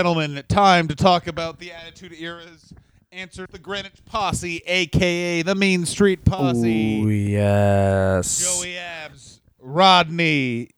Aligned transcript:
gentlemen, 0.00 0.42
time 0.48 0.88
to 0.88 0.96
talk 0.96 1.26
about 1.26 1.58
the 1.58 1.70
Attitude 1.70 2.14
Era's 2.18 2.72
answer 3.12 3.46
the 3.50 3.58
Greenwich 3.58 4.02
Posse, 4.06 4.62
aka 4.64 5.42
the 5.42 5.54
Mean 5.54 5.84
Street 5.84 6.24
Posse. 6.24 7.02
Ooh, 7.02 7.10
yes. 7.10 8.38
Joey 8.42 8.78
Abs, 8.78 9.42
Rodney, 9.58 10.70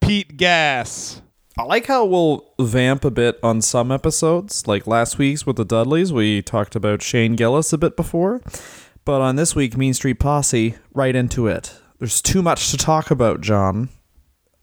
Pete 0.00 0.36
Gas. 0.36 1.22
I 1.56 1.62
like 1.62 1.86
how 1.86 2.06
we'll 2.06 2.54
vamp 2.58 3.04
a 3.04 3.10
bit 3.12 3.38
on 3.40 3.62
some 3.62 3.92
episodes. 3.92 4.66
Like 4.66 4.88
last 4.88 5.16
week's 5.16 5.46
with 5.46 5.54
the 5.54 5.64
Dudleys, 5.64 6.12
we 6.12 6.42
talked 6.42 6.74
about 6.74 7.02
Shane 7.02 7.36
Gillis 7.36 7.72
a 7.72 7.78
bit 7.78 7.94
before. 7.96 8.42
But 9.04 9.20
on 9.20 9.36
this 9.36 9.54
week, 9.54 9.76
Mean 9.76 9.94
Street 9.94 10.18
Posse, 10.18 10.74
right 10.92 11.14
into 11.14 11.46
it. 11.46 11.72
There's 12.00 12.20
too 12.20 12.42
much 12.42 12.72
to 12.72 12.76
talk 12.76 13.12
about, 13.12 13.42
John. 13.42 13.90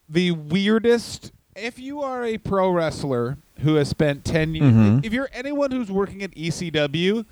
The 0.10 0.32
weirdest. 0.32 1.32
If 1.56 1.78
you 1.80 2.02
are 2.02 2.24
a 2.26 2.38
pro 2.38 2.70
wrestler 2.70 3.38
who 3.60 3.76
has 3.76 3.90
spent 3.90 4.26
10 4.26 4.56
years, 4.56 4.74
mm-hmm. 4.74 5.00
if 5.04 5.14
you're 5.14 5.30
anyone 5.34 5.72
who's 5.72 5.92
working 5.92 6.24
at 6.24 6.32
ECW, 6.32 7.26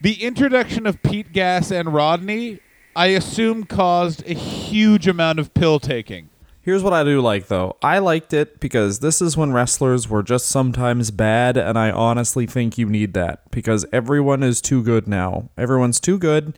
the 0.00 0.22
introduction 0.22 0.86
of 0.86 1.02
Pete 1.02 1.32
Gas 1.32 1.70
and 1.70 1.92
Rodney, 1.92 2.60
I 2.96 3.08
assume, 3.08 3.64
caused 3.64 4.26
a 4.26 4.34
huge 4.34 5.06
amount 5.06 5.38
of 5.38 5.52
pill 5.52 5.78
taking. 5.78 6.30
Here's 6.62 6.82
what 6.82 6.92
I 6.92 7.04
do 7.04 7.20
like 7.20 7.48
though. 7.48 7.76
I 7.82 7.98
liked 7.98 8.32
it 8.32 8.60
because 8.60 9.00
this 9.00 9.22
is 9.22 9.36
when 9.36 9.52
wrestlers 9.52 10.08
were 10.08 10.22
just 10.22 10.46
sometimes 10.46 11.10
bad, 11.10 11.56
and 11.56 11.78
I 11.78 11.90
honestly 11.90 12.46
think 12.46 12.78
you 12.78 12.86
need 12.86 13.14
that 13.14 13.50
because 13.50 13.86
everyone 13.92 14.42
is 14.42 14.60
too 14.60 14.82
good 14.82 15.08
now. 15.08 15.50
Everyone's 15.58 16.00
too 16.00 16.18
good. 16.18 16.56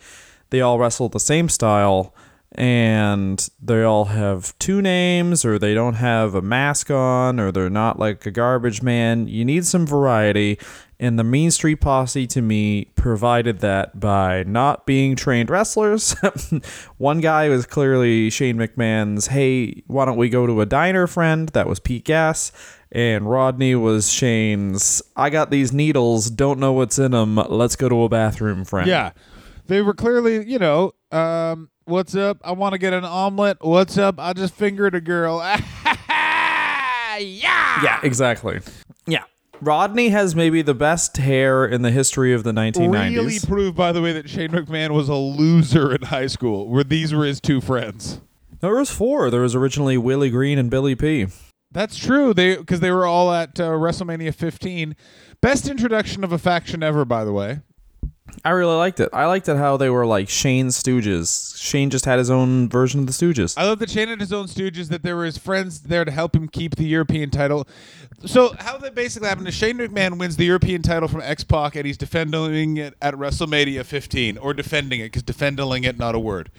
They 0.51 0.61
all 0.61 0.79
wrestle 0.79 1.09
the 1.09 1.21
same 1.21 1.49
style, 1.49 2.15
and 2.55 3.49
they 3.61 3.83
all 3.83 4.07
have 4.07 4.57
two 4.59 4.83
names, 4.83 5.45
or 5.45 5.59
they 5.59 5.75
don't 5.75 5.95
have 5.95 6.35
a 6.35 6.43
mask 6.43 6.91
on, 6.91 7.41
or 7.41 7.51
they're 7.51 7.71
not 7.71 7.99
like 7.99 8.27
a 8.27 8.31
garbage 8.31 8.83
man. 8.83 9.27
You 9.29 9.45
need 9.45 9.65
some 9.67 9.87
variety, 9.87 10.59
and 11.03 11.19
the 11.19 11.25
Mean 11.25 11.51
Street 11.51 11.81
Posse 11.81 12.29
to 12.29 12.41
me 12.41 12.85
provided 12.95 13.59
that 13.59 13.99
by 13.99 14.45
not 14.45 14.87
being 14.87 15.17
trained 15.17 15.51
wrestlers. 15.51 16.15
One 16.99 17.21
guy 17.21 17.49
was 17.49 17.67
clearly 17.67 18.31
Shane 18.31 18.57
McMahon's, 18.57 19.27
hey, 19.27 19.83
why 19.89 20.05
don't 20.05 20.17
we 20.17 20.29
go 20.29 20.47
to 20.47 20.61
a 20.61 20.67
diner 20.67 21.09
friend? 21.09 21.49
That 21.49 21.67
was 21.67 21.81
Pete 21.81 22.05
Gas. 22.05 22.53
And 22.93 23.29
Rodney 23.29 23.75
was 23.75 24.13
Shane's, 24.13 25.03
I 25.17 25.31
got 25.31 25.51
these 25.51 25.73
needles, 25.73 26.31
don't 26.31 26.61
know 26.61 26.73
what's 26.73 26.99
in 26.99 27.13
them, 27.13 27.37
let's 27.37 27.75
go 27.75 27.89
to 27.89 28.03
a 28.03 28.09
bathroom 28.09 28.65
friend. 28.67 28.87
Yeah. 28.87 29.13
They 29.73 29.81
were 29.81 29.95
clearly, 29.95 30.47
you 30.47 30.59
know, 30.59 30.93
um, 31.13 31.71
what's 31.87 32.15
up? 32.15 32.37
I 32.45 32.53
want 32.53 32.75
to 32.75 32.79
get 32.79 32.93
an 32.93 33.07
omelet. 33.07 33.57
What's 33.63 33.97
up? 33.97 34.17
I 34.19 34.35
just 34.35 34.53
fingered 34.53 34.95
a 34.95 35.01
girl. 35.01 35.39
yeah. 35.89 37.17
Yeah, 37.19 37.99
exactly. 38.03 38.61
Yeah. 39.07 39.23
Rodney 39.63 40.11
has 40.11 40.37
maybe 40.37 40.61
the 40.61 40.75
best 40.75 41.17
hair 41.17 41.65
in 41.65 41.81
the 41.81 41.91
history 41.91 42.35
of 42.35 42.45
the 42.45 42.53
1990s. 42.53 43.17
Really 43.17 43.39
proved, 43.41 43.75
by 43.75 43.93
the 43.93 44.03
way, 44.03 44.13
that 44.13 44.29
Shane 44.29 44.51
McMahon 44.51 44.91
was 44.91 45.09
a 45.09 45.15
loser 45.15 45.95
in 45.95 46.03
high 46.03 46.27
school, 46.27 46.69
where 46.69 46.85
these 46.85 47.15
were 47.15 47.25
his 47.25 47.41
two 47.41 47.63
friends. 47.63 48.21
there 48.61 48.77
was 48.77 48.91
four. 48.91 49.31
There 49.31 49.41
was 49.41 49.55
originally 49.55 49.97
Willie 49.97 50.29
Green 50.29 50.59
and 50.59 50.71
Billy 50.71 50.95
P. 50.95 51.29
That's 51.71 51.97
true. 51.97 52.35
They 52.35 52.57
because 52.57 52.81
they 52.81 52.91
were 52.91 53.07
all 53.07 53.33
at 53.33 53.59
uh, 53.59 53.71
WrestleMania 53.71 54.35
15. 54.35 54.95
Best 55.41 55.67
introduction 55.67 56.25
of 56.25 56.31
a 56.31 56.39
faction 56.39 56.83
ever, 56.83 57.07
by 57.07 57.25
the 57.25 57.33
way. 57.33 57.61
I 58.45 58.51
really 58.51 58.75
liked 58.75 58.99
it. 58.99 59.09
I 59.13 59.27
liked 59.27 59.49
it 59.49 59.57
how 59.57 59.77
they 59.77 59.89
were 59.89 60.05
like 60.05 60.29
Shane 60.29 60.69
Stooges. 60.69 61.57
Shane 61.57 61.91
just 61.91 62.05
had 62.07 62.19
his 62.19 62.29
own 62.29 62.69
version 62.69 63.01
of 63.01 63.07
the 63.07 63.13
Stooges. 63.13 63.55
I 63.57 63.65
love 63.65 63.79
that 63.79 63.91
Shane 63.91 64.09
had 64.09 64.21
his 64.21 64.33
own 64.33 64.47
stooges, 64.47 64.89
that 64.89 65.05
there 65.05 65.15
were 65.15 65.25
his 65.25 65.39
friends 65.39 65.83
there 65.83 66.05
to 66.05 66.11
help 66.11 66.35
him 66.35 66.49
keep 66.49 66.75
the 66.75 66.85
European 66.85 67.31
title. 67.31 67.69
So 68.27 68.55
how 68.59 68.79
that 68.79 68.97
basically 68.97 69.29
happened 69.29 69.47
is 69.47 69.55
Shane 69.55 69.79
McMahon 69.79 70.19
wins 70.19 70.37
the 70.37 70.45
European 70.45 70.83
title 70.83 71.09
from 71.09 71.21
X 71.21 71.45
Pac, 71.45 71.77
and 71.77 71.87
he's 71.87 71.97
defending 71.97 72.79
it 72.79 72.95
at 73.01 73.15
WrestleMania 73.15 73.85
15, 73.85 74.39
or 74.39 74.55
defending 74.55 75.01
it 75.01 75.05
because 75.05 75.23
defending 75.23 75.85
it 75.85 75.99
not 75.99 76.17
a 76.17 76.19
word. 76.19 76.51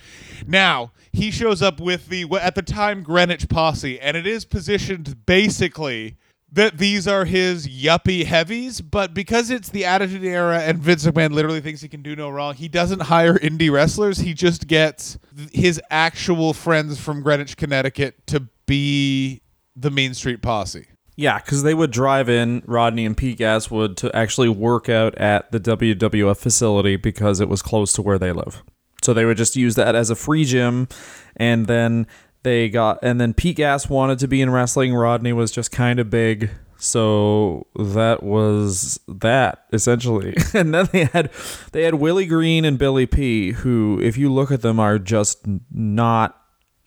Now 0.47 0.91
he 1.11 1.31
shows 1.31 1.61
up 1.61 1.81
with 1.81 2.07
the 2.07 2.25
at 2.41 2.55
the 2.55 2.61
time 2.61 3.03
Greenwich 3.03 3.49
Posse, 3.49 3.99
and 3.99 4.15
it 4.15 4.25
is 4.25 4.45
positioned 4.45 5.25
basically 5.25 6.17
that 6.53 6.77
these 6.77 7.07
are 7.07 7.25
his 7.25 7.67
yuppie 7.67 8.25
heavies, 8.25 8.79
but 8.79 9.13
because 9.13 9.49
it's 9.49 9.69
the 9.69 9.85
Attitude 9.85 10.23
Era 10.23 10.59
and 10.59 10.77
Vince 10.77 11.05
McMahon 11.05 11.33
literally 11.33 11.61
thinks 11.61 11.81
he 11.81 11.87
can 11.87 12.03
do 12.03 12.15
no 12.15 12.29
wrong, 12.29 12.53
he 12.53 12.67
doesn't 12.67 13.01
hire 13.01 13.37
indie 13.39 13.71
wrestlers. 13.71 14.19
He 14.19 14.35
just 14.35 14.67
gets 14.67 15.17
his 15.51 15.81
actual 15.89 16.53
friends 16.53 16.99
from 16.99 17.23
Greenwich, 17.23 17.57
Connecticut 17.57 18.27
to 18.27 18.47
be 18.67 19.41
the 19.75 19.89
Mean 19.89 20.13
Street 20.13 20.43
Posse. 20.43 20.85
Yeah, 21.15 21.39
because 21.39 21.63
they 21.63 21.73
would 21.73 21.91
drive 21.91 22.29
in, 22.29 22.63
Rodney 22.65 23.05
and 23.05 23.17
Pete 23.17 23.37
Gas 23.37 23.69
would, 23.69 23.97
to 23.97 24.15
actually 24.15 24.49
work 24.49 24.89
out 24.89 25.15
at 25.15 25.51
the 25.51 25.59
WWF 25.59 26.37
facility 26.37 26.95
because 26.97 27.39
it 27.39 27.49
was 27.49 27.61
close 27.61 27.93
to 27.93 28.01
where 28.01 28.19
they 28.19 28.31
live. 28.31 28.63
So 29.03 29.13
they 29.13 29.25
would 29.25 29.37
just 29.37 29.55
use 29.55 29.75
that 29.75 29.95
as 29.95 30.09
a 30.09 30.15
free 30.15 30.45
gym, 30.45 30.87
and 31.35 31.67
then 31.67 32.07
they 32.43 32.69
got, 32.69 32.99
and 33.01 33.19
then 33.19 33.33
Pete 33.33 33.57
Gas 33.57 33.89
wanted 33.89 34.19
to 34.19 34.27
be 34.27 34.41
in 34.41 34.49
wrestling. 34.49 34.93
Rodney 34.93 35.33
was 35.33 35.51
just 35.51 35.71
kind 35.71 35.99
of 35.99 36.09
big, 36.09 36.49
so 36.77 37.67
that 37.75 38.23
was 38.23 38.99
that 39.07 39.65
essentially. 39.71 40.35
and 40.53 40.73
then 40.73 40.89
they 40.91 41.05
had, 41.05 41.31
they 41.71 41.83
had 41.83 41.95
Willie 41.95 42.25
Green 42.25 42.65
and 42.65 42.77
Billy 42.77 43.05
P, 43.05 43.51
who, 43.51 43.99
if 44.01 44.17
you 44.17 44.31
look 44.31 44.51
at 44.51 44.61
them, 44.61 44.79
are 44.79 44.99
just 44.99 45.39
not 45.71 46.39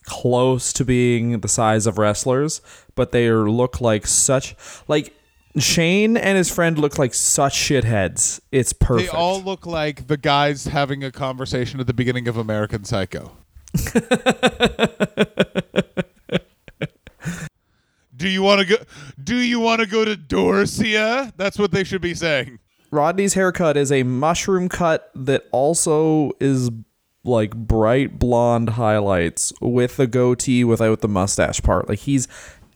close 0.04 0.72
to 0.72 0.84
being 0.84 1.40
the 1.40 1.48
size 1.48 1.86
of 1.86 1.98
wrestlers, 1.98 2.60
but 2.94 3.12
they 3.12 3.30
look 3.30 3.80
like 3.80 4.06
such 4.06 4.54
like 4.88 5.12
Shane 5.58 6.16
and 6.16 6.36
his 6.36 6.50
friend 6.50 6.78
look 6.78 6.98
like 6.98 7.14
such 7.14 7.54
shitheads. 7.54 8.40
It's 8.52 8.72
perfect. 8.72 9.12
They 9.12 9.18
all 9.18 9.42
look 9.42 9.66
like 9.66 10.06
the 10.06 10.16
guys 10.16 10.66
having 10.66 11.02
a 11.02 11.10
conversation 11.10 11.80
at 11.80 11.86
the 11.86 11.94
beginning 11.94 12.28
of 12.28 12.36
American 12.36 12.84
Psycho. 12.84 13.32
do 18.16 18.28
you 18.28 18.42
want 18.42 18.60
to 18.60 18.66
go? 18.66 18.76
Do 19.22 19.36
you 19.36 19.60
want 19.60 19.80
to 19.80 19.86
go 19.86 20.04
to 20.04 20.16
Dorsia? 20.16 21.32
That's 21.36 21.58
what 21.58 21.72
they 21.72 21.84
should 21.84 22.02
be 22.02 22.14
saying. 22.14 22.58
Rodney's 22.90 23.34
haircut 23.34 23.76
is 23.76 23.92
a 23.92 24.02
mushroom 24.04 24.68
cut 24.68 25.10
that 25.14 25.44
also 25.52 26.32
is 26.40 26.70
like 27.24 27.54
bright 27.54 28.18
blonde 28.18 28.70
highlights 28.70 29.52
with 29.60 29.96
the 29.96 30.06
goatee 30.06 30.64
without 30.64 31.00
the 31.00 31.08
mustache 31.08 31.60
part. 31.60 31.88
Like 31.88 32.00
he's 32.00 32.28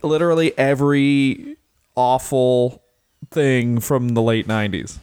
literally 0.02 0.56
every 0.58 1.56
awful 1.94 2.82
thing 3.30 3.80
from 3.80 4.10
the 4.10 4.22
late 4.22 4.46
90s. 4.46 4.98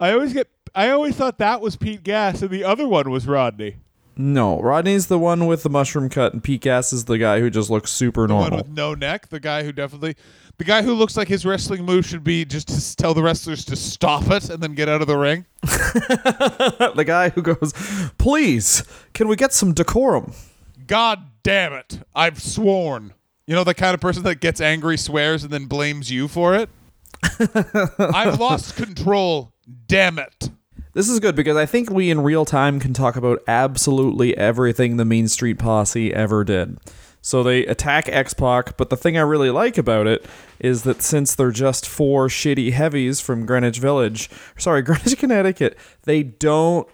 I 0.00 0.12
always 0.12 0.32
get. 0.32 0.48
I 0.74 0.90
always 0.90 1.14
thought 1.14 1.38
that 1.38 1.60
was 1.60 1.76
Pete 1.76 2.02
Gas, 2.02 2.42
and 2.42 2.50
the 2.50 2.64
other 2.64 2.88
one 2.88 3.10
was 3.10 3.28
Rodney. 3.28 3.76
No, 4.16 4.60
Rodney's 4.60 5.08
the 5.08 5.18
one 5.18 5.46
with 5.46 5.62
the 5.64 5.70
mushroom 5.70 6.08
cut, 6.08 6.32
and 6.32 6.42
Pete 6.42 6.60
Gas 6.60 6.92
is 6.92 7.06
the 7.06 7.18
guy 7.18 7.40
who 7.40 7.50
just 7.50 7.68
looks 7.70 7.90
super 7.90 8.26
The 8.26 8.34
one 8.34 8.42
normal. 8.50 8.58
with 8.58 8.68
no 8.68 8.94
neck. 8.94 9.28
The 9.28 9.40
guy 9.40 9.64
who 9.64 9.72
definitely, 9.72 10.14
the 10.58 10.64
guy 10.64 10.82
who 10.82 10.94
looks 10.94 11.16
like 11.16 11.26
his 11.26 11.44
wrestling 11.44 11.84
move 11.84 12.06
should 12.06 12.22
be 12.22 12.44
just 12.44 12.68
to 12.68 12.96
tell 12.96 13.12
the 13.14 13.22
wrestlers 13.22 13.64
to 13.64 13.76
stop 13.76 14.30
it 14.30 14.48
and 14.50 14.62
then 14.62 14.74
get 14.74 14.88
out 14.88 15.00
of 15.00 15.08
the 15.08 15.16
ring. 15.18 15.46
the 15.62 17.04
guy 17.06 17.30
who 17.30 17.42
goes, 17.42 17.72
"Please, 18.18 18.84
can 19.14 19.26
we 19.28 19.36
get 19.36 19.52
some 19.52 19.72
decorum?" 19.74 20.32
God 20.86 21.20
damn 21.42 21.72
it! 21.72 22.00
I've 22.14 22.40
sworn. 22.40 23.14
You 23.46 23.54
know 23.54 23.64
the 23.64 23.74
kind 23.74 23.94
of 23.94 24.00
person 24.00 24.22
that 24.24 24.40
gets 24.40 24.60
angry, 24.60 24.96
swears, 24.96 25.42
and 25.44 25.52
then 25.52 25.66
blames 25.66 26.10
you 26.10 26.28
for 26.28 26.54
it. 26.54 26.68
I've 27.98 28.38
lost 28.38 28.76
control. 28.76 29.52
Damn 29.86 30.18
it! 30.18 30.50
This 30.94 31.08
is 31.08 31.18
good 31.18 31.34
because 31.34 31.56
I 31.56 31.66
think 31.66 31.90
we 31.90 32.08
in 32.08 32.22
real 32.22 32.44
time 32.44 32.78
can 32.78 32.94
talk 32.94 33.16
about 33.16 33.42
absolutely 33.48 34.36
everything 34.36 34.96
the 34.96 35.04
Mean 35.04 35.26
Street 35.26 35.58
Posse 35.58 36.14
ever 36.14 36.44
did. 36.44 36.78
So 37.20 37.42
they 37.42 37.66
attack 37.66 38.08
X 38.08 38.32
Pac, 38.32 38.76
but 38.76 38.90
the 38.90 38.96
thing 38.96 39.18
I 39.18 39.22
really 39.22 39.50
like 39.50 39.76
about 39.76 40.06
it 40.06 40.24
is 40.60 40.84
that 40.84 41.02
since 41.02 41.34
they're 41.34 41.50
just 41.50 41.88
four 41.88 42.28
shitty 42.28 42.72
heavies 42.72 43.20
from 43.20 43.44
Greenwich 43.44 43.78
Village, 43.78 44.30
sorry, 44.56 44.82
Greenwich, 44.82 45.18
Connecticut, 45.18 45.76
they 46.02 46.22
don't 46.22 46.86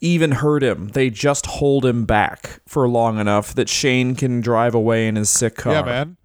even 0.00 0.32
hurt 0.32 0.62
him. 0.62 0.88
They 0.88 1.10
just 1.10 1.44
hold 1.44 1.84
him 1.84 2.06
back 2.06 2.60
for 2.66 2.88
long 2.88 3.18
enough 3.18 3.52
that 3.54 3.68
Shane 3.68 4.14
can 4.14 4.40
drive 4.40 4.74
away 4.74 5.06
in 5.06 5.16
his 5.16 5.28
sick 5.28 5.56
car. 5.56 5.74
Yeah, 5.74 5.82
man. 5.82 6.16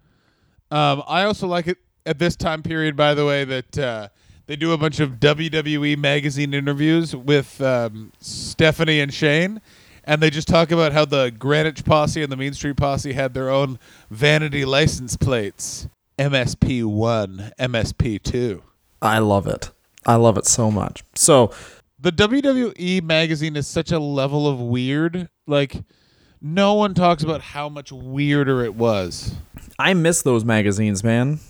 Um, 0.70 1.02
I 1.06 1.24
also 1.24 1.46
like 1.46 1.66
it 1.66 1.78
at 2.06 2.18
this 2.18 2.36
time 2.36 2.62
period, 2.62 2.96
by 2.96 3.12
the 3.12 3.26
way, 3.26 3.44
that 3.44 3.78
uh, 3.78 4.08
they 4.46 4.56
do 4.56 4.72
a 4.72 4.78
bunch 4.78 5.00
of 5.00 5.12
WWE 5.20 5.96
magazine 5.98 6.54
interviews 6.54 7.14
with 7.14 7.60
um, 7.60 8.12
Stephanie 8.20 9.00
and 9.00 9.12
Shane, 9.12 9.60
and 10.04 10.22
they 10.22 10.30
just 10.30 10.48
talk 10.48 10.70
about 10.70 10.92
how 10.92 11.04
the 11.04 11.30
Greenwich 11.36 11.84
Posse 11.84 12.22
and 12.22 12.30
the 12.30 12.36
Mean 12.36 12.52
Street 12.52 12.76
Posse 12.76 13.12
had 13.12 13.34
their 13.34 13.50
own 13.50 13.78
vanity 14.10 14.64
license 14.64 15.16
plates. 15.16 15.88
MSP 16.18 16.84
one, 16.84 17.52
MSP 17.58 18.22
two. 18.22 18.62
I 19.02 19.18
love 19.18 19.46
it. 19.46 19.70
I 20.06 20.14
love 20.14 20.38
it 20.38 20.46
so 20.46 20.70
much. 20.70 21.02
So 21.14 21.52
The 21.98 22.12
WWE 22.12 23.02
magazine 23.02 23.56
is 23.56 23.66
such 23.66 23.90
a 23.90 23.98
level 23.98 24.46
of 24.46 24.60
weird. 24.60 25.28
Like, 25.46 25.76
no 26.40 26.74
one 26.74 26.94
talks 26.94 27.22
about 27.22 27.40
how 27.40 27.68
much 27.68 27.90
weirder 27.90 28.62
it 28.64 28.74
was. 28.74 29.34
I 29.78 29.92
miss 29.94 30.22
those 30.22 30.44
magazines, 30.44 31.02
man. 31.02 31.40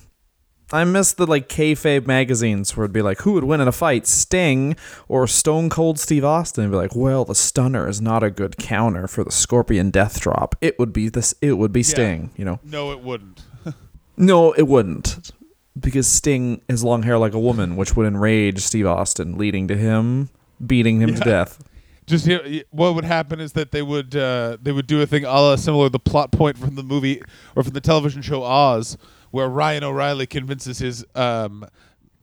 I 0.71 0.83
miss 0.83 1.13
the 1.13 1.25
like 1.25 1.47
kayfabe 1.47 2.07
magazines 2.07 2.75
where 2.75 2.83
it'd 2.85 2.93
be 2.93 3.01
like, 3.01 3.21
who 3.21 3.33
would 3.33 3.43
win 3.43 3.61
in 3.61 3.67
a 3.67 3.71
fight, 3.71 4.05
Sting 4.05 4.75
or 5.07 5.27
Stone 5.27 5.69
Cold 5.69 5.99
Steve 5.99 6.25
Austin? 6.25 6.63
And 6.65 6.71
be 6.71 6.77
like, 6.77 6.95
well, 6.95 7.25
the 7.25 7.35
Stunner 7.35 7.87
is 7.87 8.01
not 8.01 8.23
a 8.23 8.29
good 8.29 8.57
counter 8.57 9.07
for 9.07 9.23
the 9.23 9.31
Scorpion 9.31 9.91
Death 9.91 10.19
Drop. 10.19 10.55
It 10.61 10.77
would 10.77 10.91
be 10.91 11.09
this. 11.09 11.33
It 11.41 11.53
would 11.53 11.71
be 11.71 11.83
Sting. 11.83 12.31
You 12.35 12.45
know? 12.45 12.59
No, 12.63 12.91
it 12.91 13.01
wouldn't. 13.01 13.43
No, 14.19 14.51
it 14.53 14.63
wouldn't, 14.63 15.29
because 15.79 16.07
Sting 16.07 16.61
has 16.67 16.83
long 16.83 17.03
hair 17.03 17.19
like 17.19 17.35
a 17.35 17.39
woman, 17.39 17.75
which 17.75 17.95
would 17.95 18.07
enrage 18.07 18.61
Steve 18.61 18.87
Austin, 18.87 19.37
leading 19.37 19.67
to 19.67 19.77
him 19.77 20.31
beating 20.65 21.01
him 21.01 21.15
to 21.15 21.21
death. 21.21 21.63
Just 22.05 22.25
here, 22.25 22.63
what 22.69 22.95
would 22.95 23.03
happen 23.03 23.41
is 23.41 23.51
that 23.53 23.71
they 23.71 23.81
would 23.81 24.15
uh, 24.15 24.57
they 24.61 24.71
would 24.71 24.87
do 24.87 25.01
a 25.01 25.05
thing 25.05 25.25
a 25.25 25.27
la 25.27 25.55
similar 25.57 25.87
to 25.87 25.89
the 25.89 25.99
plot 25.99 26.31
point 26.31 26.57
from 26.57 26.75
the 26.75 26.83
movie 26.83 27.21
or 27.55 27.63
from 27.63 27.73
the 27.73 27.81
television 27.81 28.21
show 28.21 28.43
Oz, 28.43 28.97
where 29.37 29.47
Ryan 29.47 29.83
O'Reilly 29.83 30.25
convinces 30.25 30.79
his 30.79 31.05
um, 31.13 31.63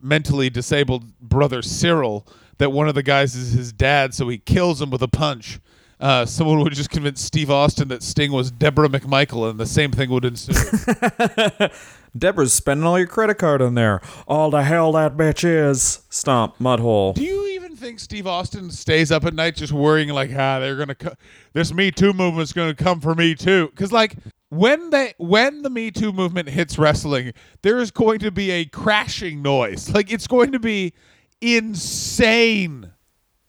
mentally 0.01 0.49
disabled 0.49 1.17
brother 1.21 1.61
Cyril 1.61 2.27
that 2.57 2.73
one 2.73 2.89
of 2.89 2.95
the 2.95 3.03
guys 3.03 3.35
is 3.35 3.53
his 3.53 3.71
dad, 3.71 4.13
so 4.13 4.27
he 4.27 4.37
kills 4.37 4.81
him 4.81 4.89
with 4.89 5.01
a 5.01 5.07
punch. 5.07 5.61
Uh, 5.97 6.25
someone 6.25 6.59
would 6.59 6.73
just 6.73 6.89
convince 6.89 7.21
Steve 7.21 7.49
Austin 7.49 7.87
that 7.87 8.03
Sting 8.03 8.33
was 8.33 8.51
Deborah 8.51 8.89
McMichael, 8.89 9.49
and 9.49 9.57
the 9.57 9.65
same 9.65 9.91
thing 9.91 10.09
would 10.09 10.25
ensue. 10.25 10.51
Deborah's 12.17 12.51
spending 12.51 12.85
all 12.85 12.97
your 12.97 13.07
credit 13.07 13.35
card 13.35 13.61
on 13.61 13.75
there. 13.75 14.01
All 14.27 14.49
the 14.49 14.63
hell 14.63 14.91
that 14.91 15.15
bitch 15.15 15.45
is. 15.45 16.01
Stomp, 16.09 16.57
mudhole. 16.59 17.13
Do 17.13 17.23
you 17.23 17.47
even 17.47 17.77
think 17.77 18.01
Steve 18.01 18.27
Austin 18.27 18.71
stays 18.71 19.09
up 19.09 19.23
at 19.23 19.33
night 19.33 19.55
just 19.55 19.71
worrying 19.71 20.09
like, 20.09 20.31
ah, 20.35 20.59
they're 20.59 20.75
gonna, 20.75 20.95
co- 20.95 21.15
this 21.53 21.73
Me 21.73 21.91
Too 21.91 22.11
movement's 22.11 22.51
gonna 22.51 22.75
come 22.75 22.99
for 22.99 23.15
me 23.15 23.35
too? 23.35 23.69
Because 23.69 23.93
like 23.93 24.17
when 24.55 24.89
they, 24.89 25.13
when 25.17 25.61
the 25.61 25.69
Me 25.69 25.91
Too 25.91 26.11
movement 26.11 26.49
hits 26.49 26.77
wrestling, 26.77 27.33
there 27.61 27.77
is 27.79 27.91
going 27.91 28.19
to 28.19 28.31
be 28.31 28.51
a 28.51 28.65
crashing 28.65 29.41
noise. 29.41 29.89
Like 29.89 30.11
it's 30.11 30.27
going 30.27 30.51
to 30.51 30.59
be 30.59 30.93
insane 31.41 32.91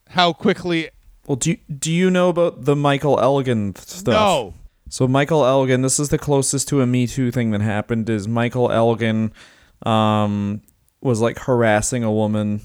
how 0.08 0.32
quickly. 0.32 0.90
Well, 1.26 1.36
do 1.36 1.50
you, 1.50 1.58
do 1.72 1.92
you 1.92 2.10
know 2.10 2.28
about 2.28 2.64
the 2.64 2.76
Michael 2.76 3.18
Elgin 3.20 3.74
stuff? 3.76 4.14
No, 4.14 4.54
So 4.88 5.08
Michael 5.08 5.44
Elgin, 5.44 5.82
this 5.82 5.98
is 5.98 6.08
the 6.10 6.18
closest 6.18 6.68
to 6.68 6.80
a 6.80 6.86
Me 6.86 7.06
Too 7.06 7.30
thing 7.30 7.50
that 7.50 7.60
happened. 7.60 8.08
Is 8.08 8.28
Michael 8.28 8.70
Elgin 8.70 9.32
um, 9.84 10.62
was 11.00 11.20
like 11.20 11.38
harassing 11.40 12.04
a 12.04 12.12
woman, 12.12 12.60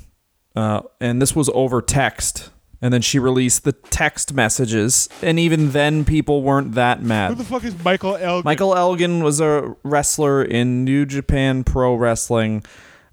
uh, 0.56 0.82
and 1.00 1.22
this 1.22 1.36
was 1.36 1.50
over 1.54 1.82
text. 1.82 2.52
And 2.82 2.92
then 2.92 3.02
she 3.02 3.20
released 3.20 3.64
the 3.64 3.74
text 3.74 4.34
messages, 4.34 5.08
and 5.22 5.38
even 5.38 5.72
then, 5.72 6.04
people 6.04 6.42
weren't 6.42 6.74
that 6.74 7.04
mad. 7.04 7.30
who 7.30 7.36
the 7.36 7.44
fuck 7.44 7.64
is 7.64 7.76
Michael 7.84 8.16
Elgin? 8.18 8.44
Michael 8.44 8.76
Elgin 8.76 9.24
was 9.24 9.40
a 9.40 9.76
wrestler 9.84 10.44
in 10.44 10.84
New 10.84 11.06
Japan 11.06 11.64
Pro 11.64 11.94
Wrestling. 11.94 12.64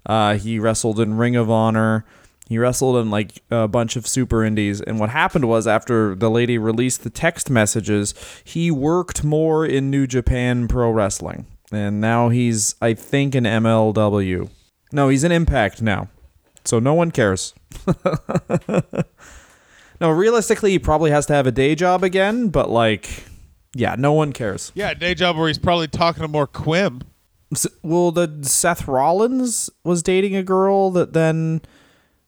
Uh, 0.07 0.35
he 0.35 0.57
wrestled 0.57 0.99
in 0.99 1.17
Ring 1.17 1.35
of 1.35 1.51
Honor. 1.51 2.03
He 2.47 2.57
wrestled 2.57 2.97
in 2.97 3.11
like 3.11 3.43
a 3.51 3.67
bunch 3.67 3.95
of 3.95 4.07
super 4.07 4.43
indies. 4.43 4.81
And 4.81 4.99
what 4.99 5.11
happened 5.11 5.47
was 5.47 5.67
after 5.67 6.15
the 6.15 6.31
lady 6.31 6.57
released 6.57 7.03
the 7.03 7.11
text 7.11 7.47
messages, 7.51 8.15
he 8.43 8.71
worked 8.71 9.23
more 9.23 9.67
in 9.67 9.91
New 9.91 10.07
Japan 10.07 10.67
Pro 10.67 10.89
Wrestling. 10.89 11.45
And 11.71 12.01
now 12.01 12.29
he's, 12.29 12.73
I 12.81 12.95
think, 12.95 13.35
an 13.35 13.43
MLW. 13.43 14.49
No, 14.91 15.09
he's 15.09 15.23
an 15.23 15.31
Impact 15.31 15.83
now. 15.83 16.07
So 16.65 16.79
no 16.79 16.95
one 16.95 17.11
cares. 17.11 17.53
no, 20.01 20.09
realistically, 20.11 20.71
he 20.71 20.79
probably 20.79 21.11
has 21.11 21.25
to 21.27 21.33
have 21.33 21.45
a 21.47 21.51
day 21.51 21.75
job 21.75 22.03
again, 22.03 22.49
but 22.49 22.69
like, 22.69 23.23
yeah, 23.75 23.95
no 23.97 24.13
one 24.13 24.31
cares. 24.33 24.71
Yeah, 24.75 24.93
day 24.93 25.13
job 25.13 25.37
where 25.37 25.47
he's 25.47 25.57
probably 25.59 25.87
talking 25.87 26.21
to 26.21 26.27
more 26.27 26.47
Quim. 26.47 27.01
S- 27.53 27.67
Well, 27.83 28.11
the 28.11 28.39
Seth 28.43 28.87
Rollins 28.87 29.69
was 29.83 30.01
dating 30.03 30.35
a 30.35 30.43
girl 30.43 30.91
that 30.91 31.13
then 31.13 31.61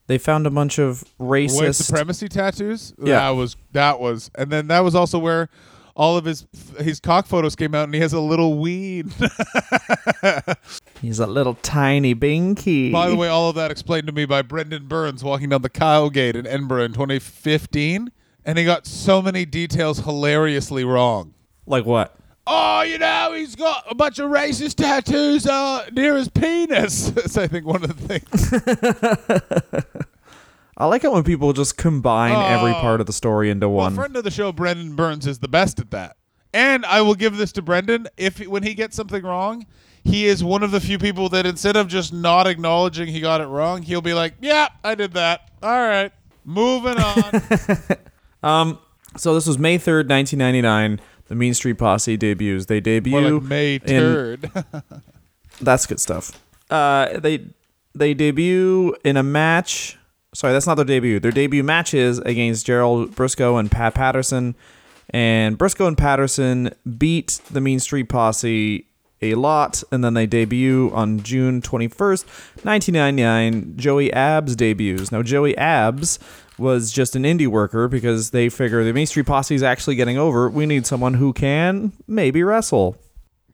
they 0.07 0.17
found 0.17 0.45
a 0.47 0.49
bunch 0.51 0.79
of 0.79 1.03
White 1.17 1.49
racist. 1.49 1.83
supremacy 1.83 2.27
tattoos. 2.27 2.93
Yeah. 2.97 3.19
that 3.19 3.29
was 3.31 3.55
that 3.71 3.99
was, 3.99 4.29
and 4.35 4.51
then 4.51 4.67
that 4.67 4.79
was 4.81 4.93
also 4.95 5.17
where 5.19 5.49
all 5.95 6.17
of 6.17 6.25
his 6.25 6.45
his 6.79 6.99
cock 6.99 7.27
photos 7.27 7.55
came 7.55 7.75
out, 7.75 7.83
and 7.85 7.93
he 7.93 7.99
has 8.01 8.13
a 8.13 8.19
little 8.19 8.57
ween. 8.57 9.11
He's 11.01 11.19
a 11.19 11.25
little 11.27 11.55
tiny 11.55 12.13
binky. 12.13 12.91
By 12.91 13.09
the 13.09 13.15
way, 13.15 13.27
all 13.27 13.49
of 13.49 13.55
that 13.55 13.71
explained 13.71 14.05
to 14.07 14.13
me 14.13 14.25
by 14.25 14.43
Brendon 14.43 14.87
Burns 14.87 15.23
walking 15.23 15.49
down 15.49 15.63
the 15.63 15.69
Cowgate 15.69 16.35
in 16.35 16.45
Edinburgh 16.45 16.83
in 16.83 16.93
2015, 16.93 18.11
and 18.45 18.57
he 18.59 18.63
got 18.65 18.85
so 18.85 19.19
many 19.21 19.43
details 19.45 19.99
hilariously 20.01 20.83
wrong. 20.83 21.33
like 21.65 21.85
what? 21.85 22.15
Oh, 22.47 22.81
you 22.81 22.97
know, 22.97 23.33
he's 23.35 23.55
got 23.55 23.83
a 23.89 23.95
bunch 23.95 24.19
of 24.19 24.29
racist 24.29 24.75
tattoos 24.75 25.45
uh, 25.47 25.87
near 25.91 26.15
his 26.17 26.27
penis. 26.29 27.09
That's, 27.11 27.37
I 27.37 27.47
think, 27.47 27.65
one 27.65 27.83
of 27.83 27.95
the 27.97 28.19
things. 28.19 30.05
I 30.77 30.85
like 30.85 31.03
it 31.03 31.11
when 31.11 31.23
people 31.23 31.53
just 31.53 31.77
combine 31.77 32.35
every 32.51 32.71
Oh. 32.71 32.81
part 32.81 32.99
of 33.01 33.05
the 33.07 33.13
story 33.13 33.49
into 33.51 33.67
Well, 33.69 33.85
one. 33.85 33.95
friend 33.95 34.15
of 34.15 34.23
the 34.23 34.31
show, 34.31 34.51
Brendon 34.51 34.95
Burns, 34.95 35.27
is 35.27 35.39
the 35.39 35.47
best 35.47 35.79
at 35.79 35.91
that. 35.91 36.17
And 36.53 36.85
I 36.85 37.01
will 37.01 37.13
give 37.15 37.37
this 37.37 37.51
to 37.53 37.61
Brendon. 37.61 38.07
If 38.17 38.39
when 38.47 38.63
he 38.63 38.73
gets 38.73 38.95
something 38.95 39.23
wrong, 39.23 39.65
he 40.03 40.25
is 40.25 40.43
one 40.43 40.63
of 40.63 40.71
the 40.71 40.79
few 40.79 40.97
people 40.97 41.29
that 41.29 41.45
instead 41.45 41.75
of 41.75 41.87
just 41.87 42.13
not 42.13 42.47
acknowledging 42.47 43.07
he 43.07 43.19
got 43.19 43.41
it 43.41 43.47
wrong, 43.47 43.81
he'll 43.81 44.01
be 44.01 44.13
like, 44.13 44.33
"Yeah, 44.41 44.69
I 44.83 44.95
did 44.95 45.13
that. 45.13 45.49
All 45.61 45.69
right, 45.69 46.11
moving 46.43 46.97
on." 46.97 47.41
um, 48.43 48.79
so 49.17 49.33
this 49.35 49.45
was 49.45 49.59
May 49.59 49.77
third, 49.77 50.09
nineteen 50.09 50.39
ninety 50.39 50.61
nine. 50.61 50.99
The 51.27 51.35
Mean 51.35 51.53
Street 51.53 51.77
Posse 51.77 52.17
debuts. 52.17 52.65
They 52.65 52.81
debut. 52.81 53.11
More 53.11 53.31
like 53.31 53.43
May 53.43 53.77
third. 53.77 54.51
That's 55.61 55.85
good 55.85 55.99
stuff. 55.99 56.37
Uh, 56.69 57.19
they 57.19 57.45
they 57.93 58.13
debut 58.13 58.95
in 59.05 59.17
a 59.17 59.23
match. 59.23 59.97
Sorry, 60.33 60.53
that's 60.53 60.65
not 60.65 60.75
their 60.75 60.85
debut. 60.85 61.19
Their 61.19 61.33
debut 61.33 61.61
match 61.61 61.93
is 61.93 62.19
against 62.19 62.65
Gerald 62.65 63.13
Briscoe 63.15 63.57
and 63.57 63.69
Pat 63.69 63.93
Patterson, 63.93 64.55
and 65.09 65.57
Briscoe 65.57 65.87
and 65.87 65.97
Patterson 65.97 66.73
beat 66.97 67.41
the 67.51 67.59
Mean 67.59 67.81
Street 67.81 68.07
Posse 68.07 68.87
a 69.21 69.35
lot, 69.35 69.83
and 69.91 70.03
then 70.03 70.13
they 70.13 70.25
debut 70.25 70.91
on 70.93 71.21
June 71.21 71.61
twenty 71.61 71.87
first, 71.87 72.25
nineteen 72.63 72.93
ninety 72.93 73.23
nine. 73.23 73.73
Joey 73.77 74.11
Abs 74.13 74.55
debuts. 74.55 75.11
Now 75.11 75.21
Joey 75.21 75.55
Abs 75.57 76.19
was 76.57 76.91
just 76.91 77.15
an 77.15 77.23
indie 77.23 77.47
worker 77.47 77.87
because 77.87 78.31
they 78.31 78.49
figure 78.49 78.83
the 78.83 78.93
Mean 78.93 79.07
Street 79.07 79.25
Posse 79.25 79.55
is 79.55 79.63
actually 79.63 79.95
getting 79.95 80.17
over. 80.17 80.49
We 80.49 80.65
need 80.65 80.85
someone 80.85 81.15
who 81.15 81.33
can 81.33 81.91
maybe 82.07 82.43
wrestle 82.43 82.97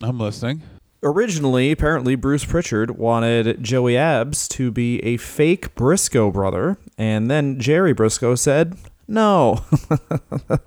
I'm 0.02 0.20
listening. 0.20 0.62
originally, 1.04 1.72
apparently, 1.72 2.16
Bruce 2.16 2.46
Prichard 2.46 2.92
wanted 2.98 3.64
Joey 3.64 3.98
Abs 3.98 4.48
to 4.50 4.72
be 4.72 5.00
a 5.04 5.18
fake 5.18 5.74
Briscoe 5.76 6.32
brother, 6.32 6.78
and 6.98 7.30
then 7.32 7.60
Jerry 7.60 7.94
Briscoe 7.94 8.36
said 8.36 8.78
no. 9.08 9.64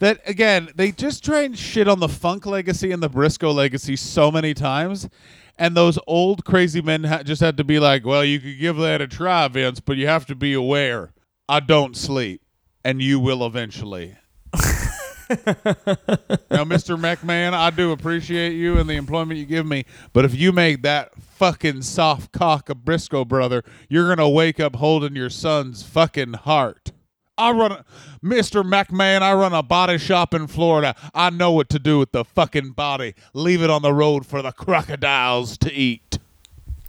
That 0.00 0.20
again, 0.26 0.70
they 0.74 0.90
just 0.92 1.24
try 1.24 1.42
and 1.42 1.56
shit 1.56 1.88
on 1.88 2.00
the 2.00 2.08
Funk 2.08 2.46
legacy 2.46 2.90
and 2.90 3.02
the 3.02 3.08
Briscoe 3.08 3.52
legacy 3.52 3.96
so 3.96 4.30
many 4.30 4.52
times, 4.52 5.08
and 5.58 5.76
those 5.76 5.98
old 6.06 6.44
crazy 6.44 6.82
men 6.82 7.04
ha- 7.04 7.22
just 7.22 7.40
had 7.40 7.56
to 7.58 7.64
be 7.64 7.78
like, 7.78 8.04
"Well, 8.04 8.24
you 8.24 8.40
could 8.40 8.58
give 8.58 8.76
that 8.78 9.00
a 9.00 9.06
try, 9.06 9.46
Vince, 9.48 9.80
but 9.80 9.96
you 9.96 10.06
have 10.06 10.26
to 10.26 10.34
be 10.34 10.52
aware. 10.52 11.12
I 11.48 11.60
don't 11.60 11.96
sleep, 11.96 12.42
and 12.84 13.00
you 13.00 13.20
will 13.20 13.46
eventually." 13.46 14.16
now, 15.30 16.64
Mr. 16.64 16.98
McMahon, 16.98 17.54
I 17.54 17.70
do 17.70 17.92
appreciate 17.92 18.52
you 18.52 18.78
and 18.78 18.88
the 18.88 18.94
employment 18.94 19.38
you 19.38 19.46
give 19.46 19.66
me, 19.66 19.84
but 20.12 20.24
if 20.24 20.34
you 20.34 20.52
make 20.52 20.82
that 20.82 21.14
fucking 21.16 21.82
soft 21.82 22.32
cock 22.32 22.68
a 22.68 22.74
Briscoe 22.74 23.24
brother, 23.24 23.62
you're 23.88 24.08
gonna 24.08 24.28
wake 24.28 24.60
up 24.60 24.76
holding 24.76 25.16
your 25.16 25.30
son's 25.30 25.82
fucking 25.82 26.34
heart. 26.34 26.92
I 27.36 27.50
run, 27.50 27.84
Mr. 28.22 28.62
McMahon. 28.62 29.22
I 29.22 29.34
run 29.34 29.52
a 29.52 29.62
body 29.62 29.98
shop 29.98 30.34
in 30.34 30.46
Florida. 30.46 30.94
I 31.14 31.30
know 31.30 31.50
what 31.52 31.68
to 31.70 31.78
do 31.78 31.98
with 31.98 32.12
the 32.12 32.24
fucking 32.24 32.70
body. 32.70 33.14
Leave 33.32 33.62
it 33.62 33.70
on 33.70 33.82
the 33.82 33.92
road 33.92 34.24
for 34.24 34.40
the 34.40 34.52
crocodiles 34.52 35.58
to 35.58 35.72
eat. 35.72 36.18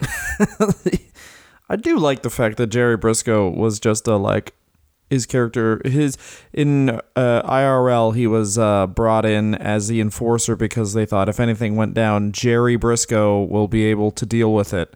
I 1.68 1.76
do 1.76 1.98
like 1.98 2.22
the 2.22 2.30
fact 2.30 2.58
that 2.58 2.68
Jerry 2.68 2.96
Briscoe 2.96 3.48
was 3.48 3.80
just 3.80 4.06
a 4.06 4.16
like 4.16 4.54
his 5.10 5.26
character 5.26 5.80
his 5.84 6.18
in 6.52 6.90
uh, 6.90 7.42
IRL 7.42 8.14
he 8.14 8.26
was 8.26 8.58
uh, 8.58 8.86
brought 8.86 9.24
in 9.24 9.54
as 9.54 9.88
the 9.88 10.00
enforcer 10.00 10.56
because 10.56 10.94
they 10.94 11.06
thought 11.06 11.28
if 11.28 11.38
anything 11.38 11.76
went 11.76 11.94
down 11.94 12.32
Jerry 12.32 12.76
Briscoe 12.76 13.42
will 13.44 13.68
be 13.68 13.84
able 13.84 14.10
to 14.12 14.26
deal 14.26 14.52
with 14.52 14.74
it. 14.74 14.94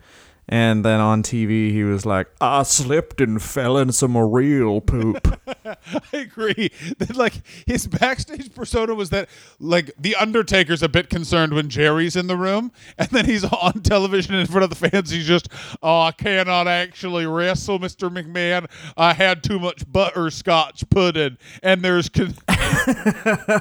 And 0.50 0.84
then 0.84 0.98
on 0.98 1.22
TV 1.22 1.70
he 1.70 1.84
was 1.84 2.04
like, 2.04 2.26
I 2.40 2.64
slipped 2.64 3.20
and 3.20 3.40
fell 3.40 3.78
in 3.78 3.92
some 3.92 4.16
real 4.16 4.80
poop. 4.80 5.40
I 5.64 5.76
agree. 6.12 6.72
That 6.98 7.14
like 7.14 7.34
his 7.66 7.86
backstage 7.86 8.52
persona 8.52 8.94
was 8.94 9.10
that 9.10 9.28
like 9.60 9.92
the 9.96 10.16
Undertaker's 10.16 10.82
a 10.82 10.88
bit 10.88 11.08
concerned 11.08 11.54
when 11.54 11.68
Jerry's 11.68 12.16
in 12.16 12.26
the 12.26 12.36
room, 12.36 12.72
and 12.98 13.08
then 13.10 13.26
he's 13.26 13.44
on 13.44 13.80
television 13.82 14.34
in 14.34 14.48
front 14.48 14.64
of 14.64 14.70
the 14.70 14.90
fans. 14.90 15.10
He's 15.10 15.26
just, 15.26 15.48
oh, 15.84 16.00
I 16.00 16.10
cannot 16.12 16.66
actually 16.66 17.26
wrestle, 17.26 17.78
Mister 17.78 18.10
McMahon. 18.10 18.68
I 18.96 19.12
had 19.12 19.44
too 19.44 19.60
much 19.60 19.90
butterscotch 19.90 20.90
pudding, 20.90 21.38
and 21.62 21.82
there's 21.82 22.08
con- 22.08 22.34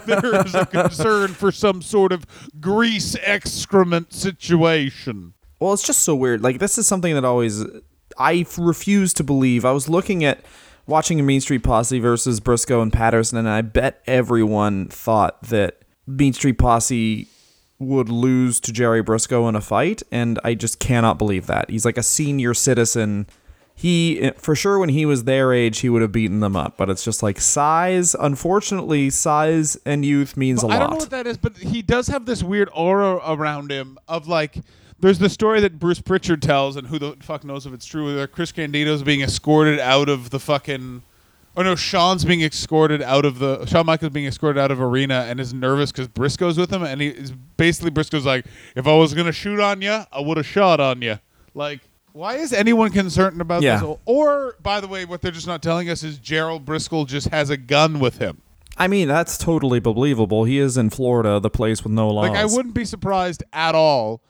there 0.08 0.44
is 0.44 0.56
a 0.56 0.66
concern 0.66 1.36
for 1.36 1.52
some 1.52 1.84
sort 1.84 2.12
of 2.12 2.26
grease 2.60 3.16
excrement 3.22 4.12
situation. 4.12 5.36
Well, 5.60 5.74
it's 5.74 5.84
just 5.84 6.02
so 6.02 6.16
weird. 6.16 6.42
Like 6.42 6.60
this 6.60 6.78
is 6.78 6.88
something 6.88 7.14
that 7.14 7.26
always 7.26 7.66
I 8.18 8.46
refuse 8.58 9.14
to 9.16 9.24
believe. 9.24 9.66
I 9.66 9.72
was 9.72 9.90
looking 9.90 10.24
at 10.24 10.44
watching 10.88 11.20
a 11.20 11.24
Mean 11.24 11.42
Street 11.42 11.64
Posse 11.64 12.00
versus 12.00 12.40
Briscoe 12.40 12.82
and 12.82 12.92
Patterson, 12.92 13.38
and 13.38 13.50
I 13.50 13.62
bet 13.62 14.02
everyone 14.08 14.88
thought 14.88 15.42
that 15.44 15.82
Mean 16.08 16.34
Street 16.34 16.58
Posse 16.58 17.28
would 17.78 18.10
lose 18.10 18.60
to 18.60 18.74
Jerry 18.74 19.02
Briscoe 19.02 19.48
in 19.48 19.56
a 19.56 19.62
fight, 19.62 20.04
and 20.12 20.40
I 20.44 20.54
just 20.54 20.80
cannot 20.80 21.18
believe 21.18 21.46
that. 21.48 21.70
He's 21.70 21.86
like 21.86 21.98
a 21.98 22.04
senior 22.04 22.54
citizen. 22.54 23.28
He 23.74 24.32
for 24.38 24.56
sure 24.56 24.80
when 24.80 24.90
he 24.90 25.06
was 25.06 25.24
their 25.24 25.54
age, 25.54 25.80
he 25.80 25.90
would 25.90 26.02
have 26.02 26.12
beaten 26.12 26.42
them 26.42 26.58
up, 26.58 26.76
but 26.76 26.90
it's 26.90 27.04
just 27.04 27.24
like 27.24 27.40
size. 27.40 28.16
Unfortunately, 28.20 29.10
size 29.10 29.78
and 29.86 30.04
youth 30.04 30.36
means 30.36 30.64
a 30.64 30.68
I 30.68 30.70
lot. 30.70 30.76
I 30.76 30.80
don't 30.80 30.90
know 30.90 30.98
what 30.98 31.10
that 31.12 31.28
is, 31.28 31.38
but 31.38 31.56
he 31.58 31.82
does 31.82 32.08
have 32.08 32.26
this 32.26 32.44
weird 32.44 32.70
aura 32.74 33.22
around 33.26 33.72
him 33.72 33.98
of 34.08 34.28
like. 34.28 34.58
There's 35.02 35.20
the 35.20 35.30
story 35.30 35.60
that 35.62 35.80
Bruce 35.80 36.02
Prichard 36.02 36.42
tells, 36.42 36.76
and 36.76 36.88
who 36.88 37.00
the 37.00 37.16
fuck 37.22 37.44
knows 37.44 37.66
if 37.66 37.74
it's 37.74 37.86
true. 37.86 38.16
Where 38.16 38.28
Chris 38.28 38.52
Candido's 38.52 39.04
being 39.04 39.22
escorted 39.22 39.80
out 39.80 40.10
of 40.10 40.30
the 40.30 40.40
fucking. 40.40 41.04
Oh 41.58 41.62
no, 41.64 41.76
Shawn's 41.76 42.26
being 42.26 42.42
escorted 42.42 43.02
out 43.02 43.26
of 43.26 43.40
the. 43.40 43.66
Shawn 43.66 43.86
Michaels 43.86 44.12
being 44.12 44.26
escorted 44.26 44.62
out 44.62 44.72
of 44.72 44.82
arena 44.82 45.26
and 45.28 45.40
is 45.40 45.54
nervous 45.54 45.92
because 45.92 46.08
Briscoe's 46.08 46.58
with 46.58 46.72
him, 46.72 46.84
and 46.84 47.02
he 47.02 47.08
is 47.10 47.32
basically 47.58 47.92
Briscoe's 47.92 48.26
like, 48.26 48.46
if 48.76 48.88
I 48.88 48.94
was 48.96 49.14
gonna 49.14 49.32
shoot 49.32 49.60
on 49.60 49.82
you, 49.82 50.04
I 50.12 50.20
would 50.20 50.38
have 50.38 50.46
shot 50.46 50.80
on 50.80 51.02
you. 51.02 51.20
Like, 51.54 51.80
why 52.14 52.36
is 52.36 52.54
anyone 52.54 52.92
concerned 52.92 53.40
about 53.42 53.62
Yeah. 53.62 53.80
this? 53.80 53.98
Or, 54.06 54.56
by 54.62 54.80
the 54.80 54.88
way, 54.88 55.06
what 55.06 55.22
they're 55.22 55.32
just 55.32 55.48
not 55.48 55.62
telling 55.62 55.90
us 55.90 56.04
is 56.04 56.18
Gerald 56.18 56.66
Briscoe 56.66 57.06
just 57.06 57.30
has 57.30 57.50
a 57.50 57.58
gun 57.58 58.00
with 58.00 58.18
him. 58.20 58.42
I 58.78 58.88
mean, 58.88 59.08
that's 59.10 59.38
totally 59.38 59.80
believable. 59.80 60.46
He 60.46 60.58
is 60.60 60.78
in 60.78 60.90
Florida, 60.90 61.40
the 61.40 61.50
place 61.50 61.84
with 61.84 61.92
no 61.92 62.10
laws. 62.10 62.30
Like 62.30 62.38
I 62.38 62.46
wouldn't 62.46 62.74
be 62.74 62.86
surprised 62.86 63.44
at 63.52 63.76
all 63.76 64.22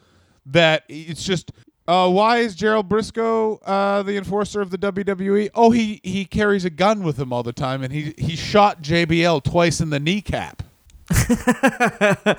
that 0.52 0.84
it's 0.90 1.24
just 1.24 1.52
uh, 1.88 2.10
why 2.10 2.38
is 2.38 2.54
Gerald 2.56 2.88
Briscoe 2.88 3.56
uh, 3.66 4.04
the 4.04 4.16
enforcer 4.18 4.62
of 4.62 4.70
the 4.70 4.78
WWE? 4.78 5.50
Oh, 5.56 5.72
he 5.72 6.00
he 6.04 6.26
carries 6.26 6.66
a 6.66 6.70
gun 6.70 7.04
with 7.04 7.18
him 7.20 7.34
all 7.34 7.42
the 7.44 7.54
time, 7.54 7.84
and 7.84 7.92
he 7.92 8.14
he 8.18 8.36
shot 8.36 8.82
JBL 8.82 9.44
twice 9.44 9.82
in 9.82 9.90
the 9.90 10.00
kneecap. 10.00 10.64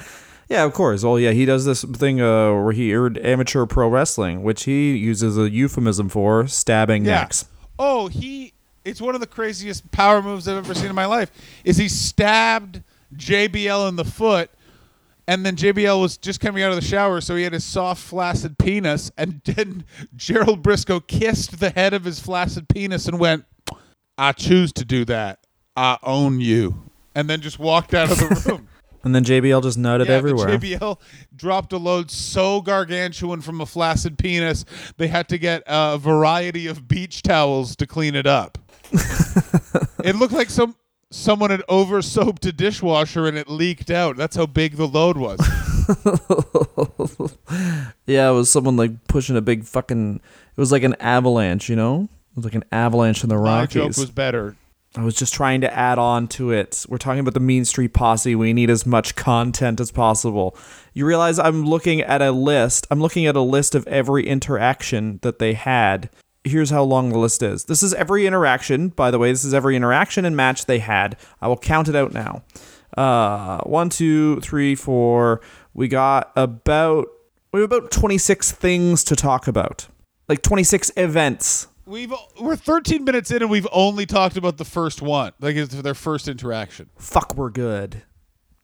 Yeah, 0.49 0.65
of 0.65 0.73
course. 0.73 1.05
Well, 1.05 1.17
yeah, 1.17 1.31
he 1.31 1.45
does 1.45 1.65
this 1.65 1.85
thing 1.85 2.21
uh, 2.21 2.53
where 2.53 2.73
he 2.73 2.93
earned 2.93 3.19
amateur 3.19 3.67
pro 3.67 3.87
wrestling, 3.87 4.43
which 4.43 4.65
he 4.65 4.97
uses 4.97 5.39
a 5.39 5.49
euphemism 5.49 6.09
for 6.09 6.49
stabbing 6.49 7.05
Yeah. 7.05 7.21
necks. 7.21 7.45
Oh, 7.79 8.09
he. 8.09 8.53
It's 8.85 9.01
one 9.01 9.15
of 9.15 9.21
the 9.21 9.29
craziest 9.29 9.89
power 9.93 10.21
moves 10.21 10.49
I've 10.49 10.57
ever 10.57 10.75
seen 10.75 10.87
in 10.87 10.97
my 10.97 11.07
life. 11.07 11.31
Is 11.65 11.77
he 11.77 11.89
stabbed 11.89 12.83
JBL 13.15 13.89
in 13.91 13.95
the 13.95 14.05
foot, 14.05 14.51
and 15.31 15.47
then 15.47 15.55
JBL 15.55 16.01
was 16.01 16.19
just 16.19 16.41
coming 16.41 16.65
out 16.65 16.71
of 16.71 16.75
the 16.75 16.85
shower, 16.85 17.21
so 17.21 17.37
he 17.37 17.45
had 17.45 17.53
his 17.53 17.63
soft, 17.63 18.03
flaccid 18.03 18.59
penis, 18.59 19.13
and 19.17 19.41
then 19.45 19.85
Gerald 20.17 20.61
Briscoe 20.61 20.99
kissed 20.99 21.61
the 21.61 21.71
head 21.71 21.95
of 21.95 22.03
his 22.03 22.19
flaccid 22.19 22.69
penis 22.69 23.07
and 23.07 23.21
went, 23.21 23.45
"I 24.19 24.33
choose 24.33 24.73
to 24.73 24.85
do 24.85 25.05
that. 25.05 25.39
I 25.77 25.99
own 26.03 26.41
you," 26.41 26.83
and 27.15 27.31
then 27.31 27.43
just 27.43 27.61
walked 27.61 27.95
out 27.95 28.11
of 28.11 28.19
the 28.19 28.43
room. 28.51 28.69
And 29.05 29.15
then 29.15 29.23
JBL 29.25 29.63
just 29.63 29.79
nutted 29.79 30.07
Yeah, 30.07 30.15
everywhere. 30.15 30.59
JBL 30.59 30.99
dropped 31.37 31.73
a 31.73 31.79
load 31.79 32.11
so 32.11 32.61
gargantuan 32.61 33.41
from 33.41 33.61
a 33.61 33.67
flaccid 33.67 34.19
penis, 34.19 34.65
they 34.99 35.07
had 35.07 35.29
to 35.29 35.39
get 35.39 35.63
a 35.67 35.97
variety 35.97 36.67
of 36.67 36.89
beach 36.89 37.23
towels 37.23 37.77
to 37.77 37.87
clean 37.87 38.17
it 38.17 38.27
up. 38.27 38.59
it 40.05 40.17
looked 40.17 40.35
like 40.35 40.51
some 40.51 40.75
someone 41.11 41.51
had 41.51 41.63
over 41.69 42.03
soaped 42.03 42.47
a 42.47 42.53
dishwasher 42.53 43.27
and 43.27 43.37
it 43.37 43.49
leaked 43.49 43.91
out. 43.91 44.17
That's 44.17 44.37
how 44.37 44.47
big 44.47 44.77
the 44.77 44.87
load 44.87 45.17
was. 45.17 45.41
yeah, 48.07 48.31
it 48.31 48.35
was 48.35 48.51
someone 48.51 48.77
like 48.77 49.07
pushing 49.09 49.37
a 49.37 49.41
big 49.41 49.65
fucking. 49.65 50.17
It 50.17 50.61
was 50.61 50.73
like 50.73 50.83
an 50.83 50.95
avalanche, 51.01 51.69
you 51.69 51.77
know? 51.77 52.09
It 52.33 52.37
was 52.37 52.45
like 52.45 52.55
an 52.55 52.65
avalanche 52.71 53.23
in 53.23 53.29
the 53.29 53.37
My 53.37 53.67
joke 53.67 53.97
was 53.97 54.11
better. 54.11 54.57
I 54.97 55.05
was 55.05 55.15
just 55.15 55.33
trying 55.33 55.61
to 55.61 55.73
add 55.73 55.99
on 55.99 56.27
to 56.29 56.51
it. 56.51 56.85
We're 56.89 56.99
talking 56.99 57.21
about 57.21 57.35
the 57.35 57.41
Mean 57.41 57.65
Street 57.65 57.93
Posse. 57.93 58.35
We 58.35 58.53
need 58.53 58.71
as 58.71 58.85
much 58.85 59.15
content 59.15 59.79
as 59.79 59.93
possible. 59.93 60.57
You 60.95 61.07
realize 61.07 61.39
I'm 61.39 61.65
looking 61.65 62.01
at 62.01 62.21
a 62.21 62.33
list. 62.33 62.89
I'm 62.91 63.01
looking 63.01 63.25
at 63.27 63.37
a 63.37 63.41
list 63.41 63.77
of 63.77 63.87
every 63.87 64.27
interaction 64.27 65.21
that 65.23 65.39
they 65.39 65.55
had. 65.55 66.11
Here's 66.45 66.71
how 66.71 66.83
long 66.83 67.11
the 67.11 67.19
list 67.19 67.43
is. 67.43 67.65
This 67.65 67.83
is 67.83 67.93
every 67.95 68.27
interaction, 68.27 68.89
by 68.89 69.11
the 69.11 69.19
way. 69.19 69.31
This 69.31 69.45
is 69.45 69.53
every 69.53 69.77
interaction 69.77 70.25
and 70.25 70.35
match 70.35 70.67
they 70.67 70.79
had. 70.79 71.17
I 71.41 71.49
will 71.49 71.59
count 71.59 71.89
it 71.89 71.95
out 71.95 72.13
now. 72.13 72.43
Uh, 72.97 73.61
one, 73.65 73.91
two, 73.91 74.41
three, 74.41 74.75
four. 74.75 75.41
We 75.75 75.87
got 75.89 76.33
about 76.37 77.09
we 77.53 77.61
have 77.61 77.71
about 77.71 77.91
26 77.91 78.53
things 78.53 79.05
to 79.05 79.17
talk 79.17 79.49
about, 79.49 79.89
like 80.29 80.43
26 80.43 80.93
events. 80.97 81.69
We've 81.85 82.13
we're 82.41 82.57
13 82.57 83.05
minutes 83.05 83.31
in 83.31 83.43
and 83.43 83.51
we've 83.51 83.67
only 83.73 84.07
talked 84.07 84.37
about 84.37 84.57
the 84.57 84.65
first 84.65 85.03
one. 85.03 85.33
Like 85.41 85.57
it's 85.57 85.75
their 85.75 85.95
first 85.95 86.29
interaction. 86.29 86.89
Fuck, 86.97 87.35
we're 87.35 87.51
good. 87.51 88.03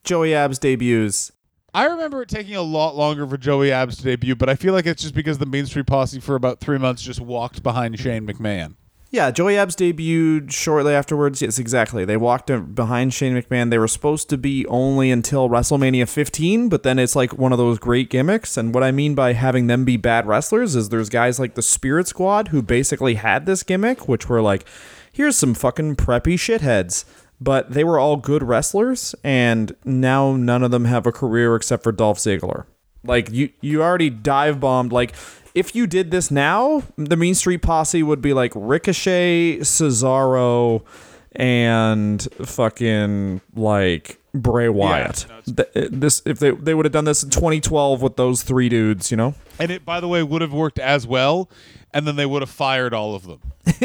Joey 0.03 0.33
Abs 0.33 0.59
debuts. 0.59 1.31
I 1.77 1.85
remember 1.85 2.23
it 2.23 2.29
taking 2.29 2.55
a 2.55 2.63
lot 2.63 2.95
longer 2.95 3.27
for 3.27 3.37
Joey 3.37 3.71
Abs 3.71 3.97
to 3.97 4.03
debut, 4.03 4.35
but 4.35 4.49
I 4.49 4.55
feel 4.55 4.73
like 4.73 4.87
it's 4.87 5.03
just 5.03 5.13
because 5.13 5.37
the 5.37 5.45
Mean 5.45 5.67
Street 5.67 5.85
Posse 5.85 6.19
for 6.19 6.33
about 6.33 6.59
three 6.59 6.79
months 6.79 7.03
just 7.03 7.21
walked 7.21 7.61
behind 7.61 7.99
Shane 7.99 8.25
McMahon. 8.25 8.73
Yeah, 9.11 9.29
Joey 9.29 9.59
Abs 9.59 9.75
debuted 9.75 10.51
shortly 10.51 10.95
afterwards. 10.95 11.39
Yes, 11.39 11.59
exactly. 11.59 12.03
They 12.03 12.17
walked 12.17 12.49
behind 12.73 13.13
Shane 13.13 13.39
McMahon. 13.39 13.69
They 13.69 13.77
were 13.77 13.87
supposed 13.87 14.27
to 14.31 14.39
be 14.39 14.65
only 14.65 15.11
until 15.11 15.49
WrestleMania 15.49 16.09
15, 16.09 16.67
but 16.67 16.81
then 16.81 16.97
it's 16.97 17.15
like 17.15 17.37
one 17.37 17.51
of 17.51 17.59
those 17.59 17.77
great 17.77 18.09
gimmicks. 18.09 18.57
And 18.57 18.73
what 18.73 18.83
I 18.83 18.89
mean 18.89 19.13
by 19.13 19.33
having 19.33 19.67
them 19.67 19.85
be 19.85 19.97
bad 19.97 20.25
wrestlers 20.25 20.75
is 20.75 20.89
there's 20.89 21.09
guys 21.09 21.39
like 21.39 21.53
the 21.53 21.61
Spirit 21.61 22.07
Squad 22.07 22.47
who 22.47 22.63
basically 22.63 23.13
had 23.13 23.45
this 23.45 23.61
gimmick, 23.61 24.07
which 24.07 24.27
were 24.27 24.41
like, 24.41 24.67
here's 25.11 25.37
some 25.37 25.53
fucking 25.53 25.95
preppy 25.95 26.37
shitheads. 26.37 27.05
But 27.39 27.71
they 27.71 27.83
were 27.83 27.99
all 27.99 28.17
good 28.17 28.41
wrestlers, 28.41 29.13
and 29.23 29.75
now 29.85 30.35
none 30.35 30.63
of 30.63 30.71
them 30.71 30.85
have 30.85 31.05
a 31.05 31.11
career 31.11 31.55
except 31.55 31.83
for 31.83 31.91
Dolph 31.91 32.17
Ziggler. 32.17 32.65
Like 33.03 33.31
you, 33.31 33.49
you 33.61 33.83
already 33.83 34.09
dive 34.09 34.59
bombed. 34.59 34.91
Like 34.91 35.13
if 35.53 35.75
you 35.75 35.87
did 35.87 36.11
this 36.11 36.31
now, 36.31 36.83
the 36.97 37.15
Mean 37.15 37.35
Street 37.35 37.61
Posse 37.61 38.03
would 38.03 38.21
be 38.21 38.33
like 38.33 38.51
Ricochet, 38.55 39.57
Cesaro, 39.59 40.83
and 41.31 42.21
fucking 42.43 43.41
like 43.55 44.19
Bray 44.33 44.69
Wyatt. 44.69 45.25
Th- 45.45 45.89
this 45.91 46.21
if 46.25 46.39
they 46.39 46.51
they 46.51 46.73
would 46.73 46.85
have 46.85 46.91
done 46.91 47.05
this 47.05 47.23
in 47.23 47.29
2012 47.29 48.01
with 48.01 48.15
those 48.15 48.43
three 48.43 48.69
dudes, 48.69 49.11
you 49.11 49.17
know. 49.17 49.35
And 49.59 49.71
it, 49.71 49.85
by 49.85 49.99
the 49.99 50.07
way, 50.07 50.21
would 50.23 50.41
have 50.41 50.53
worked 50.53 50.79
as 50.79 51.07
well, 51.07 51.49
and 51.93 52.07
then 52.07 52.15
they 52.15 52.25
would 52.25 52.41
have 52.41 52.49
fired 52.49 52.93
all 52.93 53.15
of 53.15 53.23
them. 53.23 53.39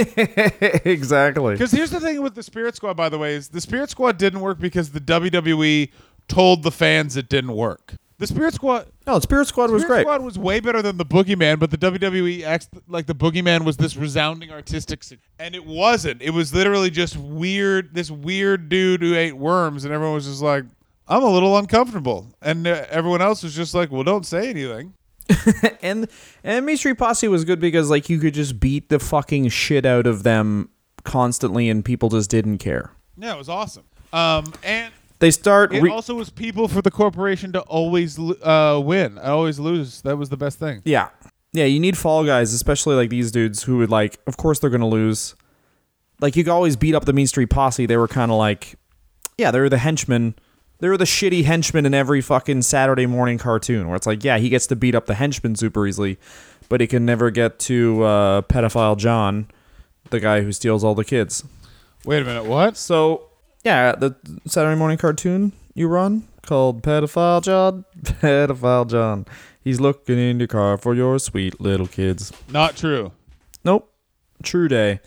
exactly. 0.84 1.54
Because 1.54 1.72
here's 1.72 1.90
the 1.90 2.00
thing 2.00 2.22
with 2.22 2.34
the 2.34 2.42
Spirit 2.42 2.76
Squad, 2.76 2.94
by 2.94 3.08
the 3.08 3.18
way, 3.18 3.34
is 3.34 3.48
the 3.48 3.60
Spirit 3.60 3.90
Squad 3.90 4.18
didn't 4.18 4.40
work 4.40 4.58
because 4.58 4.90
the 4.90 5.00
WWE 5.00 5.90
told 6.28 6.62
the 6.62 6.70
fans 6.70 7.16
it 7.16 7.28
didn't 7.28 7.54
work. 7.54 7.94
The 8.18 8.28
Spirit 8.28 8.54
Squad. 8.54 8.86
No, 9.04 9.16
the 9.16 9.22
Spirit 9.22 9.48
Squad 9.48 9.72
was 9.72 9.84
great. 9.84 10.02
Squad 10.02 10.22
was 10.22 10.38
way 10.38 10.60
better 10.60 10.80
than 10.80 10.96
the 10.96 11.04
Boogeyman, 11.04 11.58
but 11.58 11.72
the 11.72 11.76
WWE 11.76 12.44
acts 12.44 12.68
like 12.86 13.06
the 13.06 13.16
Boogeyman 13.16 13.64
was 13.64 13.76
this 13.76 13.96
resounding 13.96 14.52
artistic, 14.52 15.02
and 15.40 15.56
it 15.56 15.66
wasn't. 15.66 16.22
It 16.22 16.30
was 16.30 16.54
literally 16.54 16.88
just 16.88 17.16
weird. 17.16 17.94
This 17.94 18.12
weird 18.12 18.68
dude 18.68 19.02
who 19.02 19.16
ate 19.16 19.36
worms, 19.36 19.84
and 19.84 19.92
everyone 19.92 20.14
was 20.14 20.26
just 20.26 20.40
like, 20.40 20.62
"I'm 21.08 21.24
a 21.24 21.28
little 21.28 21.58
uncomfortable," 21.58 22.28
and 22.40 22.64
uh, 22.64 22.84
everyone 22.90 23.22
else 23.22 23.42
was 23.42 23.56
just 23.56 23.74
like, 23.74 23.90
"Well, 23.90 24.04
don't 24.04 24.24
say 24.24 24.48
anything." 24.48 24.94
and 25.82 26.08
and 26.44 26.66
Mean 26.66 26.76
Street 26.76 26.98
Posse 26.98 27.28
was 27.28 27.44
good 27.44 27.60
because 27.60 27.90
like 27.90 28.08
you 28.08 28.18
could 28.18 28.34
just 28.34 28.60
beat 28.60 28.88
the 28.88 28.98
fucking 28.98 29.48
shit 29.48 29.84
out 29.86 30.06
of 30.06 30.22
them 30.22 30.68
constantly, 31.04 31.68
and 31.68 31.84
people 31.84 32.08
just 32.08 32.30
didn't 32.30 32.58
care. 32.58 32.90
Yeah, 33.16 33.34
it 33.34 33.38
was 33.38 33.48
awesome. 33.48 33.84
Um, 34.12 34.52
and 34.62 34.92
They 35.18 35.30
start. 35.30 35.74
it 35.74 35.82
re- 35.82 35.90
also 35.90 36.14
was 36.14 36.30
people 36.30 36.68
for 36.68 36.82
the 36.82 36.90
corporation 36.90 37.52
to 37.52 37.60
always 37.62 38.18
uh, 38.18 38.80
win. 38.84 39.18
I 39.18 39.28
always 39.30 39.58
lose. 39.58 40.02
That 40.02 40.16
was 40.18 40.28
the 40.28 40.36
best 40.36 40.58
thing. 40.58 40.82
Yeah. 40.84 41.08
Yeah, 41.54 41.64
you 41.66 41.80
need 41.80 41.98
fall 41.98 42.24
guys, 42.24 42.54
especially 42.54 42.94
like 42.96 43.10
these 43.10 43.30
dudes 43.30 43.62
who 43.64 43.76
would 43.78 43.90
like 43.90 44.18
of 44.26 44.36
course 44.38 44.58
they're 44.58 44.70
gonna 44.70 44.88
lose. 44.88 45.34
Like 46.20 46.36
you 46.36 46.44
could 46.44 46.50
always 46.52 46.76
beat 46.76 46.94
up 46.94 47.04
the 47.04 47.12
Mean 47.12 47.26
Street 47.26 47.50
Posse. 47.50 47.84
They 47.86 47.96
were 47.96 48.08
kinda 48.08 48.34
like 48.34 48.76
Yeah, 49.36 49.50
they 49.50 49.60
were 49.60 49.68
the 49.68 49.78
henchmen. 49.78 50.34
They 50.82 50.88
were 50.88 50.96
the 50.96 51.04
shitty 51.04 51.44
henchmen 51.44 51.86
in 51.86 51.94
every 51.94 52.20
fucking 52.20 52.62
Saturday 52.62 53.06
morning 53.06 53.38
cartoon 53.38 53.86
where 53.86 53.94
it's 53.94 54.04
like, 54.04 54.24
yeah, 54.24 54.38
he 54.38 54.48
gets 54.48 54.66
to 54.66 54.74
beat 54.74 54.96
up 54.96 55.06
the 55.06 55.14
henchmen 55.14 55.54
super 55.54 55.86
easily, 55.86 56.18
but 56.68 56.80
he 56.80 56.88
can 56.88 57.06
never 57.06 57.30
get 57.30 57.60
to 57.60 58.02
uh, 58.02 58.42
pedophile 58.42 58.96
John, 58.96 59.46
the 60.10 60.18
guy 60.18 60.40
who 60.40 60.50
steals 60.50 60.82
all 60.82 60.96
the 60.96 61.04
kids. 61.04 61.44
Wait 62.04 62.20
a 62.20 62.24
minute. 62.24 62.46
What? 62.46 62.76
So 62.76 63.28
yeah, 63.62 63.92
the 63.92 64.16
Saturday 64.44 64.76
morning 64.76 64.98
cartoon 64.98 65.52
you 65.72 65.86
run 65.86 66.26
called 66.42 66.82
Pedophile 66.82 67.44
John. 67.44 67.84
Pedophile 68.02 68.90
John. 68.90 69.24
He's 69.62 69.78
looking 69.78 70.18
in 70.18 70.40
your 70.40 70.48
car 70.48 70.76
for 70.78 70.96
your 70.96 71.20
sweet 71.20 71.60
little 71.60 71.86
kids. 71.86 72.32
Not 72.50 72.76
true. 72.76 73.12
Nope. 73.62 73.88
True 74.42 74.66
day. 74.66 74.98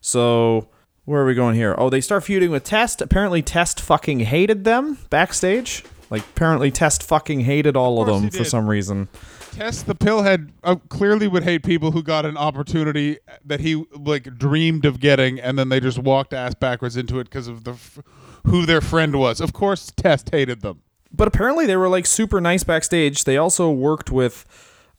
So 0.00 0.69
where 1.10 1.22
are 1.22 1.26
we 1.26 1.34
going 1.34 1.56
here? 1.56 1.74
Oh, 1.76 1.90
they 1.90 2.00
start 2.00 2.22
feuding 2.22 2.52
with 2.52 2.62
Test. 2.62 3.02
Apparently 3.02 3.42
Test 3.42 3.80
fucking 3.80 4.20
hated 4.20 4.62
them 4.62 4.96
backstage. 5.10 5.82
Like 6.08 6.22
apparently 6.22 6.70
Test 6.70 7.02
fucking 7.02 7.40
hated 7.40 7.76
all 7.76 8.00
of, 8.00 8.06
course 8.06 8.20
them 8.20 8.30
for 8.30 8.38
did. 8.38 8.46
some 8.46 8.70
reason. 8.70 9.08
Test 9.50 9.86
the 9.86 9.96
pillhead 9.96 10.50
uh, 10.62 10.76
clearly 10.88 11.26
would 11.26 11.42
hate 11.42 11.64
people 11.64 11.90
who 11.90 12.04
got 12.04 12.24
an 12.24 12.36
opportunity 12.36 13.18
that 13.44 13.58
he 13.58 13.84
like 13.92 14.38
dreamed 14.38 14.84
of 14.84 15.00
getting, 15.00 15.40
and 15.40 15.58
then 15.58 15.68
they 15.68 15.80
just 15.80 15.98
walked 15.98 16.32
ass 16.32 16.54
backwards 16.54 16.96
into 16.96 17.18
it 17.18 17.24
because 17.24 17.48
of 17.48 17.64
the 17.64 17.72
f- 17.72 17.98
who 18.46 18.64
their 18.64 18.80
friend 18.80 19.16
was. 19.16 19.40
Of 19.40 19.52
course, 19.52 19.90
Test 19.96 20.30
hated 20.30 20.60
them. 20.60 20.82
But 21.12 21.26
apparently 21.26 21.66
they 21.66 21.76
were 21.76 21.88
like 21.88 22.06
super 22.06 22.40
nice 22.40 22.62
backstage. 22.62 23.24
They 23.24 23.36
also 23.36 23.68
worked 23.68 24.12
with 24.12 24.46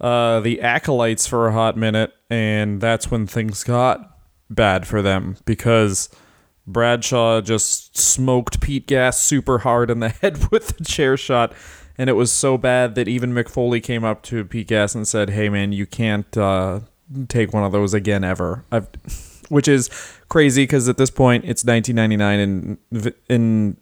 uh, 0.01 0.41
the 0.41 0.59
acolytes 0.59 1.25
for 1.25 1.47
a 1.47 1.53
hot 1.53 1.77
minute, 1.77 2.11
and 2.29 2.81
that's 2.81 3.09
when 3.09 3.27
things 3.27 3.63
got 3.63 4.10
bad 4.53 4.87
for 4.87 5.01
them 5.01 5.37
because 5.45 6.09
Bradshaw 6.67 7.41
just 7.41 7.97
smoked 7.97 8.61
Pete 8.61 8.87
Gas 8.87 9.19
super 9.19 9.59
hard 9.59 9.89
in 9.89 9.99
the 9.99 10.09
head 10.21 10.51
with 10.51 10.77
the 10.77 10.83
chair 10.83 11.17
shot. 11.17 11.53
And 11.97 12.09
it 12.09 12.13
was 12.13 12.31
so 12.31 12.57
bad 12.57 12.95
that 12.95 13.07
even 13.07 13.33
Mick 13.33 13.49
Foley 13.49 13.81
came 13.81 14.03
up 14.03 14.23
to 14.23 14.45
Pete 14.45 14.67
Gas 14.67 14.95
and 14.95 15.07
said, 15.07 15.31
"Hey 15.31 15.49
man, 15.49 15.71
you 15.71 15.85
can't 15.85 16.35
uh, 16.37 16.79
take 17.27 17.53
one 17.53 17.63
of 17.63 17.71
those 17.71 17.93
again 17.93 18.23
ever." 18.23 18.65
I've, 18.71 18.87
which 19.49 19.67
is 19.67 19.89
crazy 20.29 20.63
because 20.63 20.87
at 20.87 20.97
this 20.97 21.11
point 21.11 21.43
it's 21.43 21.65
1999 21.65 22.77
and 22.91 23.13
in 23.29 23.77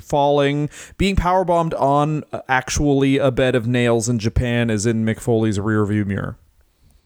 falling, 0.00 0.70
being 0.96 1.16
powerbombed 1.16 1.78
on 1.80 2.24
uh, 2.32 2.40
actually 2.48 3.18
a 3.18 3.30
bed 3.30 3.54
of 3.54 3.66
nails 3.66 4.08
in 4.08 4.18
Japan 4.18 4.70
is 4.70 4.86
in 4.86 5.04
Mick 5.04 5.20
Foley's 5.20 5.58
rearview 5.58 6.06
mirror. 6.06 6.38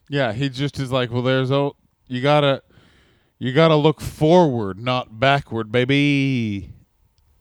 Yeah, 0.08 0.32
he 0.32 0.48
just 0.48 0.78
is 0.78 0.92
like, 0.92 1.10
well, 1.10 1.22
there's 1.22 1.50
oh, 1.50 1.76
you 2.06 2.20
gotta, 2.20 2.62
you 3.38 3.52
gotta 3.52 3.76
look 3.76 4.00
forward, 4.00 4.80
not 4.80 5.18
backward, 5.20 5.70
baby. 5.72 6.72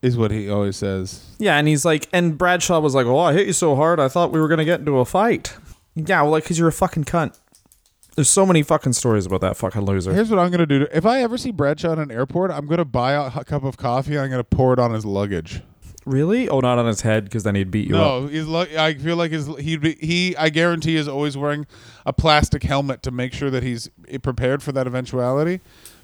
Is 0.02 0.18
what 0.18 0.30
he 0.30 0.50
always 0.50 0.76
says. 0.76 1.36
Yeah, 1.40 1.58
and 1.58 1.68
he's 1.68 1.84
like, 1.84 2.08
and 2.14 2.38
Bradshaw 2.38 2.80
was 2.80 2.94
like, 2.94 3.08
"Oh, 3.08 3.18
I 3.18 3.34
hit 3.34 3.48
you 3.48 3.54
so 3.54 3.76
hard, 3.76 4.00
I 4.00 4.08
thought 4.08 4.32
we 4.32 4.40
were 4.40 4.48
gonna 4.48 4.66
get 4.66 4.80
into 4.80 5.00
a 5.00 5.06
fight." 5.06 5.58
Yeah, 5.96 6.22
well, 6.22 6.32
like, 6.32 6.46
cause 6.46 6.60
you're 6.60 6.68
a 6.68 6.74
fucking 6.74 7.06
cunt. 7.06 7.40
There's 8.16 8.30
so 8.30 8.46
many 8.46 8.62
fucking 8.62 8.94
stories 8.94 9.26
about 9.26 9.42
that 9.42 9.58
fucking 9.58 9.82
loser. 9.82 10.14
Here's 10.14 10.30
what 10.30 10.40
I'm 10.40 10.52
gonna 10.52 10.66
do. 10.66 10.88
If 10.94 11.06
I 11.06 11.22
ever 11.24 11.38
see 11.38 11.52
Bradshaw 11.52 11.94
in 11.94 12.00
an 12.00 12.12
airport, 12.12 12.52
I'm 12.52 12.68
gonna 12.68 12.86
buy 12.86 13.14
a 13.14 13.44
cup 13.44 13.64
of 13.64 13.78
coffee. 13.78 14.16
and 14.16 14.22
I'm 14.24 14.30
gonna 14.30 14.44
pour 14.44 14.74
it 14.74 14.80
on 14.80 14.94
his 14.94 15.06
luggage. 15.06 15.62
Really? 16.06 16.48
Oh, 16.48 16.60
not 16.60 16.78
on 16.78 16.86
his 16.86 17.02
head, 17.02 17.24
because 17.26 17.44
then 17.44 17.56
he'd 17.56 17.72
beat 17.72 17.88
you 17.90 17.96
up. 17.98 18.22
No, 18.24 18.28
he's. 18.28 18.46
Lu- 18.46 18.68
I 18.78 18.94
feel 18.94 19.16
like 19.16 19.32
his. 19.32 19.48
He'd 19.58 19.82
be. 19.82 19.96
He. 20.00 20.36
I 20.38 20.50
guarantee 20.50 20.96
is 20.98 21.08
always 21.08 21.36
wearing 21.36 21.66
a 22.06 22.14
plastic 22.14 22.64
helmet 22.64 23.02
to 23.04 23.12
make 23.12 23.34
sure 23.34 23.50
that 23.50 23.64
he's 23.64 23.90
prepared 24.22 24.62
for 24.62 24.72
that 24.74 24.86
eventuality. 24.88 25.62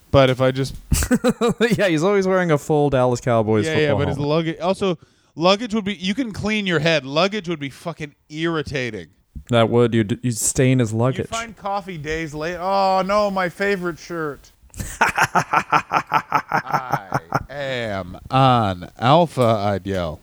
But 0.10 0.30
if 0.30 0.42
I 0.42 0.52
just 0.52 0.76
yeah, 1.78 1.88
he's 1.88 2.04
always 2.04 2.28
wearing 2.28 2.52
a 2.52 2.58
full 2.58 2.90
Dallas 2.90 3.22
Cowboys 3.22 3.66
yeah 3.66 3.76
football 3.76 3.88
yeah, 3.88 3.94
but 3.94 4.08
his 4.10 4.18
helmet. 4.18 4.30
luggage 4.30 4.60
also 4.60 4.98
luggage 5.36 5.74
would 5.74 5.86
be. 5.86 5.94
You 5.96 6.14
can 6.16 6.32
clean 6.34 6.66
your 6.68 6.80
head. 6.80 7.06
Luggage 7.06 7.48
would 7.48 7.60
be 7.60 7.70
fucking 7.70 8.16
irritating. 8.30 9.08
that 9.52 9.70
would 9.70 9.94
you 9.94 10.06
you 10.22 10.32
stain 10.32 10.80
his 10.80 10.92
You 10.92 10.98
luggage. 10.98 11.28
find 11.28 11.56
coffee 11.56 11.98
days 11.98 12.34
late. 12.34 12.58
Oh 12.60 13.04
no, 13.06 13.32
my 13.32 13.48
favorite 13.50 14.00
shirt. 14.00 14.52
I 15.02 17.20
am 17.50 18.18
on 18.30 18.90
Alpha. 19.12 19.42
I'd 19.72 19.86
yell. 19.86 20.22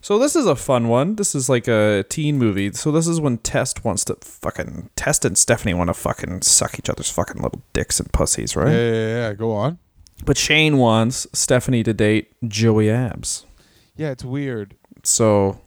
So 0.00 0.18
this 0.18 0.34
is 0.34 0.46
a 0.46 0.56
fun 0.56 0.88
one. 0.88 1.16
This 1.16 1.34
is 1.34 1.48
like 1.50 1.68
a 1.68 2.04
teen 2.08 2.38
movie. 2.38 2.72
So 2.72 2.90
this 2.90 3.06
is 3.06 3.20
when 3.20 3.36
Test 3.38 3.84
wants 3.84 4.02
to 4.06 4.14
fucking 4.22 4.88
Test 4.96 5.24
and 5.26 5.36
Stephanie 5.36 5.74
want 5.74 5.88
to 5.88 5.94
fucking 5.94 6.40
suck 6.42 6.78
each 6.78 6.88
other's 6.88 7.10
fucking 7.10 7.42
little 7.42 7.60
dicks 7.74 8.00
and 8.00 8.10
pussies, 8.12 8.56
right? 8.56 8.72
Yeah, 8.72 8.92
yeah, 8.92 9.08
yeah. 9.08 9.32
Go 9.34 9.52
on. 9.52 9.78
But 10.24 10.38
Shane 10.38 10.78
wants 10.78 11.26
Stephanie 11.34 11.82
to 11.82 11.92
date 11.92 12.32
Joey 12.48 12.88
Abs. 12.90 13.44
Yeah, 13.96 14.10
it's 14.10 14.24
weird. 14.24 14.74
So 15.02 15.60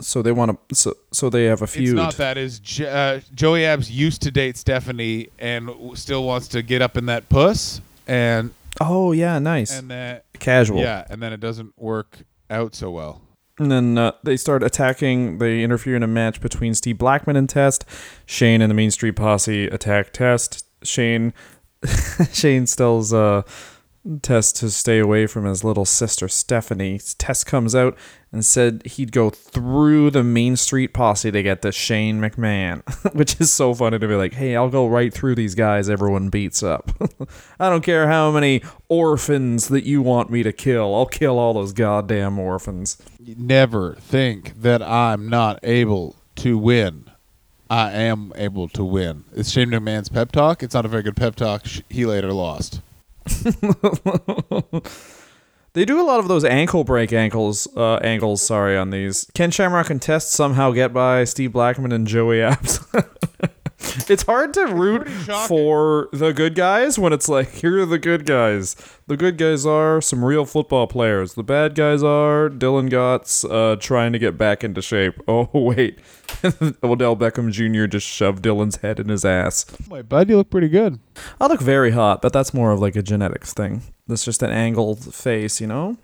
so 0.00 0.22
they 0.22 0.32
want 0.32 0.68
to 0.68 0.74
so 0.74 0.94
so 1.12 1.28
they 1.28 1.44
have 1.46 1.62
a 1.62 1.66
feud. 1.66 1.88
It's 1.88 1.96
not 1.96 2.16
that. 2.18 2.38
Is 2.38 2.60
uh, 2.80 3.20
Joey 3.34 3.64
Abs 3.64 3.90
used 3.90 4.22
to 4.22 4.30
date 4.30 4.56
Stephanie 4.56 5.28
and 5.40 5.66
w- 5.66 5.96
still 5.96 6.24
wants 6.24 6.46
to 6.48 6.62
get 6.62 6.82
up 6.82 6.96
in 6.96 7.06
that 7.06 7.28
puss 7.28 7.80
and 8.06 8.52
oh 8.88 9.12
yeah, 9.12 9.38
nice. 9.38 9.76
and 9.76 9.90
that 9.90 10.24
Casual. 10.38 10.80
yeah, 10.80 11.04
and 11.08 11.22
then 11.22 11.32
it 11.32 11.40
doesn't 11.40 11.78
work 11.78 12.18
out 12.50 12.74
so 12.74 12.90
well. 12.90 13.22
And 13.58 13.70
then 13.70 13.98
uh, 13.98 14.12
they 14.22 14.36
start 14.36 14.62
attacking. 14.62 15.38
They 15.38 15.62
interfere 15.62 15.94
in 15.94 16.02
a 16.02 16.06
match 16.08 16.40
between 16.40 16.74
Steve 16.74 16.98
Blackman 16.98 17.36
and 17.36 17.48
Test. 17.48 17.84
Shane 18.26 18.62
and 18.62 18.70
the 18.70 18.74
Mean 18.74 18.90
Street 18.90 19.12
Posse 19.16 19.66
attack 19.66 20.12
Test. 20.12 20.66
Shane, 20.82 21.32
Shane 22.32 22.66
tells 22.66 23.12
uh, 23.12 23.42
Test 24.20 24.56
to 24.56 24.70
stay 24.70 24.98
away 24.98 25.28
from 25.28 25.44
his 25.44 25.62
little 25.62 25.84
sister 25.84 26.26
Stephanie. 26.26 26.98
Test 27.18 27.46
comes 27.46 27.72
out 27.72 27.96
and 28.32 28.44
said 28.44 28.84
he'd 28.84 29.12
go 29.12 29.30
through 29.30 30.10
the 30.10 30.24
Mean 30.24 30.56
Street 30.56 30.92
Posse 30.92 31.30
to 31.30 31.40
get 31.40 31.62
to 31.62 31.70
Shane 31.70 32.20
McMahon, 32.20 32.82
which 33.14 33.40
is 33.40 33.52
so 33.52 33.72
funny 33.74 34.00
to 34.00 34.08
be 34.08 34.16
like, 34.16 34.32
"Hey, 34.34 34.56
I'll 34.56 34.70
go 34.70 34.88
right 34.88 35.14
through 35.14 35.36
these 35.36 35.54
guys 35.54 35.88
everyone 35.88 36.30
beats 36.30 36.64
up. 36.64 36.90
I 37.60 37.70
don't 37.70 37.84
care 37.84 38.08
how 38.08 38.32
many 38.32 38.62
orphans 38.88 39.68
that 39.68 39.84
you 39.84 40.02
want 40.02 40.30
me 40.30 40.42
to 40.42 40.52
kill. 40.52 40.96
I'll 40.96 41.06
kill 41.06 41.38
all 41.38 41.54
those 41.54 41.72
goddamn 41.72 42.40
orphans." 42.40 42.98
Never 43.20 43.94
think 43.94 44.60
that 44.62 44.82
I'm 44.82 45.28
not 45.28 45.60
able 45.62 46.16
to 46.36 46.58
win. 46.58 47.08
I 47.70 47.92
am 47.92 48.32
able 48.34 48.68
to 48.70 48.84
win. 48.84 49.24
It's 49.32 49.50
Shane 49.50 49.70
McMahon's 49.70 50.08
pep 50.08 50.32
talk. 50.32 50.64
It's 50.64 50.74
not 50.74 50.84
a 50.84 50.88
very 50.88 51.04
good 51.04 51.16
pep 51.16 51.36
talk. 51.36 51.64
He 51.88 52.04
later 52.04 52.32
lost. 52.32 52.80
They 55.74 55.86
do 55.86 55.98
a 56.00 56.04
lot 56.04 56.20
of 56.20 56.28
those 56.28 56.44
ankle 56.44 56.84
break 56.84 57.14
ankles 57.14 57.66
uh, 57.76 57.96
angles. 57.96 58.42
Sorry 58.42 58.76
on 58.76 58.90
these. 58.90 59.26
Ken 59.32 59.50
Shamrock 59.50 59.88
and 59.88 60.02
Test 60.02 60.30
somehow 60.32 60.70
get 60.70 60.92
by 60.92 61.24
Steve 61.24 61.52
Blackman 61.52 61.92
and 61.92 62.06
Joey 62.06 62.42
Abs. 62.42 62.80
it's 64.08 64.22
hard 64.22 64.54
to 64.54 64.66
root 64.66 65.08
for 65.48 66.08
the 66.12 66.32
good 66.32 66.54
guys 66.54 66.98
when 66.98 67.12
it's 67.12 67.28
like 67.28 67.50
here 67.52 67.80
are 67.82 67.86
the 67.86 67.98
good 67.98 68.24
guys. 68.24 68.76
The 69.06 69.16
good 69.16 69.36
guys 69.36 69.66
are 69.66 70.00
some 70.00 70.24
real 70.24 70.44
football 70.46 70.86
players. 70.86 71.34
The 71.34 71.42
bad 71.42 71.74
guys 71.74 72.02
are 72.02 72.48
Dylan 72.48 72.88
Gotts 72.88 73.44
uh, 73.44 73.76
trying 73.76 74.12
to 74.12 74.18
get 74.18 74.38
back 74.38 74.64
into 74.64 74.82
shape. 74.82 75.20
Oh 75.32 75.48
wait, 75.54 75.98
Odell 76.82 77.16
Beckham 77.16 77.50
Jr. 77.50 77.86
just 77.86 78.06
shoved 78.06 78.44
Dylan's 78.44 78.76
head 78.76 79.00
in 79.00 79.08
his 79.08 79.24
ass. 79.24 79.64
My 79.88 80.02
bud, 80.02 80.28
you 80.28 80.36
look 80.36 80.50
pretty 80.50 80.68
good. 80.68 80.98
I 81.40 81.46
look 81.46 81.60
very 81.60 81.92
hot, 81.92 82.20
but 82.22 82.32
that's 82.32 82.52
more 82.52 82.70
of 82.72 82.80
like 82.80 82.96
a 82.96 83.02
genetics 83.02 83.54
thing. 83.54 83.82
That's 84.08 84.24
just 84.24 84.42
an 84.42 84.50
angled 84.50 85.14
face, 85.14 85.60
you 85.60 85.66
know? 85.66 85.96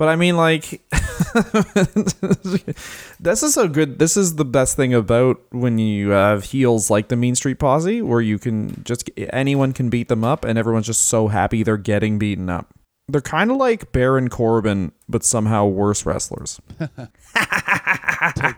But 0.00 0.08
I 0.08 0.16
mean 0.16 0.38
like 0.38 0.80
this 3.20 3.42
is 3.42 3.58
a 3.58 3.68
good 3.68 3.98
this 3.98 4.16
is 4.16 4.36
the 4.36 4.46
best 4.46 4.74
thing 4.74 4.94
about 4.94 5.42
when 5.50 5.76
you 5.76 6.08
have 6.08 6.44
heels 6.44 6.88
like 6.88 7.08
the 7.08 7.16
Mean 7.16 7.34
Street 7.34 7.58
Posse 7.58 8.00
where 8.00 8.22
you 8.22 8.38
can 8.38 8.82
just 8.82 9.10
anyone 9.18 9.74
can 9.74 9.90
beat 9.90 10.08
them 10.08 10.24
up 10.24 10.42
and 10.46 10.58
everyone's 10.58 10.86
just 10.86 11.02
so 11.02 11.28
happy 11.28 11.62
they're 11.62 11.76
getting 11.76 12.18
beaten 12.18 12.48
up. 12.48 12.72
They're 13.08 13.20
kind 13.20 13.50
of 13.50 13.58
like 13.58 13.92
Baron 13.92 14.30
Corbin 14.30 14.92
but 15.06 15.22
somehow 15.22 15.66
worse 15.66 16.06
wrestlers. 16.06 16.62
Take 16.78 16.88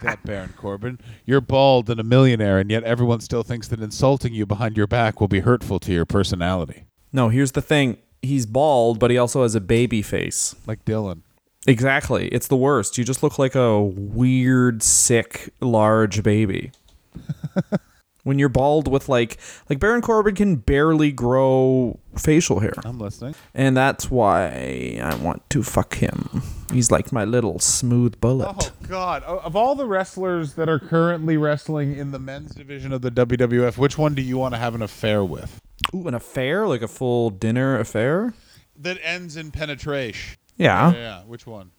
that, 0.02 0.20
Baron 0.24 0.54
Corbin. 0.56 1.00
You're 1.24 1.40
bald 1.40 1.90
and 1.90 1.98
a 1.98 2.04
millionaire, 2.04 2.60
and 2.60 2.70
yet 2.70 2.84
everyone 2.84 3.18
still 3.18 3.42
thinks 3.42 3.66
that 3.66 3.80
insulting 3.80 4.32
you 4.32 4.46
behind 4.46 4.76
your 4.76 4.86
back 4.86 5.20
will 5.20 5.26
be 5.26 5.40
hurtful 5.40 5.80
to 5.80 5.92
your 5.92 6.04
personality. 6.04 6.84
No, 7.12 7.30
here's 7.30 7.50
the 7.50 7.62
thing. 7.62 7.98
He's 8.20 8.46
bald, 8.46 9.00
but 9.00 9.10
he 9.10 9.18
also 9.18 9.42
has 9.42 9.56
a 9.56 9.60
baby 9.60 10.02
face. 10.02 10.54
Like 10.68 10.84
Dylan. 10.84 11.22
Exactly. 11.66 12.28
It's 12.28 12.48
the 12.48 12.56
worst. 12.56 12.98
You 12.98 13.04
just 13.04 13.22
look 13.22 13.38
like 13.38 13.54
a 13.54 13.80
weird, 13.80 14.82
sick, 14.82 15.52
large 15.60 16.22
baby. 16.22 16.72
when 18.24 18.38
you're 18.38 18.48
bald 18.48 18.88
with 18.88 19.08
like 19.08 19.38
like 19.68 19.78
Baron 19.78 20.02
Corbin 20.02 20.34
can 20.34 20.56
barely 20.56 21.12
grow 21.12 21.98
facial 22.16 22.60
hair. 22.60 22.74
I'm 22.84 22.98
listening. 22.98 23.34
And 23.54 23.76
that's 23.76 24.10
why 24.10 25.00
I 25.02 25.14
want 25.16 25.48
to 25.50 25.62
fuck 25.62 25.96
him. 25.96 26.42
He's 26.72 26.90
like 26.90 27.12
my 27.12 27.24
little 27.24 27.58
smooth 27.58 28.20
bullet. 28.20 28.48
Oh 28.58 28.72
God! 28.88 29.22
Of 29.24 29.56
all 29.56 29.74
the 29.74 29.86
wrestlers 29.86 30.54
that 30.54 30.68
are 30.68 30.78
currently 30.78 31.36
wrestling 31.36 31.96
in 31.96 32.12
the 32.12 32.18
men's 32.18 32.54
division 32.54 32.92
of 32.92 33.02
the 33.02 33.10
WWF, 33.10 33.76
which 33.76 33.98
one 33.98 34.14
do 34.14 34.22
you 34.22 34.38
want 34.38 34.54
to 34.54 34.58
have 34.58 34.74
an 34.74 34.82
affair 34.82 35.24
with? 35.24 35.60
Ooh, 35.94 36.08
an 36.08 36.14
affair? 36.14 36.66
Like 36.66 36.82
a 36.82 36.88
full 36.88 37.30
dinner 37.30 37.78
affair? 37.78 38.34
That 38.76 38.98
ends 39.02 39.36
in 39.36 39.50
penetration. 39.50 40.38
Yeah. 40.56 40.92
Yeah, 40.92 41.22
which 41.24 41.46
one? 41.46 41.70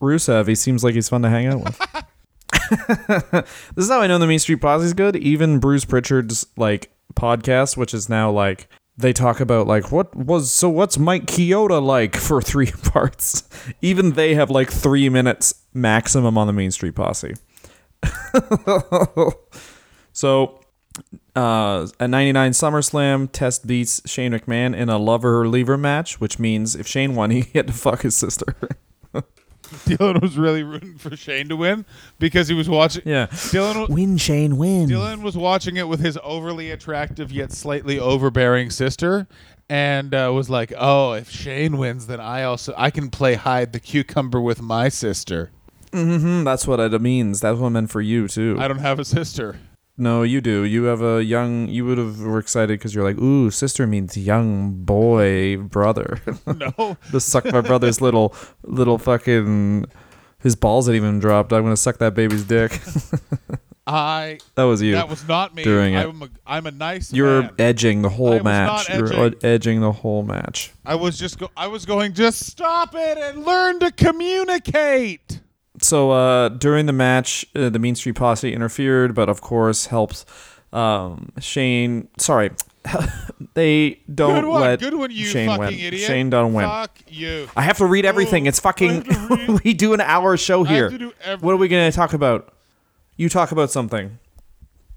Rusev, 0.00 0.46
he 0.48 0.54
seems 0.54 0.84
like 0.84 0.94
he's 0.94 1.08
fun 1.08 1.22
to 1.22 1.30
hang 1.30 1.46
out 1.46 1.64
with. 1.64 1.78
this 3.74 3.84
is 3.84 3.90
how 3.90 4.00
I 4.00 4.06
know 4.06 4.18
the 4.18 4.26
Mean 4.26 4.38
Street 4.38 4.60
Posse 4.60 4.84
is 4.84 4.92
good. 4.94 5.16
Even 5.16 5.58
Bruce 5.58 5.84
Prichard's 5.84 6.46
like 6.56 6.90
podcast, 7.14 7.76
which 7.76 7.94
is 7.94 8.08
now 8.08 8.30
like 8.30 8.68
they 8.98 9.12
talk 9.12 9.40
about 9.40 9.66
like 9.66 9.92
what 9.92 10.14
was 10.14 10.50
so 10.50 10.68
what's 10.68 10.98
Mike 10.98 11.26
Chioda 11.26 11.82
like 11.82 12.16
for 12.16 12.40
three 12.42 12.70
parts. 12.70 13.48
Even 13.80 14.12
they 14.12 14.34
have 14.34 14.50
like 14.50 14.70
three 14.70 15.08
minutes 15.08 15.54
maximum 15.72 16.36
on 16.38 16.46
the 16.46 16.52
Mean 16.52 16.70
Street 16.70 16.94
Posse. 16.94 17.34
so 20.12 20.60
uh, 21.34 21.86
at 22.00 22.10
99 22.10 22.52
SummerSlam, 22.52 23.28
Test 23.30 23.66
beats 23.66 24.00
Shane 24.06 24.32
McMahon 24.32 24.76
in 24.76 24.88
a 24.88 24.98
lover 24.98 25.46
lever 25.48 25.76
match, 25.76 26.20
which 26.20 26.38
means 26.38 26.74
if 26.74 26.86
Shane 26.86 27.14
won, 27.14 27.30
he 27.32 27.42
had 27.54 27.66
to 27.66 27.72
fuck 27.72 28.02
his 28.02 28.16
sister. 28.16 28.54
Dylan 29.84 30.22
was 30.22 30.38
really 30.38 30.62
rooting 30.62 30.96
for 30.96 31.16
Shane 31.16 31.48
to 31.48 31.56
win 31.56 31.84
because 32.20 32.46
he 32.46 32.54
was 32.54 32.68
watching. 32.68 33.02
Yeah. 33.04 33.26
Dylan. 33.26 33.88
Win, 33.88 34.16
Shane, 34.16 34.56
win. 34.56 34.88
Dylan 34.88 35.22
was 35.22 35.36
watching 35.36 35.76
it 35.76 35.88
with 35.88 36.00
his 36.00 36.16
overly 36.22 36.70
attractive 36.70 37.32
yet 37.32 37.50
slightly 37.50 37.98
overbearing 37.98 38.70
sister, 38.70 39.26
and 39.68 40.14
uh, 40.14 40.30
was 40.32 40.48
like, 40.48 40.72
"Oh, 40.78 41.14
if 41.14 41.30
Shane 41.30 41.78
wins, 41.78 42.06
then 42.06 42.20
I 42.20 42.44
also 42.44 42.74
I 42.76 42.90
can 42.90 43.10
play 43.10 43.34
hide 43.34 43.72
the 43.72 43.80
cucumber 43.80 44.40
with 44.40 44.62
my 44.62 44.88
sister. 44.88 45.50
hmm 45.92 46.44
that's 46.44 46.66
what 46.66 46.78
it 46.78 47.00
means. 47.02 47.40
That's 47.40 47.58
what 47.58 47.66
I 47.66 47.70
meant 47.70 47.90
for 47.90 48.00
you, 48.00 48.28
too. 48.28 48.56
I 48.60 48.68
don't 48.68 48.78
have 48.78 49.00
a 49.00 49.04
sister. 49.04 49.58
No, 49.98 50.22
you 50.22 50.40
do. 50.40 50.64
You 50.64 50.84
have 50.84 51.02
a 51.02 51.24
young, 51.24 51.68
you 51.68 51.84
would 51.86 51.98
have 51.98 52.20
were 52.20 52.38
excited 52.38 52.78
because 52.78 52.94
you're 52.94 53.04
like, 53.04 53.18
ooh, 53.18 53.50
sister 53.50 53.86
means 53.86 54.16
young 54.16 54.72
boy 54.84 55.56
brother. 55.58 56.20
No, 56.46 56.96
to 57.10 57.20
suck 57.20 57.44
my 57.46 57.60
brother's 57.60 58.00
little, 58.00 58.34
little 58.62 58.98
fucking, 58.98 59.86
his 60.38 60.54
balls 60.56 60.86
had 60.86 60.96
even 60.96 61.18
dropped. 61.18 61.52
I'm 61.52 61.62
going 61.62 61.72
to 61.72 61.76
suck 61.80 61.98
that 61.98 62.14
baby's 62.14 62.44
dick. 62.44 62.78
I. 63.88 64.38
that 64.56 64.64
was 64.64 64.82
you. 64.82 64.92
That 64.92 65.08
was 65.08 65.26
not 65.28 65.54
me. 65.54 65.62
doing 65.62 65.94
it. 65.94 66.04
I'm 66.06 66.22
a, 66.22 66.28
I'm 66.44 66.66
a 66.66 66.72
nice 66.72 67.12
you 67.12 67.22
were 67.22 67.42
man. 67.42 67.52
edging 67.58 68.02
the 68.02 68.08
whole 68.08 68.40
match. 68.40 68.88
not 68.88 68.96
You 68.96 69.02
were 69.04 69.12
edging. 69.26 69.38
edging 69.44 69.80
the 69.80 69.92
whole 69.92 70.24
match. 70.24 70.72
I 70.84 70.96
was 70.96 71.16
just 71.18 71.38
go- 71.38 71.50
I 71.56 71.68
was 71.68 71.86
going 71.86 72.12
just 72.12 72.46
stop 72.46 72.94
it 72.96 73.16
and 73.18 73.44
learn 73.44 73.78
to 73.80 73.92
communicate. 73.92 75.40
So 75.82 76.10
uh, 76.10 76.48
during 76.50 76.86
the 76.86 76.92
match, 76.92 77.44
uh, 77.54 77.68
the 77.68 77.78
Mean 77.78 77.94
Street 77.94 78.14
Posse 78.16 78.52
interfered, 78.52 79.14
but 79.14 79.28
of 79.28 79.40
course 79.40 79.86
helped 79.86 80.24
um, 80.72 81.32
Shane. 81.40 82.08
Sorry, 82.18 82.50
they 83.54 84.00
don't 84.12 84.42
Good 84.42 84.48
one, 84.48 84.60
let 84.60 84.80
good 84.80 84.94
one, 84.94 85.10
you 85.10 85.24
Shane 85.26 85.48
fucking 85.48 85.64
win. 85.64 85.74
idiot. 85.74 86.06
Shane 86.06 86.30
don't 86.30 86.52
win. 86.54 86.66
Fuck 86.66 86.98
you. 87.08 87.48
I 87.56 87.62
have 87.62 87.78
to 87.78 87.86
read 87.86 88.04
everything. 88.04 88.46
It's 88.46 88.60
fucking. 88.60 88.90
I 89.10 89.14
have 89.14 89.28
to 89.28 89.36
read- 89.52 89.60
we 89.64 89.74
do 89.74 89.92
an 89.94 90.00
hour 90.00 90.36
show 90.36 90.64
here. 90.64 90.90
What 91.40 91.52
are 91.52 91.56
we 91.56 91.68
gonna 91.68 91.92
talk 91.92 92.12
about? 92.12 92.52
You 93.16 93.28
talk 93.28 93.52
about 93.52 93.70
something. 93.70 94.18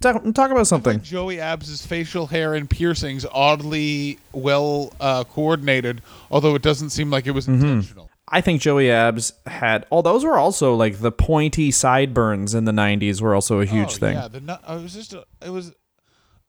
Talk, 0.02 0.24
talk 0.34 0.50
about 0.52 0.66
something. 0.66 1.02
Joey 1.02 1.42
Abs' 1.42 1.86
facial 1.86 2.28
hair 2.28 2.54
and 2.54 2.70
piercings 2.70 3.26
oddly 3.34 4.18
well 4.32 4.94
uh, 5.02 5.26
coordinated, 5.26 6.02
although 6.32 6.56
it 6.56 6.62
doesn't 6.62 6.92
seem 6.92 7.10
like 7.10 7.28
it 7.28 7.32
was 7.32 7.48
Mm-hmm. 7.48 7.66
intentional. 7.66 8.09
I 8.32 8.42
think 8.42 8.62
Joey 8.62 8.92
Abs 8.92 9.34
had. 9.46 9.86
Oh, 9.92 10.02
those 10.02 10.24
were 10.24 10.38
also 10.38 10.76
like 10.76 11.00
the 11.00 11.12
pointy 11.12 11.72
sideburns 11.72 12.54
in 12.54 12.66
the 12.66 12.72
'90s 12.72 13.22
were 13.22 13.36
also 13.36 13.60
a 13.60 13.66
huge 13.66 13.96
oh, 13.96 13.98
thing. 13.98 14.16
Yeah, 14.16 14.28
the, 14.28 14.60
it 14.70 14.82
was 14.82 14.94
just 14.94 15.14
a, 15.14 15.26
it 15.46 15.50
was 15.50 15.74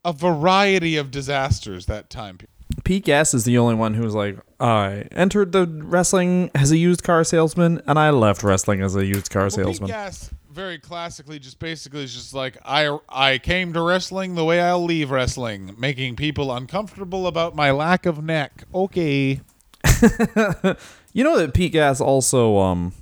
a 0.04 0.12
variety 0.12 0.96
of 0.96 1.10
disasters 1.10 1.86
that 1.86 2.10
time. 2.10 2.38
period. 2.38 2.50
Pete 2.84 3.04
Gas 3.04 3.34
is 3.34 3.44
the 3.44 3.58
only 3.58 3.74
one 3.74 3.94
who 3.94 4.02
was 4.02 4.14
like, 4.14 4.38
I 4.58 5.06
entered 5.12 5.52
the 5.52 5.66
wrestling 5.66 6.50
as 6.54 6.70
a 6.70 6.76
used 6.76 7.02
car 7.02 7.24
salesman, 7.24 7.82
and 7.86 7.98
I 7.98 8.10
left 8.10 8.42
wrestling 8.42 8.80
as 8.80 8.94
a 8.96 9.04
used 9.04 9.30
car 9.30 9.42
Well, 9.42 9.50
salesman. 9.50 9.88
Pete 9.88 9.94
Gas 9.94 10.30
very 10.50 10.78
classically 10.78 11.38
just 11.38 11.58
basically 11.58 12.02
is 12.02 12.12
just 12.12 12.34
like 12.34 12.58
I 12.64 12.98
I 13.08 13.38
came 13.38 13.72
to 13.72 13.80
wrestling 13.80 14.34
the 14.34 14.44
way 14.44 14.60
I'll 14.60 14.84
leave 14.84 15.10
wrestling, 15.10 15.74
making 15.78 16.16
people 16.16 16.52
uncomfortable 16.52 17.26
about 17.26 17.54
my 17.54 17.70
lack 17.70 18.06
of 18.06 18.22
neck. 18.22 18.64
Okay. 18.74 19.40
You 21.12 21.24
know 21.24 21.36
that 21.38 21.54
Pete 21.54 21.72
Gas 21.72 22.00
also 22.00 22.58
um 22.58 22.92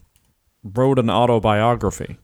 wrote 0.62 0.98
an 0.98 1.10
autobiography 1.10 2.18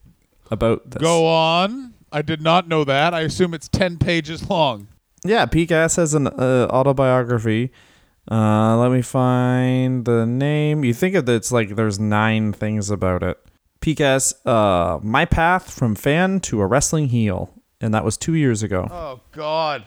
about 0.51 0.91
this. 0.91 1.03
Go 1.03 1.27
on. 1.27 1.95
I 2.13 2.23
did 2.23 2.41
not 2.41 2.69
know 2.69 2.85
that. 2.85 3.13
I 3.13 3.23
assume 3.23 3.55
it's 3.55 3.69
10 3.69 3.99
pages 3.99 4.49
long. 4.49 4.87
Yeah, 5.25 5.47
Pete 5.47 5.71
Gas 5.71 5.97
has 5.97 6.15
an 6.15 6.29
uh, 6.29 6.69
autobiography. 6.71 7.73
Uh, 8.31 8.77
let 8.79 8.93
me 8.93 9.03
find 9.03 10.05
the 10.05 10.25
name. 10.25 10.85
You 10.85 10.95
think 10.95 11.15
of 11.15 11.29
it's 11.29 11.51
like 11.51 11.77
there's 11.77 11.99
nine 11.99 12.53
things 12.53 12.91
about 12.91 13.23
it. 13.23 13.39
Pete 13.81 13.99
Gas, 13.99 14.35
uh, 14.47 14.99
my 15.03 15.25
path 15.25 15.73
from 15.73 15.95
fan 15.95 16.41
to 16.41 16.61
a 16.61 16.67
wrestling 16.67 17.09
heel, 17.09 17.51
and 17.81 17.93
that 17.93 18.05
was 18.05 18.17
two 18.17 18.35
years 18.35 18.63
ago. 18.63 18.89
Oh 18.91 19.21
God. 19.33 19.85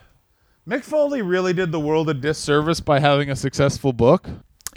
Mick 0.67 0.83
Foley 0.83 1.21
really 1.21 1.53
did 1.53 1.71
the 1.71 1.79
world 1.79 2.09
a 2.09 2.13
disservice 2.13 2.81
by 2.81 2.99
having 2.99 3.29
a 3.29 3.35
successful 3.35 3.93
book. 3.93 4.27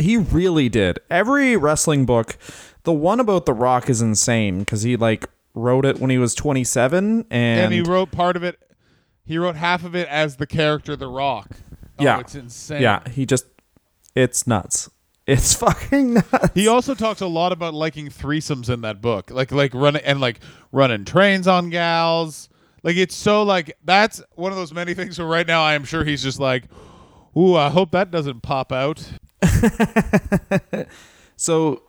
He 0.01 0.17
really 0.17 0.69
did. 0.69 0.99
Every 1.11 1.57
wrestling 1.57 2.07
book, 2.07 2.37
the 2.85 2.93
one 2.93 3.21
about 3.21 3.47
The 3.47 3.53
Rock 3.53 3.89
is 3.91 4.01
insane 4.03 4.61
because 4.61 4.83
he 4.83 4.97
like 4.97 5.27
wrote 5.55 5.85
it 5.85 5.99
when 5.99 6.11
he 6.11 6.19
was 6.19 6.35
27 6.35 7.27
and, 7.31 7.61
And, 7.61 7.73
he 7.73 7.81
wrote 7.81 8.11
part 8.11 8.37
of 8.37 8.43
it 8.43 8.59
he 9.25 9.39
wrote 9.39 9.55
half 9.55 9.85
of 9.85 9.95
it 9.95 10.09
as 10.09 10.37
the 10.37 10.47
character 10.47 10.97
The 10.97 11.07
Rock. 11.07 11.49
Oh, 11.99 12.05
Yeah. 12.05 12.19
it's 12.19 12.35
insane. 12.35 12.83
yeah, 12.83 13.09
he 13.09 13.25
just 13.27 13.45
it's 14.17 14.47
nuts. 14.47 14.91
It's 15.27 15.55
fucking 15.63 16.15
nuts. 16.15 16.49
He 16.55 16.67
also 16.67 16.95
talks 16.95 17.21
a 17.21 17.27
lot 17.29 17.53
about 17.53 17.73
liking 17.75 18.09
threesomes 18.09 18.69
in 18.69 18.81
that 18.81 19.01
book, 19.01 19.31
like 19.31 19.53
like 19.53 19.73
running 19.75 20.03
and 20.05 20.21
like 20.21 20.41
running 20.73 21.05
trains 21.05 21.47
on 21.47 21.71
gals. 21.71 22.49
Like 22.83 22.97
it's 22.97 23.15
so 23.15 23.43
like 23.45 23.77
that's 23.85 24.21
one 24.35 24.51
of 24.51 24.59
those 24.59 24.73
many 24.73 24.95
things 24.95 25.19
where 25.19 25.29
right 25.29 25.47
now 25.47 25.63
I 25.63 25.75
am 25.75 25.85
sure 25.85 26.03
he's 26.03 26.23
just 26.25 26.41
like, 26.41 26.65
ooh, 27.37 27.55
I 27.55 27.69
hope 27.69 27.93
that 27.93 28.11
doesn't 28.11 28.41
pop 28.41 28.73
out. 28.73 29.07
So 31.37 31.83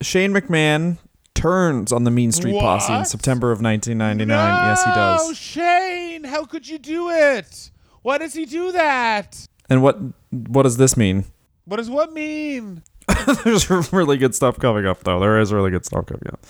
Shane 0.00 0.32
McMahon 0.32 0.98
turns 1.34 1.90
on 1.92 2.04
the 2.04 2.12
Mean 2.12 2.30
Street 2.30 2.58
Posse 2.60 2.92
in 2.92 3.04
September 3.04 3.50
of 3.50 3.60
1999. 3.60 4.28
Yes, 4.68 4.84
he 4.84 4.90
No, 4.90 4.94
does. 4.94 5.36
Shane, 5.36 6.22
how 6.22 6.44
could 6.44 6.68
you 6.68 6.78
do 6.78 7.10
it? 7.10 7.72
Why 8.02 8.18
does 8.18 8.34
he 8.34 8.44
do 8.44 8.70
that? 8.72 9.48
And 9.68 9.82
what 9.82 9.98
what 10.30 10.62
does 10.62 10.76
this 10.76 10.96
mean? 10.96 11.24
What 11.64 11.78
does 11.78 11.90
what 11.90 12.12
mean? 12.12 12.84
There's 13.44 13.68
really 13.92 14.16
good 14.16 14.34
stuff 14.34 14.58
coming 14.60 14.86
up, 14.86 15.02
though. 15.02 15.18
There 15.18 15.40
is 15.40 15.52
really 15.52 15.70
good 15.72 15.84
stuff 15.84 16.06
coming 16.06 16.28
up. 16.32 16.46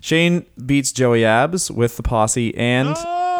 Shane 0.00 0.46
beats 0.64 0.92
Joey 0.92 1.24
Abs 1.24 1.68
with 1.70 1.96
the 1.96 2.02
posse, 2.04 2.56
and 2.56 2.96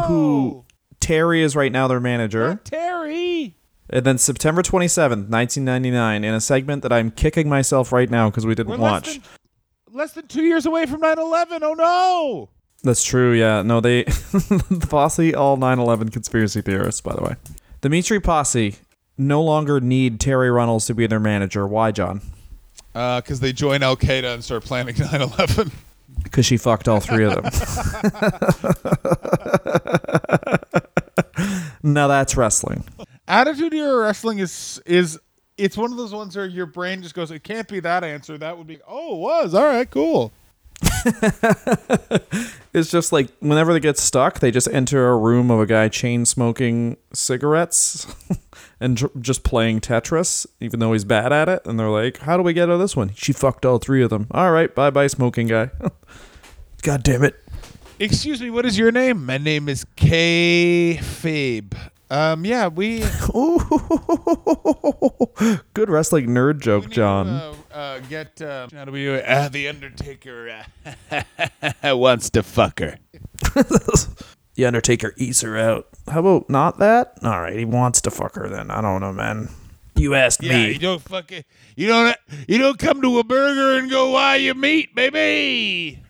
who 0.06 0.64
Terri 1.00 1.42
is 1.42 1.54
right 1.54 1.70
now 1.70 1.86
their 1.86 2.00
manager. 2.00 2.48
Not 2.48 2.64
Terri. 2.64 3.54
And 3.92 4.04
then 4.06 4.16
September 4.16 4.62
27th, 4.62 5.28
1999, 5.28 6.24
in 6.24 6.32
a 6.34 6.40
segment 6.40 6.82
that 6.82 6.92
I'm 6.92 7.10
kicking 7.10 7.48
myself 7.48 7.92
right 7.92 8.08
now 8.10 8.30
because 8.30 8.46
we 8.46 8.54
didn't 8.54 8.70
We're 8.72 8.78
watch. 8.78 9.06
less 9.06 9.14
than, 9.16 9.22
less 9.96 10.12
than 10.14 10.26
two 10.28 10.44
years 10.44 10.64
away 10.64 10.86
from 10.86 11.02
9-11. 11.02 11.58
Oh 11.62 11.74
no! 11.74 12.48
That's 12.82 13.04
true, 13.04 13.32
yeah. 13.32 13.60
No, 13.62 13.80
they. 13.80 14.02
the 14.04 14.86
posse, 14.88 15.34
all 15.34 15.56
9 15.58 15.78
11 15.78 16.08
conspiracy 16.08 16.62
theorists, 16.62 17.00
by 17.02 17.14
the 17.14 17.22
way. 17.22 17.36
Street 18.00 18.24
Posse 18.24 18.76
no 19.18 19.42
longer 19.42 19.78
need 19.80 20.18
Terri 20.18 20.52
Runnels 20.52 20.86
to 20.86 20.94
be 20.94 21.06
their 21.06 21.20
manager. 21.20 21.66
Why, 21.66 21.92
John? 21.92 22.22
Because 22.94 23.40
Uh, 23.40 23.42
they 23.42 23.52
join 23.52 23.82
Al 23.82 23.96
Qaeda 23.96 24.34
and 24.34 24.42
start 24.42 24.64
planning 24.64 24.94
9-11. 24.96 25.70
Because 26.22 26.46
she 26.46 26.56
fucked 26.56 26.88
all 26.88 27.00
three 27.00 27.24
of 27.24 27.34
them. 27.34 27.44
now 31.82 32.06
that's 32.08 32.36
wrestling. 32.36 32.84
Attitude 33.28 33.74
Era 33.74 34.04
Wrestling 34.04 34.38
is 34.38 34.80
is 34.86 35.18
it's 35.58 35.76
one 35.76 35.92
of 35.92 35.98
those 35.98 36.12
ones 36.12 36.34
where 36.36 36.46
your 36.46 36.66
brain 36.66 37.02
just 37.02 37.14
goes, 37.14 37.30
it 37.30 37.44
can't 37.44 37.68
be 37.68 37.80
that 37.80 38.02
answer. 38.02 38.38
That 38.38 38.58
would 38.58 38.66
be, 38.66 38.78
oh, 38.88 39.14
it 39.14 39.18
was. 39.18 39.54
All 39.54 39.64
right, 39.64 39.88
cool. 39.90 40.32
It's 42.74 42.90
just 42.90 43.12
like 43.12 43.28
whenever 43.40 43.74
they 43.74 43.80
get 43.80 43.98
stuck, 43.98 44.40
they 44.40 44.50
just 44.50 44.66
enter 44.68 45.10
a 45.10 45.16
room 45.16 45.50
of 45.50 45.60
a 45.60 45.66
guy 45.66 45.88
chain 45.88 46.24
smoking 46.24 46.96
cigarettes 47.12 48.06
and 48.80 48.96
dr- 48.96 49.20
just 49.20 49.44
playing 49.44 49.80
Tetris, 49.80 50.46
even 50.58 50.80
though 50.80 50.94
he's 50.94 51.04
bad 51.04 51.34
at 51.34 51.50
it. 51.50 51.66
And 51.66 51.78
they're 51.78 51.90
like, 51.90 52.18
"How 52.18 52.38
do 52.38 52.42
we 52.42 52.54
get 52.54 52.70
out 52.70 52.74
of 52.74 52.80
this 52.80 52.96
one?" 52.96 53.12
She 53.14 53.34
fucked 53.34 53.66
all 53.66 53.76
three 53.76 54.02
of 54.02 54.08
them. 54.08 54.26
All 54.30 54.52
right, 54.52 54.74
bye 54.74 54.88
bye, 54.88 55.06
smoking 55.06 55.48
guy. 55.48 55.70
God 56.82 57.02
damn 57.02 57.22
it! 57.24 57.36
Excuse 57.98 58.40
me, 58.40 58.48
what 58.48 58.64
is 58.64 58.78
your 58.78 58.90
name? 58.90 59.26
My 59.26 59.36
name 59.36 59.68
is 59.68 59.84
K 59.96 60.98
Fabe. 61.02 61.76
Um, 62.12 62.44
yeah, 62.44 62.68
we 62.68 63.02
Ooh, 63.34 63.58
good 65.72 65.88
wrestling 65.88 66.26
nerd 66.26 66.60
joke, 66.60 66.90
John. 66.90 67.26
uh, 67.26 67.54
uh, 67.72 68.00
get 68.00 68.42
uh, 68.42 68.68
how 68.70 68.84
do 68.84 68.92
we 68.92 69.04
do 69.04 69.14
it? 69.14 69.24
Uh, 69.24 69.48
the 69.48 69.66
Undertaker 69.66 70.62
uh, 70.82 71.96
wants 71.96 72.28
to 72.28 72.42
fuck 72.42 72.80
her. 72.80 72.98
the 73.54 74.66
Undertaker 74.66 75.14
eats 75.16 75.40
her 75.40 75.56
out. 75.56 75.88
How 76.06 76.20
about 76.20 76.50
not 76.50 76.78
that? 76.80 77.14
All 77.22 77.40
right, 77.40 77.56
he 77.56 77.64
wants 77.64 78.02
to 78.02 78.10
fuck 78.10 78.34
her. 78.34 78.46
Then 78.46 78.70
I 78.70 78.82
don't 78.82 79.00
know, 79.00 79.14
man. 79.14 79.48
You 79.96 80.14
asked 80.14 80.42
me. 80.42 80.48
Yeah, 80.48 80.66
you 80.66 80.78
don't 80.78 81.00
fuck 81.00 81.32
it. 81.32 81.46
You 81.76 81.86
don't. 81.86 82.14
You 82.46 82.58
don't 82.58 82.78
come 82.78 83.00
to 83.00 83.20
a 83.20 83.24
burger 83.24 83.78
and 83.78 83.90
go, 83.90 84.10
"Why 84.10 84.36
you 84.36 84.52
meat, 84.52 84.94
baby?" 84.94 86.02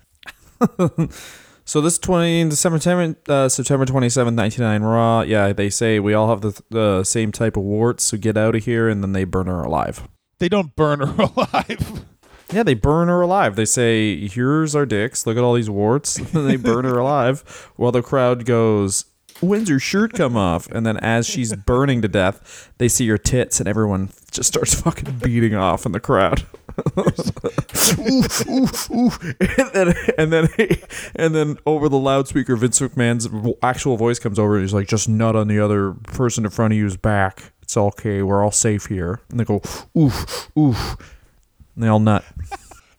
So 1.72 1.80
this 1.80 1.98
twenty 1.98 2.46
December 2.50 2.78
10, 2.78 3.16
uh, 3.30 3.48
September 3.48 3.86
twenty 3.86 4.10
seventh, 4.10 4.36
nineteen 4.36 4.62
ninety 4.62 4.82
nine 4.84 4.90
Raw. 4.90 5.22
Yeah, 5.22 5.54
they 5.54 5.70
say 5.70 5.98
we 5.98 6.12
all 6.12 6.28
have 6.28 6.42
the 6.42 6.62
the 6.68 7.02
same 7.02 7.32
type 7.32 7.56
of 7.56 7.62
warts, 7.62 8.04
so 8.04 8.18
get 8.18 8.36
out 8.36 8.54
of 8.54 8.66
here, 8.66 8.90
and 8.90 9.02
then 9.02 9.12
they 9.12 9.24
burn 9.24 9.46
her 9.46 9.62
alive. 9.62 10.06
They 10.38 10.50
don't 10.50 10.76
burn 10.76 11.00
her 11.00 11.22
alive. 11.34 12.04
Yeah, 12.52 12.62
they 12.62 12.74
burn 12.74 13.08
her 13.08 13.22
alive. 13.22 13.56
They 13.56 13.64
say, 13.64 14.28
"Here's 14.28 14.74
our 14.74 14.84
dicks. 14.84 15.26
Look 15.26 15.38
at 15.38 15.42
all 15.42 15.54
these 15.54 15.70
warts." 15.70 16.18
and 16.34 16.46
they 16.46 16.56
burn 16.56 16.84
her 16.84 16.98
alive, 16.98 17.70
while 17.76 17.90
the 17.90 18.02
crowd 18.02 18.44
goes, 18.44 19.06
"When's 19.40 19.70
her 19.70 19.78
shirt 19.78 20.12
come 20.12 20.36
off?" 20.36 20.66
And 20.72 20.84
then 20.84 20.98
as 20.98 21.26
she's 21.26 21.56
burning 21.56 22.02
to 22.02 22.08
death, 22.08 22.70
they 22.76 22.88
see 22.88 23.08
her 23.08 23.16
tits, 23.16 23.60
and 23.60 23.66
everyone 23.66 24.10
just 24.30 24.48
starts 24.48 24.74
fucking 24.82 25.20
beating 25.20 25.54
off 25.54 25.86
in 25.86 25.92
the 25.92 26.00
crowd. 26.00 26.46
And 29.40 29.72
then, 29.74 29.94
and 30.18 30.32
then, 30.32 30.48
and 31.14 31.34
then 31.34 31.58
over 31.66 31.88
the 31.88 31.98
loudspeaker, 31.98 32.56
Vince 32.56 32.80
McMahon's 32.80 33.28
actual 33.62 33.96
voice 33.96 34.18
comes 34.18 34.38
over. 34.38 34.54
and 34.56 34.62
He's 34.64 34.74
like, 34.74 34.88
"Just 34.88 35.08
nut 35.08 35.36
on 35.36 35.48
the 35.48 35.58
other 35.60 35.92
person 35.92 36.44
in 36.44 36.50
front 36.50 36.72
of 36.72 36.78
you's 36.78 36.96
back. 36.96 37.52
It's 37.62 37.76
okay. 37.76 38.22
We're 38.22 38.42
all 38.42 38.50
safe 38.52 38.86
here." 38.86 39.20
And 39.30 39.40
they 39.40 39.44
go, 39.44 39.60
"Oof, 39.96 40.50
oof." 40.56 40.96
And 41.74 41.84
they 41.84 41.88
all 41.88 42.00
nut. 42.00 42.24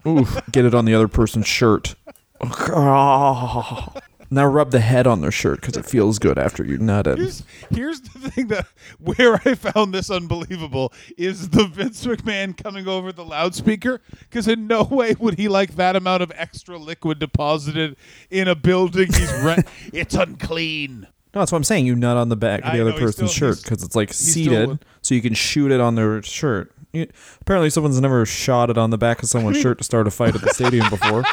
Oof. 0.07 0.39
Get 0.51 0.65
it 0.65 0.73
on 0.73 0.85
the 0.85 0.93
other 0.93 1.07
person's 1.07 1.47
shirt. 1.47 1.95
Oh, 2.45 3.87
Now 4.33 4.45
rub 4.47 4.71
the 4.71 4.79
head 4.79 5.05
on 5.05 5.21
their 5.21 5.31
shirt 5.31 5.61
because 5.61 5.77
it 5.77 5.85
feels 5.85 6.17
good 6.17 6.37
after 6.39 6.63
you 6.65 6.79
nutted. 6.79 7.17
Here's, 7.17 7.43
here's 7.69 8.01
the 8.01 8.31
thing 8.31 8.47
that 8.47 8.65
where 8.99 9.35
I 9.45 9.53
found 9.53 9.93
this 9.93 10.09
unbelievable 10.09 10.91
is 11.17 11.49
the 11.49 11.65
Vince 11.65 12.03
McMahon 12.05 12.57
coming 12.57 12.87
over 12.87 13.11
the 13.11 13.23
loudspeaker 13.23 14.01
because 14.21 14.47
in 14.47 14.65
no 14.65 14.83
way 14.83 15.13
would 15.19 15.37
he 15.37 15.47
like 15.47 15.75
that 15.75 15.95
amount 15.95 16.23
of 16.23 16.31
extra 16.35 16.77
liquid 16.77 17.19
deposited 17.19 17.95
in 18.31 18.47
a 18.47 18.55
building 18.55 19.13
he's 19.13 19.31
rent. 19.43 19.67
it's 19.93 20.15
unclean. 20.15 21.01
No, 21.35 21.41
that's 21.41 21.51
what 21.51 21.57
I'm 21.57 21.63
saying. 21.63 21.85
You 21.85 21.95
nut 21.95 22.17
on 22.17 22.29
the 22.29 22.35
back 22.35 22.61
of 22.61 22.69
I 22.71 22.77
the 22.77 22.81
other 22.81 22.91
know, 22.93 22.97
person's 22.99 23.31
still- 23.33 23.53
shirt 23.53 23.61
because 23.63 23.83
it's 23.83 23.95
like 23.95 24.11
seated, 24.13 24.67
would- 24.67 24.85
so 25.03 25.13
you 25.15 25.21
can 25.21 25.33
shoot 25.35 25.71
it 25.71 25.79
on 25.79 25.95
their 25.95 26.23
shirt. 26.23 26.71
You, 26.91 27.07
apparently, 27.41 27.69
someone's 27.71 27.99
never 27.99 28.23
shot 28.25 28.69
it 28.69 28.77
on 28.77 28.89
the 28.91 28.97
back 28.99 29.21
of 29.23 29.29
someone's 29.29 29.57
shirt 29.61 29.77
to 29.79 29.83
start 29.83 30.07
a 30.07 30.11
fight 30.11 30.35
at 30.35 30.41
the 30.41 30.49
stadium 30.53 30.89
before. 30.89 31.23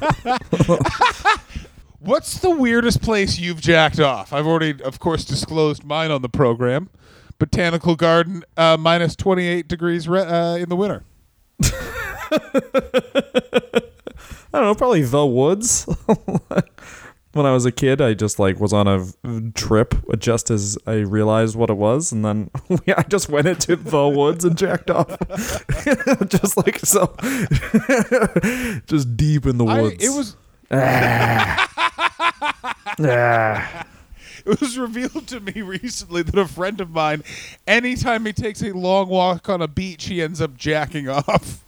What's 2.00 2.38
the 2.40 2.50
weirdest 2.50 3.02
place 3.02 3.38
you've 3.38 3.60
jacked 3.60 4.00
off? 4.00 4.32
I've 4.32 4.46
already, 4.46 4.82
of 4.82 4.98
course, 4.98 5.24
disclosed 5.24 5.84
mine 5.84 6.10
on 6.10 6.22
the 6.22 6.28
program. 6.28 6.88
Botanical 7.38 7.96
Garden, 7.96 8.42
uh, 8.56 8.76
minus 8.78 9.16
28 9.16 9.68
degrees 9.68 10.08
re- 10.08 10.20
uh, 10.22 10.56
in 10.56 10.68
the 10.68 10.76
winter. 10.76 11.04
I 14.52 14.58
don't 14.58 14.64
know, 14.64 14.74
probably 14.74 15.02
the 15.02 15.26
woods. 15.26 15.86
when 17.32 17.46
I 17.46 17.52
was 17.52 17.64
a 17.64 17.72
kid, 17.72 18.00
I 18.00 18.14
just 18.14 18.38
like 18.38 18.58
was 18.60 18.72
on 18.72 18.88
a 18.88 19.06
trip 19.52 19.94
just 20.18 20.50
as 20.50 20.76
I 20.86 20.94
realized 20.96 21.54
what 21.56 21.70
it 21.70 21.76
was, 21.76 22.10
and 22.12 22.24
then 22.24 22.50
I 22.96 23.02
just 23.04 23.28
went 23.28 23.46
into 23.46 23.76
the 23.76 24.08
woods 24.08 24.44
and 24.44 24.56
jacked 24.58 24.90
off, 24.90 25.08
just 26.28 26.56
like 26.56 26.78
so, 26.80 27.14
just 28.86 29.16
deep 29.16 29.46
in 29.46 29.58
the 29.58 29.64
I, 29.66 29.82
woods. 29.82 30.04
it 30.04 30.10
was 30.10 30.36
Ah. 30.72 31.66
it 34.46 34.60
was 34.60 34.78
revealed 34.78 35.26
to 35.28 35.40
me 35.40 35.62
recently 35.62 36.22
that 36.22 36.38
a 36.38 36.46
friend 36.46 36.80
of 36.80 36.90
mine, 36.90 37.22
anytime 37.66 38.24
he 38.26 38.32
takes 38.32 38.62
a 38.62 38.72
long 38.72 39.08
walk 39.08 39.48
on 39.48 39.60
a 39.62 39.68
beach, 39.68 40.06
he 40.06 40.22
ends 40.22 40.40
up 40.40 40.56
jacking 40.56 41.08
off. 41.08 41.64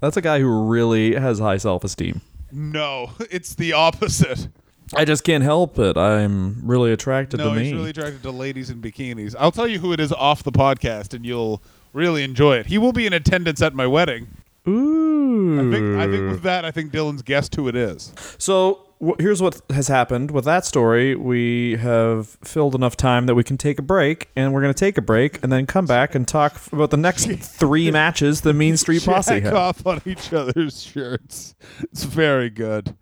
That's 0.00 0.16
a 0.16 0.22
guy 0.22 0.38
who 0.40 0.66
really 0.68 1.14
has 1.16 1.38
high 1.38 1.56
self 1.56 1.82
esteem. 1.84 2.20
No, 2.52 3.12
it's 3.30 3.54
the 3.54 3.72
opposite. 3.72 4.48
I 4.94 5.04
just 5.04 5.22
can't 5.24 5.44
help 5.44 5.78
it. 5.78 5.96
I'm 5.96 6.60
really 6.66 6.92
attracted 6.92 7.38
No, 7.38 7.50
to 7.50 7.56
me. 7.56 7.64
he's 7.64 7.72
really 7.74 7.90
attracted 7.90 8.22
to 8.24 8.30
ladies 8.30 8.70
in 8.70 8.80
bikinis. 8.82 9.34
I'll 9.38 9.52
tell 9.52 9.68
you 9.68 9.78
who 9.78 9.92
it 9.92 10.00
is 10.00 10.12
off 10.12 10.42
the 10.42 10.52
podcast, 10.52 11.14
and 11.14 11.24
you'll 11.24 11.62
really 11.92 12.24
enjoy 12.24 12.56
it. 12.56 12.66
He 12.66 12.76
will 12.78 12.92
be 12.92 13.06
in 13.06 13.12
attendance 13.12 13.62
at 13.62 13.74
my 13.74 13.86
wedding. 13.86 14.28
Ooh. 14.68 15.58
I 15.60 15.72
think, 15.72 15.96
I 15.98 16.06
think 16.06 16.30
with 16.30 16.42
that, 16.42 16.64
I 16.64 16.70
think 16.70 16.92
Dylan's 16.92 17.22
guessed 17.22 17.54
who 17.54 17.66
it 17.68 17.74
is. 17.76 18.12
So 18.38 18.80
wh- 19.04 19.18
here's 19.18 19.40
what 19.40 19.60
has 19.70 19.88
happened 19.88 20.30
with 20.32 20.44
that 20.44 20.64
story. 20.64 21.14
We 21.14 21.76
have 21.76 22.28
filled 22.44 22.74
enough 22.74 22.96
time 22.96 23.26
that 23.26 23.34
we 23.34 23.42
can 23.44 23.56
take 23.56 23.78
a 23.78 23.82
break, 23.82 24.28
and 24.36 24.52
we're 24.52 24.60
going 24.60 24.74
to 24.74 24.78
take 24.78 24.98
a 24.98 25.02
break 25.02 25.42
and 25.42 25.50
then 25.52 25.66
come 25.66 25.86
back 25.86 26.14
and 26.14 26.26
talk 26.28 26.52
f- 26.56 26.72
about 26.72 26.90
the 26.90 26.96
next 26.96 27.26
three 27.40 27.90
matches 27.90 28.42
the 28.42 28.52
Mean 28.52 28.76
Street 28.76 29.04
Posse 29.04 29.34
Jack 29.34 29.44
had. 29.44 29.52
off 29.54 29.86
on 29.86 30.02
each 30.04 30.32
other's 30.32 30.82
shirts. 30.82 31.54
It's 31.84 32.04
very 32.04 32.50
good, 32.50 32.94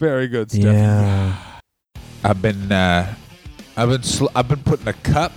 very 0.00 0.26
good 0.26 0.50
stuff. 0.50 0.64
Yeah. 0.64 1.36
I've 2.24 2.42
been 2.42 2.72
uh, 2.72 3.14
I've 3.76 3.90
been 3.90 4.02
sl- 4.02 4.28
I've 4.34 4.48
been 4.48 4.62
putting 4.62 4.88
a 4.88 4.92
cup 4.94 5.32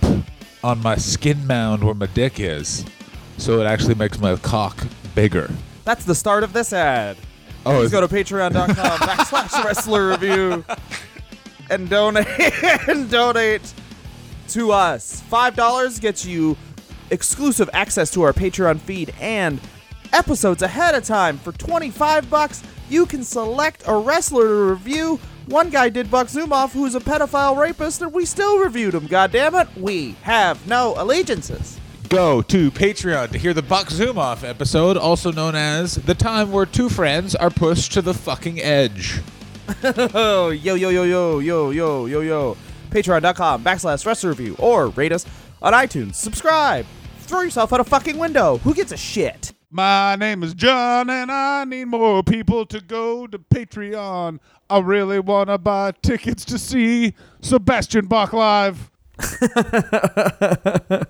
on 0.64 0.82
my 0.82 0.96
skin 0.96 1.46
mound 1.46 1.84
where 1.84 1.94
my 1.94 2.06
dick 2.06 2.40
is, 2.40 2.84
so 3.38 3.60
it 3.60 3.66
actually 3.66 3.94
makes 3.94 4.18
my 4.18 4.34
cock 4.36 4.76
bigger. 5.14 5.50
That's 5.84 6.04
the 6.04 6.14
start 6.14 6.42
of 6.42 6.52
this 6.52 6.72
ad. 6.72 7.16
Oh, 7.66 7.78
Please 7.80 7.90
go 7.92 8.00
to 8.00 8.08
patreon.com 8.08 8.74
backslash 8.74 9.64
wrestler 9.64 10.08
review 10.08 10.64
and 11.70 11.88
donate 11.88 12.26
and 12.88 13.10
donate 13.10 13.72
to 14.48 14.72
us. 14.72 15.20
Five 15.22 15.54
dollars 15.56 15.98
gets 15.98 16.24
you 16.24 16.56
exclusive 17.10 17.68
access 17.72 18.10
to 18.12 18.22
our 18.22 18.32
Patreon 18.32 18.80
feed 18.80 19.14
and 19.20 19.60
episodes 20.12 20.62
ahead 20.62 20.94
of 20.94 21.04
time. 21.04 21.38
For 21.38 21.52
25 21.52 22.28
bucks, 22.30 22.62
you 22.88 23.06
can 23.06 23.24
select 23.24 23.82
a 23.86 23.96
wrestler 23.96 24.46
to 24.48 24.70
review. 24.70 25.20
One 25.46 25.70
guy 25.70 25.88
did 25.88 26.10
Buck 26.10 26.28
Zumhofe, 26.28 26.72
who's 26.72 26.94
a 26.94 27.00
pedophile 27.00 27.56
rapist, 27.56 28.00
and 28.02 28.12
we 28.12 28.24
still 28.24 28.58
reviewed 28.58 28.94
him. 28.94 29.06
God 29.06 29.32
damn 29.32 29.54
it, 29.54 29.68
we 29.76 30.12
have 30.22 30.66
no 30.66 30.94
allegiances. 30.96 31.78
Go 32.08 32.42
to 32.42 32.70
Patreon 32.70 33.30
to 33.30 33.38
hear 33.38 33.52
the 33.54 33.62
Buck 33.62 33.88
Zumhofe 33.88 34.44
episode, 34.44 34.96
also 34.96 35.32
known 35.32 35.54
as 35.54 35.96
the 35.96 36.14
time 36.14 36.52
where 36.52 36.66
two 36.66 36.88
friends 36.88 37.34
are 37.34 37.50
pushed 37.50 37.92
to 37.92 38.02
the 38.02 38.14
fucking 38.14 38.60
edge. 38.60 39.20
Yo, 39.82 40.50
yo, 40.50 40.74
yo, 40.74 40.90
yo, 40.90 41.38
yo, 41.38 41.70
yo, 41.70 42.06
yo, 42.06 42.20
yo. 42.20 42.56
Patreon.com 42.90 43.64
backslash 43.64 44.04
wrestler 44.04 44.30
review 44.30 44.54
or 44.58 44.88
rate 44.88 45.10
us 45.10 45.24
on 45.62 45.72
iTunes. 45.72 46.16
Subscribe. 46.16 46.84
Throw 47.20 47.40
yourself 47.40 47.72
out 47.72 47.80
a 47.80 47.84
fucking 47.84 48.18
window. 48.18 48.58
Who 48.58 48.74
gives 48.74 48.92
a 48.92 48.96
shit? 48.98 49.53
My 49.76 50.14
name 50.14 50.44
is 50.44 50.54
John, 50.54 51.10
and 51.10 51.32
I 51.32 51.64
need 51.64 51.86
more 51.86 52.22
people 52.22 52.64
to 52.66 52.80
go 52.80 53.26
to 53.26 53.40
Patreon. 53.40 54.38
I 54.70 54.78
really 54.78 55.18
want 55.18 55.48
to 55.48 55.58
buy 55.58 55.90
tickets 56.00 56.44
to 56.44 56.60
see 56.60 57.12
Sebastian 57.40 58.06
Bach 58.06 58.32
live. 58.32 58.88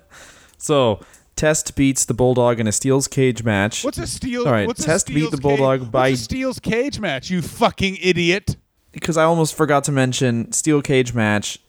So, 0.57 1.01
Test 1.35 1.75
beats 1.75 2.05
the 2.05 2.15
Bulldog 2.15 2.59
in 2.59 2.65
a 2.65 2.71
Steel's 2.71 3.07
Cage 3.07 3.43
match. 3.43 3.83
What's 3.83 3.99
a 3.99 4.07
steel? 4.07 4.47
All 4.47 4.51
right, 4.51 4.65
what's 4.65 4.83
Test 4.83 5.07
beat 5.07 5.29
the 5.29 5.37
Bulldog 5.37 5.81
cage, 5.81 5.91
by- 5.91 6.09
What's 6.09 6.21
a 6.21 6.23
Steel's 6.23 6.59
cage 6.59 6.99
match? 6.99 7.29
You 7.29 7.43
fucking 7.43 7.97
idiot! 8.01 8.55
Because 8.91 9.15
I 9.15 9.25
almost 9.25 9.53
forgot 9.53 9.83
to 9.83 9.91
mention 9.91 10.51
Steel 10.53 10.81
Cage 10.81 11.13
match. 11.13 11.59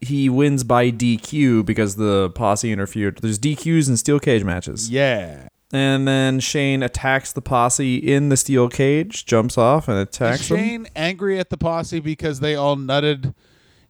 He 0.00 0.28
wins 0.28 0.62
by 0.62 0.92
DQ 0.92 1.64
because 1.66 1.96
the 1.96 2.30
posse 2.30 2.70
interfered. 2.70 3.18
There's 3.22 3.40
DQs 3.40 3.88
in 3.88 3.96
Steel 3.96 4.20
Cage 4.20 4.44
matches. 4.44 4.88
Yeah. 4.88 5.48
And 5.70 6.08
then 6.08 6.40
Shane 6.40 6.82
attacks 6.82 7.32
the 7.32 7.42
posse 7.42 7.96
in 7.96 8.30
the 8.30 8.38
Steel 8.38 8.70
Cage, 8.70 9.26
jumps 9.26 9.58
off 9.58 9.86
and 9.86 9.98
Is 9.98 10.02
attacks 10.04 10.48
them. 10.48 10.56
Shane 10.58 10.86
angry 10.96 11.38
at 11.38 11.50
the 11.50 11.58
posse 11.58 12.00
because 12.00 12.40
they 12.40 12.54
all 12.54 12.74
nutted 12.76 13.34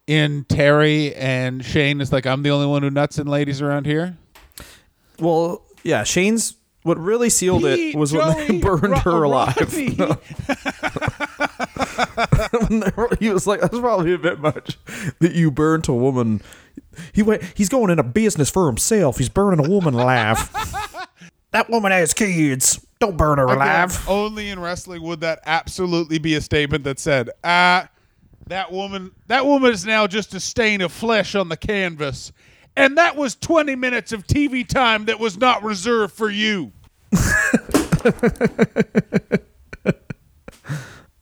in 0.09 0.45
Terri, 0.47 1.14
and 1.17 1.64
Shane 1.64 2.01
is 2.01 2.12
like, 2.12 2.27
"I'm 2.27 2.43
the 2.43 2.51
only 2.51 2.67
one 2.67 2.83
who 2.83 2.91
nuts 2.91 3.19
in 3.19 3.29
ladies 3.29 3.62
around 3.62 3.87
here." 3.87 4.17
Well, 5.21 5.62
yeah, 5.85 6.03
Shane's 6.03 6.57
what 6.83 6.99
really 6.99 7.31
sealed 7.31 7.62
Pete, 7.62 7.95
it 7.95 7.99
was 7.99 8.12
when 8.12 8.37
they 8.49 8.59
burned 8.61 8.83
Ro- 8.83 8.99
her 8.99 9.23
alive. 9.23 9.57
Were- 12.97 13.09
he 13.21 13.31
was 13.31 13.47
like, 13.47 13.61
"That's 13.61 13.79
probably 13.79 14.12
a 14.14 14.19
bit 14.19 14.41
much 14.41 14.79
that 15.21 15.33
you 15.33 15.51
burnt 15.51 15.88
a 15.88 15.93
woman." 15.93 16.41
He 17.12 17.23
went. 17.23 17.43
He's 17.55 17.69
going 17.69 17.91
into 17.91 18.03
business 18.03 18.51
for 18.51 18.67
himself. 18.67 19.19
He's 19.19 19.29
burning 19.29 19.64
a 19.64 19.69
woman 19.69 19.95
alive. 19.95 20.51
that 21.59 21.68
woman 21.68 21.90
has 21.90 22.14
kids. 22.14 22.87
Don't 23.01 23.16
burn 23.16 23.38
her 23.38 23.47
Again, 23.47 23.57
alive. 23.57 24.09
only 24.09 24.49
in 24.49 24.61
wrestling 24.61 25.03
would 25.03 25.23
that 25.23 25.40
absolutely 25.44 26.18
be 26.18 26.37
a 26.37 26.40
statement 26.40 26.85
that 26.85 27.01
said, 27.01 27.31
"Ah, 27.42 27.88
that 28.47 28.71
woman, 28.71 29.11
that 29.27 29.44
woman 29.44 29.73
is 29.73 29.85
now 29.85 30.07
just 30.07 30.35
a 30.35 30.40
stain 30.40 30.81
of 30.81 30.92
flesh 30.92 31.35
on 31.35 31.49
the 31.49 31.57
canvas." 31.57 32.31
And 32.77 32.97
that 32.97 33.16
was 33.16 33.35
20 33.35 33.75
minutes 33.75 34.12
of 34.12 34.25
TV 34.25 34.62
time 34.62 35.07
that 35.07 35.18
was 35.18 35.37
not 35.37 35.64
reserved 35.64 36.14
for 36.14 36.31
you. 36.31 36.71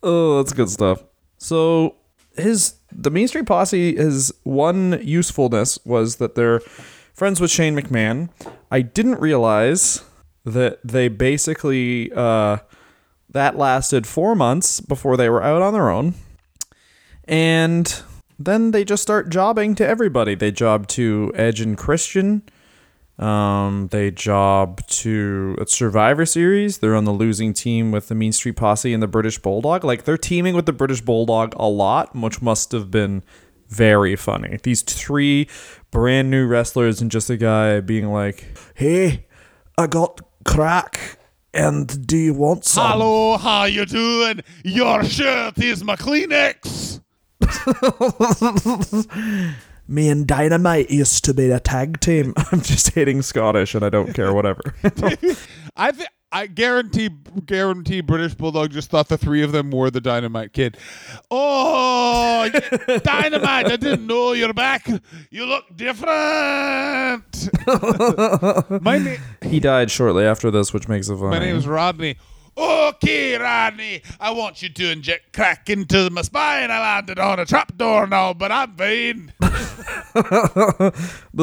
Oh, 0.03 0.37
that's 0.40 0.53
good 0.53 0.68
stuff. 0.70 1.03
So 1.38 1.96
his 2.37 2.75
the 2.92 3.11
Mean 3.11 3.27
Street 3.27 3.46
Posse 3.46 3.96
his 3.96 4.33
one 4.44 5.01
usefulness 5.03 5.79
was 5.85 6.16
that 6.16 6.37
they're 6.37 6.61
friends 6.61 7.40
with 7.40 7.51
Shane 7.51 7.75
McMahon. 7.77 8.29
I 8.70 8.83
didn't 8.83 9.18
realize 9.20 10.05
that 10.46 10.78
they 10.85 11.09
basically 11.09 12.11
uh, 12.12 12.59
that 13.28 13.59
lasted 13.59 14.06
four 14.06 14.35
months 14.35 14.80
before 14.80 15.16
they 15.16 15.28
were 15.28 15.42
out 15.42 15.61
on 15.61 15.74
their 15.74 15.90
own, 15.90 16.14
and 17.24 18.02
then 18.38 18.70
they 18.70 18.85
just 18.85 19.02
start 19.02 19.28
jobbing 19.28 19.74
to 19.74 19.87
everybody. 19.87 20.35
They 20.35 20.52
job 20.52 20.87
to 20.88 21.32
Edge 21.35 21.61
and 21.61 21.76
Christian. 21.76 22.42
Um, 23.18 23.88
they 23.92 24.11
job 24.11 24.87
to 24.88 25.56
Survivor 25.66 26.26
Series. 26.26 26.78
They're 26.78 26.94
on 26.94 27.06
the 27.06 27.12
losing 27.12 27.52
team 27.52 27.90
with 27.90 28.09
the 28.09 28.14
Mean 28.14 28.32
Street 28.32 28.56
Posse 28.56 28.92
and 28.92 29.02
the 29.02 29.09
British 29.09 29.38
Bulldog. 29.38 29.85
Like 29.85 30.04
they're 30.04 30.18
teaming 30.18 30.54
with 30.54 30.66
the 30.66 30.72
British 30.72 31.00
Bulldog 31.00 31.54
a 31.56 31.66
lot, 31.66 32.14
which 32.14 32.40
must 32.40 32.72
have 32.72 32.90
been 32.90 33.22
very 33.68 34.14
funny. 34.16 34.59
These 34.62 34.82
three 34.82 35.48
brand 35.90 36.30
new 36.30 36.46
wrestlers 36.46 37.00
and 37.00 37.11
just 37.11 37.30
a 37.30 37.37
guy 37.37 37.80
being 37.80 38.06
like, 38.12 38.54
"Hey, 38.74 39.26
I 39.78 39.87
got 39.87 40.20
crack. 40.46 41.18
And 41.52 42.06
do 42.06 42.16
you 42.16 42.35
want 42.35 42.64
some? 42.64 42.87
Hello, 42.87 43.38
how 43.38 43.64
you 43.64 43.87
doing? 43.87 44.42
Your 44.62 45.02
shirt 45.04 45.59
is 45.59 45.82
my 45.82 45.96
Kleenex. 45.96 47.00
Me 49.88 50.09
and 50.09 50.26
Dynamite 50.26 50.90
used 50.90 51.24
to 51.24 51.32
be 51.32 51.50
a 51.50 51.61
tag 51.61 52.00
team. 52.00 52.35
I'm 52.52 52.61
just 52.61 52.92
hating 52.94 53.22
Scottish 53.22 53.74
and 53.74 53.85
I 53.85 53.88
don't 53.88 54.12
care, 54.12 54.35
whatever. 54.35 54.61
I 55.76 55.92
th- 55.92 56.09
I 56.37 56.49
guarantee 56.49 57.09
guarantee 57.46 58.03
British 58.03 58.35
Bulldog 58.35 58.70
just 58.70 58.90
thought 58.90 59.09
the 59.09 59.16
three 59.16 59.42
of 59.42 59.53
them 59.53 59.70
were 59.70 59.90
the 59.90 60.03
Dynamite 60.03 60.53
Kid. 60.53 60.77
Oh, 61.31 62.46
Dynamite! 63.03 63.72
I 63.72 63.77
didn't 63.77 64.07
know 64.07 64.35
you're 64.35 64.53
back. 64.53 64.87
You 65.31 65.46
look 65.46 65.64
different. 65.75 67.49
my 68.83 68.99
name 68.99 69.18
he 69.40 69.61
died 69.61 69.90
shortly 69.90 70.27
after 70.27 70.51
this, 70.51 70.75
which 70.75 70.88
makes 70.88 71.09
it 71.09 71.16
funny. 71.16 71.31
my 71.31 71.38
name 71.38 71.57
is 71.57 71.66
Rodney. 71.66 72.18
Okay, 72.59 73.38
Rodney, 73.38 74.03
I 74.20 74.33
want 74.33 74.61
you 74.61 74.68
to 74.68 74.92
inject 74.92 75.33
crack 75.33 75.70
into 75.70 76.11
my 76.11 76.20
spine. 76.20 76.70
I 76.70 76.81
landed 76.81 77.18
on 77.18 77.40
a 77.40 77.46
trapdoor 77.46 78.09
now, 78.09 78.35
but 78.35 78.53
I'm 78.53 78.77
vain. 78.77 79.33
the 79.40 80.92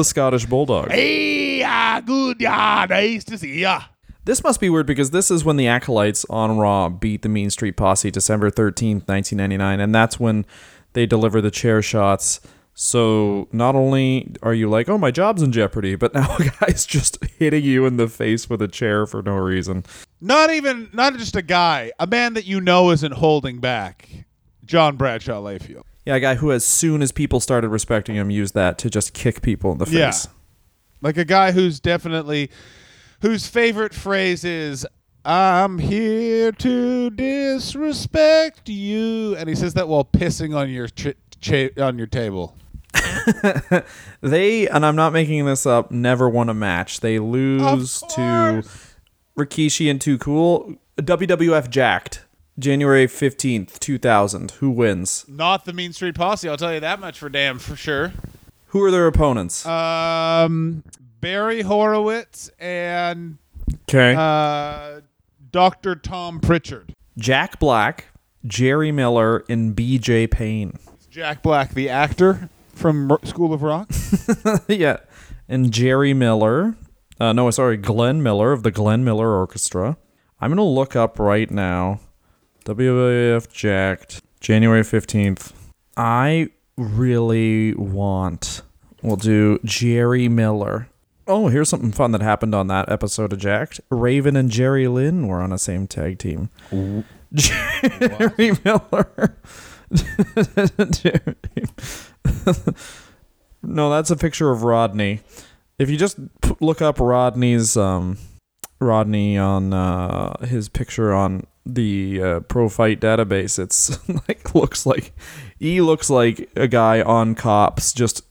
Scottish 0.04 0.46
Bulldog. 0.46 0.92
Hey, 0.92 1.64
ah, 1.64 2.00
good, 2.04 2.40
yeah, 2.40 2.86
nice 2.88 3.24
to 3.24 3.36
see 3.36 3.62
ya. 3.62 3.80
This 4.24 4.42
must 4.42 4.58
be 4.60 4.70
weird 4.70 4.86
because 4.86 5.10
this 5.10 5.30
is 5.30 5.44
when 5.44 5.56
the 5.56 5.68
Acolytes 5.68 6.24
on 6.30 6.56
Raw 6.56 6.88
beat 6.88 7.22
the 7.22 7.28
Mean 7.28 7.50
Street 7.50 7.76
Posse 7.76 8.10
December 8.10 8.50
13th, 8.50 9.06
1999, 9.06 9.80
and 9.80 9.94
that's 9.94 10.18
when 10.18 10.46
they 10.94 11.04
deliver 11.04 11.40
the 11.42 11.50
chair 11.50 11.82
shots. 11.82 12.40
So 12.72 13.48
not 13.52 13.74
only 13.74 14.34
are 14.42 14.54
you 14.54 14.68
like, 14.68 14.88
oh, 14.88 14.98
my 14.98 15.10
job's 15.10 15.42
in 15.42 15.52
jeopardy, 15.52 15.94
but 15.94 16.14
now 16.14 16.36
a 16.38 16.44
guy's 16.60 16.86
just 16.86 17.22
hitting 17.38 17.64
you 17.64 17.84
in 17.86 17.98
the 17.98 18.08
face 18.08 18.48
with 18.48 18.62
a 18.62 18.68
chair 18.68 19.06
for 19.06 19.22
no 19.22 19.36
reason. 19.36 19.84
Not 20.20 20.50
even, 20.50 20.88
not 20.92 21.16
just 21.18 21.36
a 21.36 21.42
guy, 21.42 21.92
a 22.00 22.06
man 22.06 22.32
that 22.34 22.46
you 22.46 22.60
know 22.60 22.90
isn't 22.90 23.12
holding 23.12 23.58
back. 23.58 24.08
John 24.64 24.96
Bradshaw 24.96 25.42
Layfield. 25.42 25.82
Yeah, 26.06 26.16
a 26.16 26.20
guy 26.20 26.34
who, 26.34 26.50
as 26.50 26.64
soon 26.64 27.02
as 27.02 27.12
people 27.12 27.40
started 27.40 27.68
respecting 27.68 28.16
him, 28.16 28.30
used 28.30 28.54
that 28.54 28.78
to 28.78 28.90
just 28.90 29.12
kick 29.12 29.42
people 29.42 29.72
in 29.72 29.78
the 29.78 29.86
face. 29.86 29.94
Yeah. 29.94 30.10
face. 30.10 30.28
Like 31.02 31.16
a 31.18 31.24
guy 31.24 31.52
who's 31.52 31.80
definitely, 31.80 32.50
whose 33.24 33.46
favorite 33.46 33.94
phrase 33.94 34.44
is, 34.44 34.86
I'm 35.24 35.78
here 35.78 36.52
to 36.52 37.08
disrespect 37.08 38.68
you. 38.68 39.34
And 39.36 39.48
he 39.48 39.54
says 39.54 39.72
that 39.74 39.88
while 39.88 40.04
pissing 40.04 40.54
on 40.54 40.68
your, 40.68 40.88
ch- 40.88 41.16
cha- 41.40 41.70
on 41.82 41.96
your 41.96 42.06
table. 42.06 42.54
They, 44.20 44.68
and 44.68 44.84
I'm 44.84 44.96
not 44.96 45.12
making 45.14 45.46
this 45.46 45.64
up, 45.64 45.90
never 45.90 46.28
won 46.28 46.50
a 46.50 46.54
match. 46.54 47.00
They 47.00 47.18
lose 47.18 48.00
to. 48.00 48.62
Rikishi 49.38 49.90
and 49.90 50.00
Too 50.00 50.18
Cool. 50.18 50.76
WWF 50.98 51.70
Jacked, 51.70 52.24
January 52.58 53.06
15th, 53.06 53.78
2000. 53.78 54.50
Who 54.52 54.70
wins? 54.70 55.24
Not 55.28 55.64
the 55.64 55.72
Mean 55.72 55.92
Street 55.94 56.14
Posse, 56.14 56.48
I'll 56.48 56.56
tell 56.58 56.72
you 56.74 56.80
that 56.80 57.00
much 57.00 57.18
for 57.18 57.28
damn 57.30 57.58
for 57.58 57.74
sure. 57.76 58.12
Who 58.68 58.82
are 58.82 58.90
their 58.90 59.06
opponents? 59.06 59.64
Um, 59.66 60.84
Barry 61.24 61.62
Horowitz 61.62 62.50
and 62.58 63.38
Okay. 63.88 64.14
uh, 64.14 65.00
Dr. 65.50 65.94
Tom 65.96 66.38
Prichard. 66.38 66.94
Jack 67.16 67.58
Black, 67.58 68.08
Jerry 68.44 68.92
Miller, 68.92 69.42
and 69.48 69.74
BJ 69.74 70.30
Payne. 70.30 70.78
Jack 71.08 71.42
Black, 71.42 71.72
the 71.72 71.88
actor 71.88 72.50
from 72.74 73.08
Ro- 73.10 73.20
School 73.24 73.54
of 73.54 73.62
Rock. 73.62 73.90
yeah. 74.68 74.98
And 75.48 75.72
Jerry 75.72 76.12
Miller. 76.12 76.76
Uh, 77.18 77.32
no, 77.32 77.50
sorry, 77.50 77.78
Glenn 77.78 78.22
Miller 78.22 78.52
of 78.52 78.62
the 78.62 78.70
Glenn 78.70 79.02
Miller 79.02 79.30
Orchestra. 79.34 79.96
I'm 80.42 80.50
going 80.50 80.58
to 80.58 80.62
look 80.62 80.94
up 80.94 81.18
right 81.18 81.50
now. 81.50 82.00
WWF 82.66 83.50
Jacked, 83.50 84.20
January 84.40 84.82
15th. 84.82 85.52
I 85.96 86.50
really 86.76 87.72
want. 87.76 88.60
We'll 89.00 89.16
do 89.16 89.58
Jerry 89.64 90.28
Miller. 90.28 90.88
Oh, 91.26 91.48
here's 91.48 91.68
something 91.68 91.92
fun 91.92 92.12
that 92.12 92.20
happened 92.20 92.54
on 92.54 92.66
that 92.68 92.90
episode 92.90 93.32
of 93.32 93.38
Jacked. 93.38 93.80
Raven 93.90 94.36
and 94.36 94.50
Jerry 94.50 94.86
Lynn 94.88 95.26
were 95.26 95.40
on 95.40 95.50
the 95.50 95.58
same 95.58 95.86
tag 95.86 96.18
team. 96.18 96.50
Jerry 97.32 98.52
Miller. 98.64 99.36
Jerry. 100.90 101.36
no, 103.62 103.90
that's 103.90 104.10
a 104.10 104.16
picture 104.16 104.50
of 104.50 104.64
Rodney. 104.64 105.20
If 105.78 105.88
you 105.90 105.96
just 105.96 106.18
p- 106.42 106.56
look 106.60 106.82
up 106.82 107.00
Rodney's 107.00 107.76
um, 107.76 108.18
Rodney 108.80 109.38
on 109.38 109.72
uh, 109.72 110.44
his 110.44 110.68
picture 110.68 111.12
on 111.12 111.46
the 111.64 112.22
uh, 112.22 112.40
Pro 112.40 112.68
Fight 112.68 113.00
database, 113.00 113.58
it's 113.58 113.98
like 114.28 114.54
looks 114.54 114.84
like 114.86 115.12
he 115.58 115.80
looks 115.80 116.10
like 116.10 116.50
a 116.54 116.68
guy 116.68 117.00
on 117.02 117.34
cops 117.34 117.92
just 117.92 118.22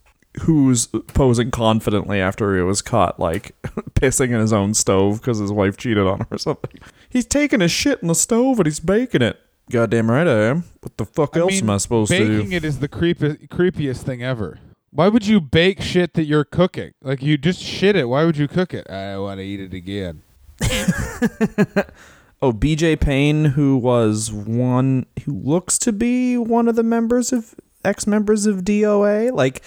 who's 0.41 0.87
posing 0.87 1.51
confidently 1.51 2.19
after 2.19 2.55
he 2.55 2.61
was 2.61 2.81
caught 2.81 3.19
like 3.19 3.55
pissing 3.93 4.31
in 4.31 4.39
his 4.39 4.51
own 4.51 4.73
stove 4.73 5.21
because 5.21 5.39
his 5.39 5.51
wife 5.51 5.77
cheated 5.77 6.05
on 6.05 6.19
him 6.19 6.27
or 6.31 6.37
something. 6.37 6.79
He's 7.09 7.25
taking 7.25 7.61
a 7.61 7.67
shit 7.67 8.01
in 8.01 8.07
the 8.07 8.15
stove 8.15 8.59
and 8.59 8.65
he's 8.65 8.79
baking 8.79 9.21
it. 9.21 9.39
Goddamn 9.71 10.09
right 10.11 10.27
I 10.27 10.43
am. 10.45 10.63
What 10.81 10.97
the 10.97 11.05
fuck 11.05 11.37
else 11.37 11.61
am 11.61 11.69
I 11.69 11.77
supposed 11.77 12.11
to 12.11 12.19
baking 12.19 12.49
do? 12.49 12.55
it 12.55 12.65
is 12.65 12.79
the 12.79 12.87
creepy, 12.87 13.47
creepiest 13.47 14.03
thing 14.03 14.23
ever. 14.23 14.59
Why 14.91 15.07
would 15.07 15.25
you 15.25 15.39
bake 15.39 15.81
shit 15.81 16.13
that 16.15 16.25
you're 16.25 16.43
cooking? 16.43 16.91
Like 17.01 17.21
you 17.21 17.37
just 17.37 17.61
shit 17.61 17.95
it. 17.95 18.05
Why 18.09 18.25
would 18.25 18.37
you 18.37 18.47
cook 18.47 18.73
it? 18.73 18.89
I 18.89 19.17
want 19.17 19.39
to 19.39 19.43
eat 19.43 19.59
it 19.59 19.73
again. 19.73 20.23
Oh, 22.43 22.51
BJ 22.51 22.99
Payne, 22.99 23.45
who 23.45 23.77
was 23.77 24.29
one 24.29 25.05
who 25.23 25.31
looks 25.31 25.77
to 25.77 25.93
be 25.93 26.37
one 26.37 26.67
of 26.67 26.75
the 26.75 26.83
members 26.83 27.31
of 27.31 27.55
ex 27.85 28.05
members 28.05 28.45
of 28.45 28.65
DOA. 28.65 29.31
Like 29.31 29.63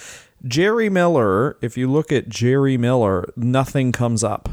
Jerry 0.46 0.88
Miller, 0.88 1.56
if 1.60 1.76
you 1.76 1.90
look 1.90 2.12
at 2.12 2.28
Jerry 2.28 2.76
Miller, 2.76 3.26
nothing 3.36 3.92
comes 3.92 4.22
up. 4.24 4.48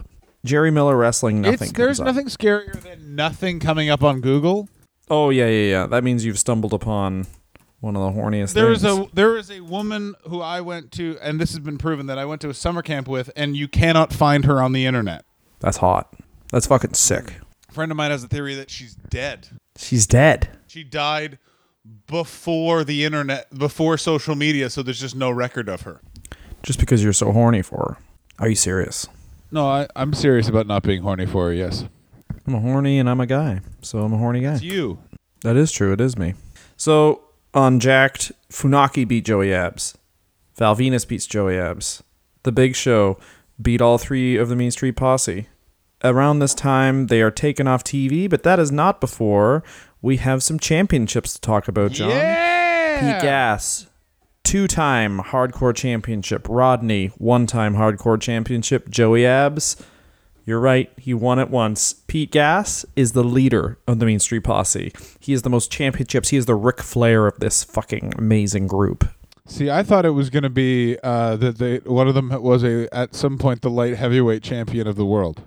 Jerry 0.45 0.71
Miller 0.71 0.97
wrestling, 0.97 1.41
nothing. 1.41 1.69
It's, 1.69 1.77
there's 1.77 1.97
comes 1.99 2.09
up. 2.09 2.15
nothing 2.15 2.27
scarier 2.27 2.79
than 2.81 3.15
nothing 3.15 3.59
coming 3.59 3.89
up 3.89 4.03
on 4.03 4.19
Google. 4.21 4.67
Oh 5.09 5.29
yeah, 5.29 5.47
yeah, 5.47 5.69
yeah. 5.69 5.87
That 5.87 6.03
means 6.03 6.25
you've 6.25 6.39
stumbled 6.39 6.73
upon 6.73 7.27
one 7.79 7.95
of 7.95 8.01
the 8.01 8.19
horniest 8.21 8.53
There 8.53 8.71
is 8.71 8.81
things. 8.81 9.07
a 9.11 9.15
there 9.15 9.37
is 9.37 9.51
a 9.51 9.59
woman 9.61 10.15
who 10.27 10.41
I 10.41 10.61
went 10.61 10.91
to, 10.93 11.17
and 11.21 11.39
this 11.39 11.51
has 11.51 11.59
been 11.59 11.77
proven 11.77 12.07
that 12.07 12.17
I 12.17 12.25
went 12.25 12.41
to 12.41 12.49
a 12.49 12.53
summer 12.53 12.81
camp 12.81 13.07
with, 13.07 13.29
and 13.35 13.55
you 13.55 13.67
cannot 13.67 14.11
find 14.13 14.45
her 14.45 14.61
on 14.61 14.71
the 14.73 14.85
internet. 14.85 15.25
That's 15.59 15.77
hot. 15.77 16.13
That's 16.51 16.67
fucking 16.67 16.93
sick. 16.93 17.35
A 17.69 17.71
friend 17.73 17.91
of 17.91 17.97
mine 17.97 18.11
has 18.11 18.23
a 18.23 18.27
theory 18.27 18.55
that 18.55 18.69
she's 18.69 18.95
dead. 18.95 19.47
She's 19.77 20.05
dead. 20.07 20.49
She 20.67 20.83
died 20.83 21.39
before 22.07 22.83
the 22.83 23.03
internet, 23.03 23.53
before 23.57 23.97
social 23.97 24.35
media, 24.35 24.69
so 24.69 24.83
there's 24.83 24.99
just 24.99 25.15
no 25.15 25.29
record 25.29 25.69
of 25.69 25.81
her. 25.81 26.01
Just 26.61 26.79
because 26.79 27.03
you're 27.03 27.13
so 27.13 27.31
horny 27.31 27.61
for 27.61 27.77
her. 27.77 27.97
Are 28.39 28.47
you 28.47 28.55
serious? 28.55 29.07
No, 29.51 29.67
I, 29.67 29.87
I'm 29.95 30.13
serious 30.13 30.47
about 30.47 30.65
not 30.65 30.83
being 30.83 31.01
horny 31.01 31.25
for 31.25 31.47
her. 31.47 31.53
Yes, 31.53 31.85
I'm 32.47 32.55
a 32.55 32.59
horny 32.59 32.99
and 32.99 33.09
I'm 33.09 33.19
a 33.19 33.25
guy, 33.27 33.61
so 33.81 33.99
I'm 33.99 34.13
a 34.13 34.17
horny 34.17 34.41
guy. 34.41 34.53
it's 34.53 34.63
you. 34.63 34.99
That 35.41 35.57
is 35.57 35.71
true. 35.71 35.91
It 35.93 36.01
is 36.01 36.17
me. 36.17 36.33
So 36.77 37.21
on 37.53 37.79
Jacked, 37.79 38.31
Funaki 38.49 39.07
beat 39.07 39.25
Joey 39.25 39.53
Abs. 39.53 39.97
Val 40.55 40.75
Venis 40.75 41.07
beats 41.07 41.27
Joey 41.27 41.57
Abs. 41.57 42.01
The 42.43 42.51
Big 42.51 42.75
Show 42.75 43.17
beat 43.61 43.81
all 43.81 43.97
three 43.97 44.37
of 44.37 44.49
the 44.49 44.55
Mean 44.55 44.71
Street 44.71 44.95
Posse. 44.95 45.47
Around 46.03 46.39
this 46.39 46.53
time, 46.53 47.07
they 47.07 47.21
are 47.21 47.31
taken 47.31 47.67
off 47.67 47.83
TV, 47.83 48.29
but 48.29 48.43
that 48.43 48.59
is 48.59 48.71
not 48.71 48.99
before 48.99 49.63
we 50.03 50.17
have 50.17 50.43
some 50.43 50.59
championships 50.59 51.33
to 51.33 51.41
talk 51.41 51.67
about, 51.67 51.91
John. 51.93 52.09
Yeah. 52.09 52.99
Pete 52.99 53.21
Gas, 53.23 53.87
two 54.43 54.67
time 54.67 55.19
hardcore 55.19 55.75
championship. 55.75 56.45
Rodney, 56.47 57.07
one 57.17 57.47
time 57.47 57.75
hardcore 57.75 58.21
championship. 58.21 58.89
Joey 58.89 59.25
Abs, 59.25 59.83
you're 60.45 60.59
right, 60.59 60.91
he 60.97 61.13
won 61.13 61.39
it 61.39 61.49
once. 61.49 61.93
Pete 61.93 62.31
Gas 62.31 62.85
is 62.95 63.13
the 63.13 63.23
leader 63.23 63.79
of 63.87 63.99
the 63.99 64.05
Mean 64.05 64.19
Street 64.19 64.43
Posse. 64.43 64.93
He 65.19 65.33
is 65.33 65.41
the 65.41 65.49
most 65.49 65.71
championships. 65.71 66.29
He 66.29 66.37
is 66.37 66.45
the 66.45 66.55
Ric 66.55 66.81
Flair 66.81 67.25
of 67.25 67.39
this 67.39 67.63
fucking 67.63 68.13
amazing 68.17 68.67
group. 68.67 69.07
See, 69.47 69.71
I 69.71 69.83
thought 69.83 70.05
it 70.05 70.11
was 70.11 70.29
going 70.29 70.43
to 70.43 70.49
be 70.49 70.97
uh, 71.01 71.37
that 71.37 71.57
they 71.57 71.77
one 71.77 72.07
of 72.09 72.13
them 72.13 72.29
was 72.41 72.63
a 72.63 72.93
at 72.93 73.15
some 73.15 73.37
point 73.37 73.61
the 73.61 73.69
light 73.69 73.95
heavyweight 73.95 74.43
champion 74.43 74.85
of 74.85 74.97
the 74.97 75.05
world. 75.05 75.41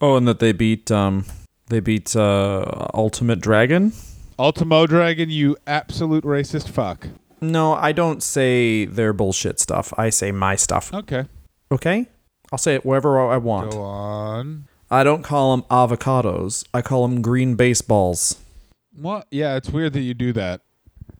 Oh, 0.00 0.16
and 0.16 0.26
that 0.28 0.40
they 0.40 0.52
beat 0.52 0.90
um 0.90 1.24
they 1.68 1.80
beat 1.80 2.14
uh 2.16 2.86
Ultimate 2.94 3.40
Dragon. 3.40 3.92
Ultimo 4.38 4.86
Dragon, 4.86 5.30
you 5.30 5.56
absolute 5.66 6.24
racist 6.24 6.68
fuck. 6.68 7.08
No, 7.40 7.72
I 7.74 7.92
don't 7.92 8.22
say 8.22 8.84
their 8.84 9.12
bullshit 9.12 9.60
stuff. 9.60 9.92
I 9.98 10.10
say 10.10 10.30
my 10.32 10.56
stuff. 10.56 10.92
Okay, 10.92 11.24
Okay? 11.70 12.06
I'll 12.52 12.58
say 12.58 12.74
it 12.76 12.84
wherever 12.86 13.18
I 13.20 13.38
want. 13.38 13.72
go 13.72 13.82
on. 13.82 14.66
I 14.90 15.02
don't 15.04 15.22
call 15.22 15.56
them 15.56 15.66
avocados. 15.68 16.64
I 16.72 16.80
call 16.80 17.06
them 17.08 17.20
green 17.20 17.56
baseballs. 17.56 18.36
What? 18.96 19.26
Yeah, 19.30 19.56
it's 19.56 19.68
weird 19.70 19.92
that 19.94 20.00
you 20.02 20.14
do 20.14 20.32
that 20.34 20.60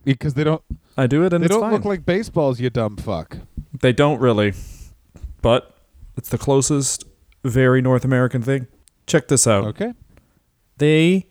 because 0.05 0.35
they 0.35 0.45
don't 0.45 0.63
I 0.97 1.07
do 1.09 1.25
it 1.25 1.33
and 1.33 1.43
they 1.43 1.49
don't 1.49 1.61
fine. 1.61 1.73
look 1.73 1.85
like 1.85 2.07
baseballs. 2.07 2.61
You 2.61 2.71
dumb 2.71 2.97
fuck. 2.97 3.39
they 3.81 3.93
don't 3.93 4.21
really, 4.21 4.53
but 5.43 5.75
it's 6.17 6.29
the 6.29 6.39
closest 6.39 7.05
very 7.45 7.83
North 7.83 8.05
American 8.05 8.41
thing. 8.41 8.67
Check 9.07 9.29
this 9.29 9.47
out. 9.47 9.65
Okay. 9.67 9.93
They 10.79 11.27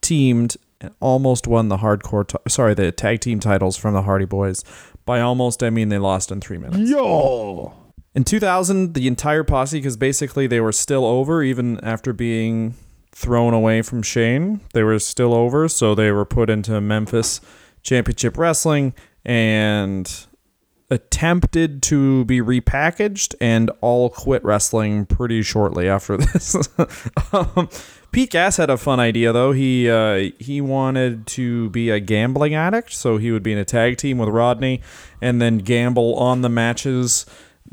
teamed 0.00 0.56
and 0.80 0.94
almost 1.00 1.46
won 1.46 1.68
the 1.68 1.78
hardcore. 1.78 2.26
T- 2.26 2.36
sorry, 2.48 2.74
the 2.74 2.92
tag 2.92 3.20
team 3.20 3.40
titles 3.40 3.76
from 3.76 3.94
the 3.94 4.02
Hardy 4.02 4.24
Boys. 4.26 4.64
By 5.04 5.20
almost, 5.20 5.62
I 5.62 5.70
mean 5.70 5.88
they 5.88 5.98
lost 5.98 6.30
in 6.30 6.40
three 6.40 6.58
minutes. 6.58 6.90
Yo. 6.90 7.74
In 8.14 8.24
2000, 8.24 8.94
the 8.94 9.06
entire 9.08 9.42
posse, 9.44 9.78
because 9.78 9.96
basically 9.96 10.46
they 10.46 10.60
were 10.60 10.72
still 10.72 11.04
over 11.04 11.42
even 11.42 11.80
after 11.84 12.12
being 12.12 12.74
thrown 13.12 13.52
away 13.54 13.82
from 13.82 14.02
Shane. 14.02 14.60
They 14.72 14.82
were 14.82 14.98
still 14.98 15.34
over, 15.34 15.68
so 15.68 15.94
they 15.94 16.10
were 16.12 16.24
put 16.24 16.48
into 16.50 16.80
Memphis 16.80 17.40
Championship 17.82 18.38
Wrestling 18.38 18.94
and 19.24 20.10
attempted 20.90 21.82
to 21.82 22.24
be 22.26 22.40
repackaged 22.40 23.34
and 23.40 23.70
all 23.80 24.10
quit 24.10 24.44
wrestling 24.44 25.06
pretty 25.06 25.42
shortly 25.42 25.88
after 25.88 26.16
this. 26.18 26.56
um, 27.32 27.68
Pete 28.14 28.30
Gas 28.30 28.58
had 28.58 28.70
a 28.70 28.76
fun 28.76 29.00
idea 29.00 29.32
though. 29.32 29.50
He 29.50 29.90
uh, 29.90 30.30
he 30.38 30.60
wanted 30.60 31.26
to 31.26 31.68
be 31.70 31.90
a 31.90 31.98
gambling 31.98 32.54
addict, 32.54 32.92
so 32.92 33.16
he 33.16 33.32
would 33.32 33.42
be 33.42 33.52
in 33.52 33.58
a 33.58 33.64
tag 33.64 33.96
team 33.96 34.18
with 34.18 34.28
Rodney 34.28 34.82
and 35.20 35.42
then 35.42 35.58
gamble 35.58 36.14
on 36.14 36.42
the 36.42 36.48
matches 36.48 37.26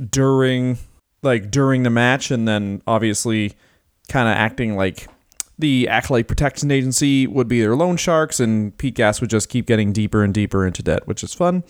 during 0.09 0.79
like 1.21 1.51
during 1.51 1.83
the 1.83 1.91
match 1.91 2.31
and 2.31 2.47
then 2.47 2.81
obviously 2.87 3.53
kind 4.09 4.27
of 4.27 4.35
acting 4.35 4.75
like 4.75 5.07
the 5.59 5.87
Acolyte 5.87 6.27
Protection 6.27 6.71
Agency 6.71 7.27
would 7.27 7.47
be 7.47 7.61
their 7.61 7.75
loan 7.75 7.95
sharks, 7.95 8.39
and 8.39 8.75
Pete 8.79 8.95
Gas 8.95 9.21
would 9.21 9.29
just 9.29 9.47
keep 9.47 9.67
getting 9.67 9.93
deeper 9.93 10.23
and 10.23 10.33
deeper 10.33 10.65
into 10.65 10.81
debt, 10.81 11.07
which 11.07 11.23
is 11.23 11.35
fun. 11.35 11.63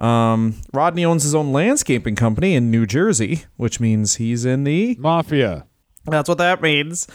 Um, 0.00 0.56
Rodney 0.72 1.04
owns 1.04 1.22
his 1.22 1.36
own 1.36 1.52
landscaping 1.52 2.16
company 2.16 2.56
in 2.56 2.72
New 2.72 2.86
Jersey, 2.86 3.44
which 3.56 3.78
means 3.78 4.16
he's 4.16 4.44
in 4.44 4.64
the. 4.64 4.96
Mafia. 4.98 5.66
That's 6.06 6.28
what 6.28 6.38
that 6.38 6.60
means. 6.60 7.06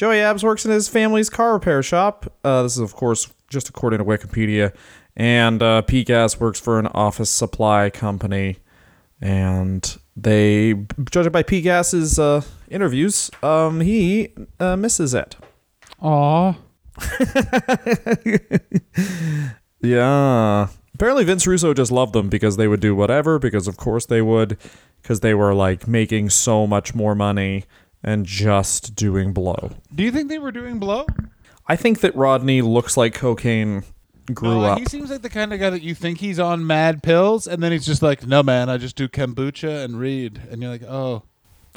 Joey 0.00 0.20
Abs 0.20 0.42
works 0.42 0.64
in 0.64 0.70
his 0.70 0.88
family's 0.88 1.28
car 1.28 1.52
repair 1.52 1.82
shop. 1.82 2.32
Uh, 2.42 2.62
this 2.62 2.72
is, 2.72 2.78
of 2.78 2.94
course, 2.94 3.30
just 3.50 3.68
according 3.68 3.98
to 3.98 4.04
Wikipedia. 4.06 4.74
And 5.14 5.62
uh, 5.62 5.82
Pete 5.82 6.06
Gas 6.06 6.40
works 6.40 6.58
for 6.58 6.78
an 6.78 6.86
office 6.86 7.28
supply 7.28 7.90
company. 7.90 8.56
And 9.20 9.98
they, 10.16 10.86
judging 11.10 11.32
by 11.32 11.42
Pete 11.42 11.64
Gas's 11.64 12.18
uh, 12.18 12.40
interviews, 12.70 13.30
um, 13.42 13.82
he 13.82 14.32
uh, 14.58 14.74
misses 14.74 15.12
it. 15.12 15.36
Aw. 16.00 16.54
Yeah. 19.82 20.68
Apparently 20.94 21.24
Vince 21.24 21.46
Russo 21.46 21.72
just 21.72 21.90
loved 21.90 22.12
them 22.12 22.28
because 22.28 22.58
they 22.58 22.68
would 22.68 22.80
do 22.80 22.94
whatever, 22.94 23.38
because 23.38 23.66
of 23.66 23.78
course 23.78 24.04
they 24.04 24.20
would, 24.20 24.58
because 25.00 25.20
they 25.20 25.32
were 25.32 25.54
like 25.54 25.88
making 25.88 26.28
so 26.28 26.66
much 26.66 26.94
more 26.94 27.14
money 27.14 27.64
and 28.02 28.24
just 28.26 28.94
doing 28.94 29.32
blow. 29.32 29.70
Do 29.94 30.02
you 30.02 30.10
think 30.10 30.28
they 30.28 30.38
were 30.38 30.52
doing 30.52 30.78
blow? 30.78 31.06
I 31.66 31.76
think 31.76 32.00
that 32.00 32.14
Rodney 32.16 32.62
looks 32.62 32.96
like 32.96 33.14
cocaine 33.14 33.84
grew 34.32 34.60
No, 34.60 34.64
up. 34.64 34.78
He 34.78 34.84
seems 34.86 35.10
like 35.10 35.22
the 35.22 35.28
kind 35.30 35.52
of 35.52 35.60
guy 35.60 35.70
that 35.70 35.82
you 35.82 35.94
think 35.94 36.18
he's 36.18 36.38
on 36.38 36.66
mad 36.66 37.02
pills, 37.02 37.46
and 37.46 37.62
then 37.62 37.72
he's 37.72 37.86
just 37.86 38.02
like, 38.02 38.26
"No, 38.26 38.42
man, 38.42 38.68
I 38.68 38.76
just 38.76 38.96
do 38.96 39.08
kombucha 39.08 39.84
and 39.84 39.98
read," 39.98 40.40
and 40.50 40.62
you're 40.62 40.70
like, 40.70 40.82
"Oh." 40.84 41.22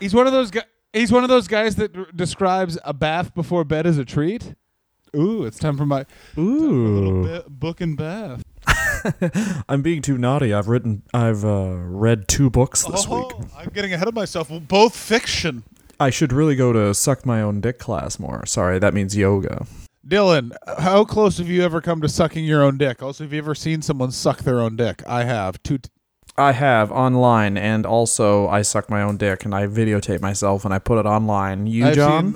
he's 0.00 0.14
one 0.14 0.26
of 0.26 0.32
those 0.32 0.50
guys. 0.50 0.64
He's 0.92 1.12
one 1.12 1.22
of 1.22 1.28
those 1.30 1.46
guys 1.46 1.76
that 1.76 1.96
r- 1.96 2.06
describes 2.14 2.78
a 2.84 2.92
bath 2.92 3.34
before 3.34 3.64
bed 3.64 3.86
as 3.86 3.96
a 3.98 4.04
treat. 4.04 4.54
Ooh, 5.16 5.44
it's 5.44 5.58
time 5.58 5.76
for 5.76 5.86
my 5.86 6.04
little 6.36 7.18
Ooh. 7.18 7.22
ba- 7.24 7.44
book 7.48 7.80
and 7.80 7.96
bath. 7.96 8.42
I'm 9.68 9.82
being 9.82 10.02
too 10.02 10.18
naughty. 10.18 10.52
I've 10.52 10.68
written 10.68 11.02
I've 11.12 11.44
uh, 11.44 11.76
read 11.76 12.28
two 12.28 12.50
books 12.50 12.84
this 12.84 13.06
oh, 13.08 13.18
week. 13.18 13.48
I'm 13.56 13.68
getting 13.70 13.92
ahead 13.92 14.08
of 14.08 14.14
myself. 14.14 14.50
Both 14.68 14.96
fiction. 14.96 15.64
I 15.98 16.10
should 16.10 16.32
really 16.32 16.56
go 16.56 16.72
to 16.72 16.94
suck 16.94 17.26
my 17.26 17.42
own 17.42 17.60
dick 17.60 17.78
class 17.78 18.18
more. 18.18 18.46
Sorry, 18.46 18.78
that 18.78 18.94
means 18.94 19.16
yoga. 19.16 19.66
Dylan, 20.06 20.52
how 20.78 21.04
close 21.04 21.38
have 21.38 21.48
you 21.48 21.62
ever 21.62 21.80
come 21.80 22.00
to 22.00 22.08
sucking 22.08 22.44
your 22.44 22.62
own 22.62 22.78
dick? 22.78 23.02
Also, 23.02 23.24
have 23.24 23.32
you 23.32 23.38
ever 23.38 23.54
seen 23.54 23.82
someone 23.82 24.10
suck 24.10 24.38
their 24.38 24.60
own 24.60 24.76
dick? 24.76 25.02
I 25.06 25.24
have. 25.24 25.62
Two. 25.62 25.78
T- 25.78 25.90
I 26.38 26.52
have 26.52 26.90
online, 26.90 27.58
and 27.58 27.84
also 27.84 28.48
I 28.48 28.62
suck 28.62 28.88
my 28.88 29.02
own 29.02 29.18
dick, 29.18 29.44
and 29.44 29.54
I 29.54 29.66
videotape 29.66 30.22
myself, 30.22 30.64
and 30.64 30.72
I 30.72 30.78
put 30.78 30.98
it 30.98 31.04
online. 31.04 31.66
You, 31.66 31.88
I've 31.88 31.96
John? 31.96 32.34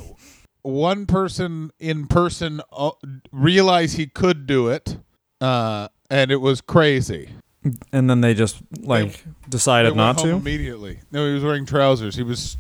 one 0.64 1.06
person 1.06 1.70
in 1.78 2.06
person 2.06 2.60
uh, 2.72 2.90
realize 3.30 3.92
he 3.92 4.06
could 4.06 4.46
do 4.46 4.68
it, 4.68 4.98
uh, 5.40 5.88
and 6.10 6.30
it 6.30 6.40
was 6.40 6.60
crazy. 6.60 7.30
and 7.92 8.08
then 8.10 8.20
they 8.20 8.34
just 8.34 8.58
like 8.80 9.24
They 9.24 9.30
decided 9.48 9.88
went 9.96 9.96
not 9.96 10.18
to. 10.18 10.30
immediately. 10.30 11.00
No, 11.10 11.26
he 11.26 11.34
was 11.34 11.42
wearing 11.44 11.66
trousers. 11.66 12.14
He 12.16 12.22
was. 12.22 12.56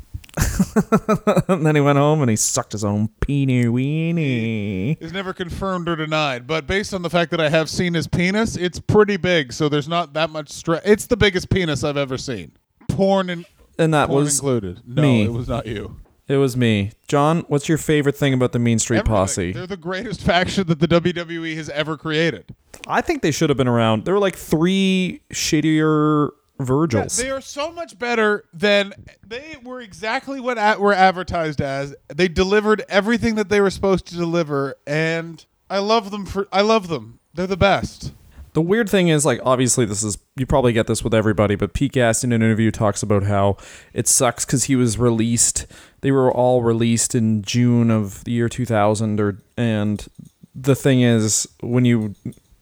and 1.48 1.64
then 1.66 1.74
he 1.76 1.80
went 1.80 1.96
home 1.98 2.20
and 2.20 2.28
he 2.28 2.34
sucked 2.36 2.72
his 2.72 2.84
own 2.84 3.08
peenie 3.20 3.66
weenie. 3.66 5.00
Is 5.00 5.12
never 5.12 5.32
confirmed 5.32 5.88
or 5.88 5.94
denied, 5.96 6.46
but 6.46 6.66
based 6.66 6.92
on 6.92 7.02
the 7.02 7.10
fact 7.10 7.30
that 7.30 7.40
I 7.40 7.48
have 7.50 7.68
seen 7.70 7.94
his 7.94 8.06
penis, 8.08 8.56
it's 8.56 8.80
pretty 8.80 9.16
big. 9.16 9.52
So 9.52 9.68
there's 9.68 9.88
not 9.88 10.12
that 10.14 10.30
much 10.30 10.50
stress. 10.50 10.82
It's 10.84 11.06
the 11.06 11.16
biggest 11.16 11.50
penis 11.50 11.84
I've 11.84 11.96
ever 11.96 12.18
seen. 12.18 12.52
Porn 12.88 13.30
and 13.30 13.44
And 13.78 13.94
that 13.94 14.08
porn 14.08 14.24
was 14.24 14.38
included. 14.38 14.80
No, 14.86 15.02
me. 15.02 15.22
it 15.24 15.32
was 15.32 15.48
not 15.48 15.66
you. 15.66 15.96
It 16.28 16.36
was 16.36 16.56
me. 16.56 16.92
John, 17.06 17.40
what's 17.48 17.68
your 17.68 17.78
favorite 17.78 18.16
thing 18.16 18.32
about 18.32 18.52
the 18.52 18.58
Mean 18.58 18.78
Street 18.78 18.98
Everything. 18.98 19.14
Posse? 19.14 19.52
They're 19.52 19.66
the 19.66 19.76
greatest 19.76 20.20
faction 20.22 20.66
that 20.68 20.80
the 20.80 20.88
WWE 20.88 21.54
has 21.56 21.68
ever 21.70 21.96
created. 21.96 22.54
I 22.86 23.00
think 23.00 23.22
they 23.22 23.30
should 23.30 23.50
have 23.50 23.56
been 23.56 23.68
around. 23.68 24.04
There 24.04 24.14
were 24.14 24.20
like 24.20 24.36
three 24.36 25.20
shittier 25.32 26.30
Virgils. 26.60 27.16
They 27.16 27.30
are 27.30 27.40
so 27.40 27.72
much 27.72 27.98
better 27.98 28.44
than 28.52 28.92
they 29.26 29.56
were 29.62 29.80
exactly 29.80 30.38
what 30.38 30.56
at, 30.56 30.80
were 30.80 30.92
advertised 30.92 31.60
as. 31.60 31.96
They 32.08 32.28
delivered 32.28 32.84
everything 32.88 33.34
that 33.34 33.48
they 33.48 33.60
were 33.60 33.70
supposed 33.70 34.06
to 34.06 34.14
deliver, 34.14 34.76
and 34.86 35.44
I 35.68 35.78
love 35.78 36.12
them 36.12 36.26
for. 36.26 36.46
I 36.52 36.60
love 36.60 36.86
them. 36.88 37.18
They're 37.34 37.48
the 37.48 37.56
best. 37.56 38.12
The 38.54 38.62
weird 38.62 38.88
thing 38.88 39.08
is, 39.08 39.26
like, 39.26 39.40
obviously, 39.44 39.84
this 39.84 40.04
is 40.04 40.16
you 40.36 40.46
probably 40.46 40.72
get 40.72 40.86
this 40.86 41.02
with 41.02 41.12
everybody, 41.12 41.56
but 41.56 41.74
Pete 41.74 41.90
Gas 41.90 42.22
in 42.22 42.32
an 42.32 42.40
interview 42.40 42.70
talks 42.70 43.02
about 43.02 43.24
how 43.24 43.56
it 43.92 44.06
sucks 44.06 44.44
because 44.44 44.64
he 44.64 44.76
was 44.76 44.96
released. 44.96 45.66
They 46.02 46.12
were 46.12 46.32
all 46.32 46.62
released 46.62 47.16
in 47.16 47.42
June 47.42 47.90
of 47.90 48.22
the 48.22 48.30
year 48.30 48.48
2000, 48.48 49.20
or 49.20 49.38
and 49.56 50.06
the 50.54 50.76
thing 50.76 51.02
is, 51.02 51.48
when 51.62 51.84
you 51.84 52.14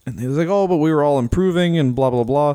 and 0.06 0.18
he 0.18 0.26
was 0.26 0.38
like, 0.38 0.48
oh, 0.48 0.66
but 0.66 0.78
we 0.78 0.90
were 0.90 1.04
all 1.04 1.18
improving 1.18 1.78
and 1.78 1.94
blah 1.94 2.08
blah 2.08 2.24
blah, 2.24 2.54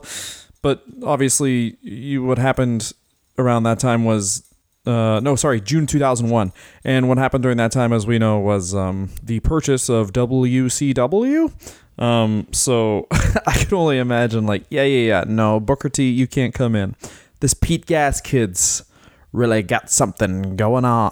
but 0.64 0.84
obviously, 1.04 1.78
you 1.82 2.24
what 2.24 2.40
happened 2.40 2.92
around 3.38 3.64
that 3.64 3.80
time 3.80 4.04
was. 4.04 4.44
Uh, 4.86 5.20
no, 5.20 5.36
sorry, 5.36 5.60
June 5.60 5.86
2001. 5.86 6.54
And 6.86 7.10
what 7.10 7.18
happened 7.18 7.44
during 7.44 7.58
that 7.58 7.74
time, 7.74 7.92
as 7.92 8.08
we 8.08 8.18
know, 8.18 8.40
was 8.40 8.74
um, 8.74 9.10
the 9.22 9.42
purchase 9.42 9.90
of 9.90 10.14
WCW. 10.14 11.52
Um, 11.98 12.48
so 12.52 13.08
I 13.12 13.54
can 13.54 13.74
only 13.74 13.98
imagine, 13.98 14.46
like, 14.46 14.66
yeah, 14.70 14.84
yeah, 14.84 15.08
yeah, 15.08 15.24
no, 15.28 15.60
Booker 15.60 15.90
T, 15.90 16.10
you 16.10 16.28
can't 16.28 16.54
come 16.54 16.76
in. 16.76 16.96
This 17.40 17.54
Pete 17.54 17.86
Gas 17.86 18.22
kids 18.22 18.84
really 19.32 19.62
got 19.62 19.90
something 19.90 20.56
going 20.56 20.86
on. 20.86 21.12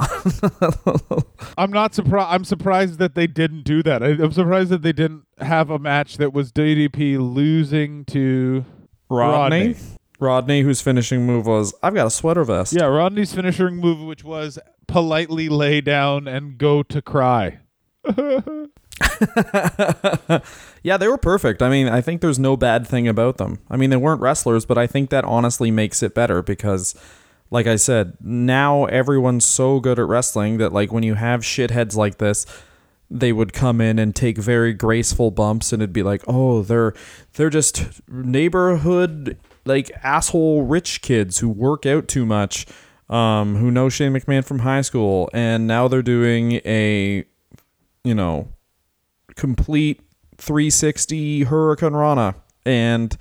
I'm 1.57 1.71
not 1.71 1.93
surprised. 1.93 2.27
I'm 2.31 2.43
surprised 2.43 2.99
that 2.99 3.15
they 3.15 3.27
didn't 3.27 3.63
do 3.63 3.83
that. 3.83 4.01
I, 4.03 4.07
I'm 4.07 4.31
surprised 4.31 4.69
that 4.69 4.81
they 4.81 4.93
didn't 4.93 5.23
have 5.39 5.69
a 5.69 5.79
match 5.79 6.17
that 6.17 6.33
was 6.33 6.51
DDP 6.51 7.17
losing 7.19 8.05
to 8.05 8.65
Rodney, 9.09 9.67
Rodney. 9.67 9.75
Rodney, 10.19 10.61
whose 10.61 10.81
finishing 10.81 11.25
move 11.25 11.45
was, 11.45 11.73
I've 11.83 11.93
got 11.93 12.07
a 12.07 12.11
sweater 12.11 12.43
vest. 12.43 12.73
Yeah, 12.73 12.86
Rodney's 12.86 13.33
finishing 13.33 13.77
move, 13.77 13.99
which 13.99 14.23
was 14.23 14.57
politely 14.88 15.49
lay 15.49 15.81
down 15.81 16.27
and 16.27 16.57
go 16.57 16.83
to 16.83 17.01
cry. 17.01 17.59
yeah, 20.86 20.97
they 20.97 21.07
were 21.07 21.17
perfect. 21.17 21.63
I 21.63 21.69
mean, 21.69 21.89
I 21.89 21.99
think 21.99 22.21
there's 22.21 22.38
no 22.38 22.55
bad 22.55 22.86
thing 22.86 23.07
about 23.07 23.38
them. 23.38 23.57
I 23.71 23.75
mean, 23.75 23.89
they 23.89 23.97
weren't 23.97 24.21
wrestlers, 24.21 24.67
but 24.67 24.77
I 24.77 24.86
think 24.86 25.09
that 25.09 25.25
honestly 25.25 25.71
makes 25.71 26.03
it 26.03 26.13
better 26.13 26.43
because, 26.43 26.93
like 27.49 27.65
I 27.65 27.75
said, 27.75 28.17
now 28.21 28.86
everyone's 28.86 29.45
so 29.45 29.79
good 29.79 29.97
at 29.97 30.05
wrestling 30.05 30.59
that, 30.59 30.73
like, 30.73 30.93
when 30.93 31.01
you 31.01 31.15
have 31.15 31.41
shitheads 31.41 31.95
like 31.95 32.19
this, 32.19 32.45
they 33.09 33.33
would 33.33 33.51
come 33.51 33.81
in 33.81 33.97
and 33.97 34.15
take 34.15 34.38
very 34.38 34.73
graceful 34.73 35.31
bumps, 35.31 35.73
and 35.73 35.81
it'd 35.81 35.91
be 35.91 36.03
like, 36.03 36.21
oh, 36.27 36.61
they're 36.61 36.93
they're 37.33 37.49
just 37.49 38.07
neighborhood 38.07 39.39
like 39.65 39.89
asshole 40.03 40.65
rich 40.65 41.01
kids 41.01 41.39
who 41.39 41.49
work 41.49 41.88
out 41.88 42.07
too 42.07 42.27
much, 42.27 42.67
um, 43.09 43.55
who 43.55 43.71
know 43.71 43.89
Shane 43.89 44.13
McMahon 44.13 44.45
from 44.45 44.59
high 44.59 44.81
school, 44.81 45.31
and 45.33 45.65
now 45.65 45.88
they're 45.88 46.03
doing 46.03 46.61
a, 46.63 47.25
you 48.03 48.13
know, 48.13 48.49
complete 49.36 50.04
360 50.38 51.45
Hurricanrana, 51.45 52.36
and 52.65 53.15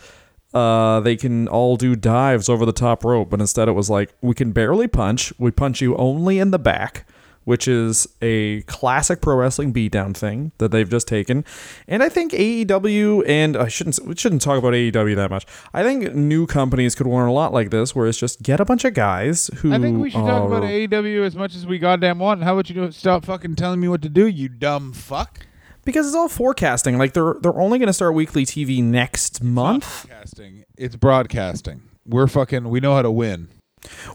uh, 0.53 1.01
they 1.01 1.17
can 1.17 1.49
all 1.49 1.77
do 1.77 1.97
dives 1.97 2.49
over 2.49 2.65
the 2.65 2.73
top 2.73 3.05
rope. 3.05 3.31
But 3.31 3.41
instead, 3.41 3.69
it 3.69 3.73
was 3.73 3.91
like 3.91 4.15
we 4.21 4.35
can 4.35 4.53
barely 4.53 4.89
punch. 4.89 5.33
We 5.39 5.51
punch 5.51 5.81
you 5.81 5.97
only 5.97 6.39
in 6.39 6.51
the 6.51 6.59
back. 6.59 7.07
which 7.45 7.69
is 7.69 8.09
a 8.23 8.63
classic 8.63 9.21
pro 9.21 9.37
wrestling 9.37 9.71
beatdown 9.71 10.17
thing 10.17 10.51
that 10.57 10.71
they've 10.71 10.89
just 10.89 11.07
taken. 11.07 11.45
And 11.87 12.03
I 12.03 12.09
think 12.09 12.33
AEW 12.33 13.23
and 13.29 13.55
I 13.55 13.69
shouldn't 13.69 13.99
we 14.07 14.17
shouldn't 14.17 14.41
talk 14.41 14.59
about 14.59 14.73
AEW 14.73 15.15
that 15.17 15.31
much. 15.31 15.45
I 15.75 15.83
think 15.83 16.15
new 16.15 16.47
companies 16.47 16.95
could 16.95 17.07
learn 17.07 17.29
a 17.29 17.33
lot 17.35 17.53
like 17.53 17.69
this, 17.69 17.95
where 17.95 18.07
it's 18.07 18.17
just 18.17 18.43
get 18.43 18.61
a 18.61 18.65
bunch 18.65 18.87
of 18.87 18.95
guys 18.95 19.51
who. 19.57 19.75
I 19.75 19.79
think 19.79 20.01
we 20.01 20.09
should 20.09 20.25
talk 20.25 20.47
about 20.47 20.63
AEW 20.63 21.27
as 21.27 21.37
much 21.37 21.55
as 21.55 21.67
we 21.67 21.79
goddamn 21.79 22.19
want. 22.19 22.43
How 22.43 22.55
about 22.55 22.71
you 22.71 22.77
do 22.77 22.91
stop 22.93 23.27
fucking 23.27 23.57
telling 23.57 23.79
me 23.79 23.89
what 23.89 24.01
to 24.03 24.09
do, 24.09 24.27
you 24.27 24.49
dumb 24.49 24.95
fuck? 24.95 25.47
Because 25.85 26.07
it's 26.07 26.15
all 26.15 26.29
forecasting. 26.29 26.99
Like 26.99 27.13
they're 27.13 27.35
they're 27.41 27.59
only 27.59 27.79
going 27.79 27.89
to 27.89 27.93
start 27.93 28.15
weekly 28.15 28.45
TV 28.45 28.83
next 28.83 29.43
month. 29.43 30.07
Broadcasting. 30.07 30.65
It's 30.77 30.97
broadcasting. 30.97 31.83
We're 32.07 32.27
fucking. 32.27 32.69
We 32.69 32.81
know 32.81 32.95
how 32.95 33.03
to 33.03 33.11
win. 33.11 33.49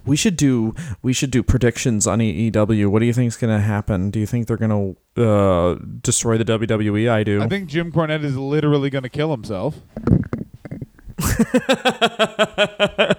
We 0.05 0.15
should 0.15 0.35
do 0.35 0.73
we 1.01 1.13
should 1.13 1.31
do 1.31 1.43
predictions 1.43 2.07
on 2.07 2.19
AEW. 2.19 2.87
What 2.87 2.99
do 2.99 3.05
you 3.05 3.13
think 3.13 3.27
is 3.27 3.37
going 3.37 3.55
to 3.55 3.63
happen? 3.63 4.09
Do 4.09 4.19
you 4.19 4.25
think 4.25 4.47
they're 4.47 4.57
going 4.57 4.95
to 5.15 5.23
uh, 5.23 5.75
destroy 6.01 6.37
the 6.37 6.45
WWE? 6.45 7.09
I 7.09 7.23
do. 7.23 7.41
I 7.41 7.47
think 7.47 7.69
Jim 7.69 7.91
Cornette 7.91 8.23
is 8.23 8.35
literally 8.35 8.89
going 8.89 9.03
to 9.03 9.09
kill 9.09 9.31
himself. 9.31 9.75
I 11.21 13.15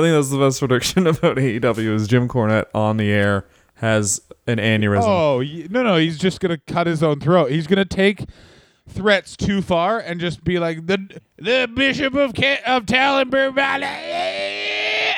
think 0.00 0.14
that's 0.14 0.30
the 0.30 0.38
best 0.38 0.58
prediction 0.58 1.06
about 1.06 1.36
AEW 1.36 1.94
is 1.94 2.08
Jim 2.08 2.26
Cornette 2.26 2.66
on 2.74 2.96
the 2.96 3.10
air 3.10 3.46
has 3.84 4.20
an 4.46 4.58
aneurysm. 4.58 5.02
Oh 5.04 5.42
no, 5.70 5.82
no, 5.82 5.96
he's 5.96 6.18
just 6.18 6.40
going 6.40 6.56
to 6.58 6.72
cut 6.72 6.86
his 6.86 7.02
own 7.02 7.20
throat. 7.20 7.50
He's 7.50 7.66
going 7.66 7.78
to 7.78 7.84
take 7.84 8.24
threats 8.88 9.36
too 9.36 9.62
far 9.62 9.98
and 9.98 10.20
just 10.20 10.44
be 10.44 10.58
like 10.58 10.86
the 10.86 11.20
the 11.36 11.70
Bishop 11.74 12.14
of 12.14 12.34
Ca- 12.34 12.62
of 12.66 12.84
Valley, 12.84 13.86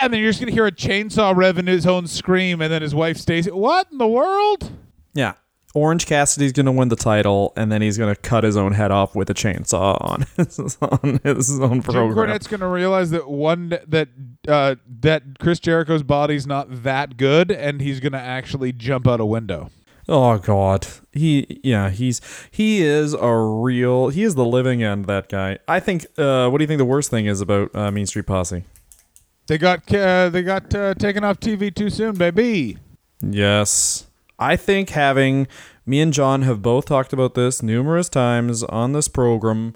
and 0.00 0.12
then 0.12 0.20
you're 0.20 0.30
just 0.30 0.40
going 0.40 0.48
to 0.48 0.52
hear 0.54 0.66
a 0.66 0.72
chainsaw 0.72 1.34
rev 1.34 1.58
in 1.58 1.66
his 1.66 1.86
own 1.86 2.06
scream, 2.06 2.60
and 2.60 2.72
then 2.72 2.82
his 2.82 2.94
wife 2.94 3.16
Stacy. 3.16 3.50
What 3.50 3.88
in 3.90 3.98
the 3.98 4.06
world? 4.06 4.72
Yeah. 5.14 5.34
Orange 5.76 6.06
Cassidy's 6.06 6.52
going 6.52 6.64
to 6.64 6.72
win 6.72 6.88
the 6.88 6.96
title, 6.96 7.52
and 7.54 7.70
then 7.70 7.82
he's 7.82 7.98
going 7.98 8.12
to 8.12 8.18
cut 8.18 8.44
his 8.44 8.56
own 8.56 8.72
head 8.72 8.90
off 8.90 9.14
with 9.14 9.28
a 9.28 9.34
chainsaw 9.34 9.98
on 10.00 10.26
his, 10.38 10.78
on 10.80 11.20
his 11.22 11.60
own 11.60 11.82
program. 11.82 12.08
Jim. 12.08 12.16
Cornette's 12.16 12.46
going 12.46 12.60
to 12.60 12.66
realize 12.66 13.10
that 13.10 13.28
one 13.28 13.78
that 13.86 14.08
uh, 14.48 14.76
that 15.00 15.38
Chris 15.38 15.60
Jericho's 15.60 16.02
body's 16.02 16.46
not 16.46 16.82
that 16.82 17.18
good, 17.18 17.50
and 17.50 17.82
he's 17.82 18.00
going 18.00 18.14
to 18.14 18.18
actually 18.18 18.72
jump 18.72 19.06
out 19.06 19.20
a 19.20 19.26
window. 19.26 19.70
Oh 20.08 20.38
God, 20.38 20.86
he 21.12 21.60
yeah 21.62 21.90
he's 21.90 22.22
he 22.50 22.80
is 22.80 23.12
a 23.12 23.36
real 23.36 24.08
he 24.08 24.22
is 24.22 24.34
the 24.34 24.46
living 24.46 24.82
end 24.82 25.04
that 25.06 25.28
guy. 25.28 25.58
I 25.68 25.80
think. 25.80 26.06
Uh, 26.16 26.48
what 26.48 26.56
do 26.56 26.62
you 26.62 26.68
think 26.68 26.78
the 26.78 26.86
worst 26.86 27.10
thing 27.10 27.26
is 27.26 27.42
about 27.42 27.74
uh, 27.74 27.90
Mean 27.90 28.06
Street 28.06 28.26
Posse? 28.26 28.64
They 29.46 29.58
got 29.58 29.92
uh, 29.92 30.30
they 30.30 30.42
got 30.42 30.74
uh, 30.74 30.94
taken 30.94 31.22
off 31.22 31.38
TV 31.38 31.74
too 31.74 31.90
soon, 31.90 32.16
baby. 32.16 32.78
Yes, 33.20 34.06
I 34.39 34.57
think 34.57 34.91
having 34.91 35.47
me 35.87 36.01
and 36.01 36.12
John 36.12 36.43
have 36.43 36.61
both 36.62 36.84
talked 36.87 37.12
about 37.12 37.34
this 37.34 37.62
numerous 37.62 38.09
times 38.09 38.62
on 38.64 38.93
this 38.93 39.09
program. 39.09 39.74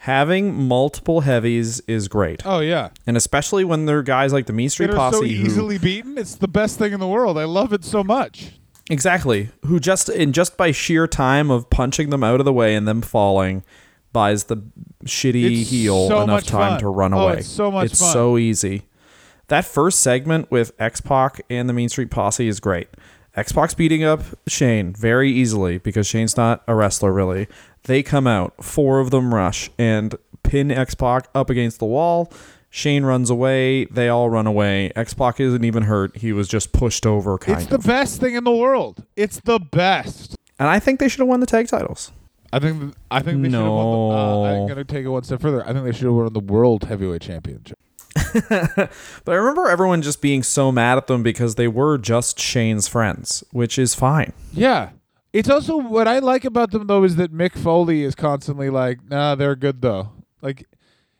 Having 0.00 0.54
multiple 0.68 1.22
heavies 1.22 1.80
is 1.88 2.06
great, 2.06 2.42
Oh 2.44 2.60
yeah, 2.60 2.90
and 3.06 3.16
especially 3.16 3.64
when 3.64 3.86
they're 3.86 4.02
guys 4.02 4.32
like 4.32 4.46
the 4.46 4.52
Mean 4.52 4.68
Street 4.68 4.88
that 4.88 4.92
are 4.94 4.96
Posse 5.10 5.16
so 5.16 5.22
who 5.22 5.26
easily 5.46 5.78
beaten. 5.78 6.18
It's 6.18 6.34
the 6.36 6.46
best 6.46 6.78
thing 6.78 6.92
in 6.92 7.00
the 7.00 7.08
world. 7.08 7.38
I 7.38 7.44
love 7.44 7.72
it 7.72 7.82
so 7.84 8.04
much. 8.04 8.52
Exactly. 8.90 9.48
Who 9.64 9.80
just 9.80 10.08
in 10.08 10.32
just 10.32 10.56
by 10.56 10.70
sheer 10.70 11.06
time 11.08 11.50
of 11.50 11.70
punching 11.70 12.10
them 12.10 12.22
out 12.22 12.40
of 12.40 12.44
the 12.44 12.52
way 12.52 12.76
and 12.76 12.86
them 12.86 13.02
falling 13.02 13.64
buys 14.12 14.44
the 14.44 14.58
shitty 15.04 15.60
It's 15.62 15.70
heel 15.70 16.08
so 16.08 16.22
enough 16.22 16.44
time 16.44 16.72
fun. 16.72 16.80
to 16.80 16.88
run 16.88 17.12
away. 17.12 17.22
Oh, 17.22 17.28
away. 17.28 17.38
it's 17.38 17.48
so 17.48 17.70
much 17.72 17.86
It's 17.90 17.98
fun. 18.00 18.12
so 18.12 18.38
easy. 18.38 18.82
That 19.48 19.64
first 19.64 20.00
segment 20.00 20.50
with 20.50 20.72
X 20.78 21.00
Pac 21.00 21.40
and 21.50 21.68
the 21.68 21.72
Mean 21.72 21.88
Street 21.88 22.10
Posse 22.10 22.46
is 22.46 22.60
great. 22.60 22.88
X 23.36 23.52
Pac's 23.52 23.74
beating 23.74 24.02
up 24.02 24.22
Shane 24.48 24.92
very 24.94 25.30
easily 25.30 25.78
because 25.78 26.06
Shane's 26.06 26.36
not 26.36 26.62
a 26.66 26.74
wrestler 26.74 27.12
really. 27.12 27.46
They 27.84 28.02
come 28.02 28.26
out, 28.26 28.64
four 28.64 28.98
of 29.00 29.10
them 29.10 29.34
rush 29.34 29.70
and 29.78 30.14
pin 30.42 30.70
X 30.70 30.94
Pac 30.94 31.28
up 31.34 31.50
against 31.50 31.78
the 31.78 31.84
wall. 31.86 32.32
Shane 32.70 33.04
runs 33.04 33.30
away. 33.30 33.84
They 33.86 34.08
all 34.08 34.28
run 34.28 34.46
away. 34.46 34.90
X 34.96 35.14
Pac 35.14 35.38
isn't 35.40 35.64
even 35.64 35.84
hurt. 35.84 36.16
He 36.16 36.32
was 36.32 36.48
just 36.48 36.72
pushed 36.72 37.06
over, 37.06 37.38
kind 37.38 37.60
It's 37.62 37.70
of. 37.70 37.82
the 37.82 37.86
best 37.88 38.20
thing 38.20 38.34
in 38.34 38.44
the 38.44 38.54
world. 38.54 39.04
It's 39.16 39.40
the 39.40 39.58
best. 39.58 40.34
And 40.58 40.68
I 40.68 40.78
think 40.78 40.98
they 41.00 41.08
should 41.08 41.20
have 41.20 41.28
won 41.28 41.40
the 41.40 41.46
tag 41.46 41.68
titles. 41.68 42.12
I 42.52 42.58
think 42.58 42.94
I 43.10 43.20
think 43.20 43.42
they 43.42 43.48
should 43.50 43.54
have 43.60 43.66
won. 43.70 44.08
The, 44.10 44.14
uh, 44.16 44.62
I'm 44.62 44.68
gonna 44.68 44.84
take 44.84 45.04
it 45.04 45.08
one 45.08 45.22
step 45.24 45.40
further. 45.42 45.62
I 45.66 45.72
think 45.72 45.84
they 45.84 45.92
should 45.92 46.04
have 46.04 46.14
won 46.14 46.32
the 46.32 46.40
world 46.40 46.84
heavyweight 46.84 47.20
championship. 47.22 47.78
But 49.24 49.32
I 49.32 49.34
remember 49.34 49.68
everyone 49.68 50.02
just 50.02 50.22
being 50.22 50.42
so 50.42 50.70
mad 50.72 50.98
at 50.98 51.06
them 51.06 51.22
because 51.22 51.56
they 51.56 51.68
were 51.68 51.98
just 51.98 52.38
Shane's 52.38 52.88
friends, 52.88 53.44
which 53.50 53.78
is 53.78 53.94
fine. 53.94 54.32
Yeah. 54.52 54.90
It's 55.32 55.50
also 55.50 55.76
what 55.76 56.08
I 56.08 56.18
like 56.20 56.44
about 56.44 56.70
them 56.70 56.86
though 56.86 57.04
is 57.04 57.16
that 57.16 57.32
Mick 57.32 57.56
Foley 57.56 58.02
is 58.02 58.14
constantly 58.14 58.70
like, 58.70 59.04
"Nah, 59.08 59.34
they're 59.34 59.56
good 59.56 59.82
though." 59.82 60.12
Like 60.40 60.66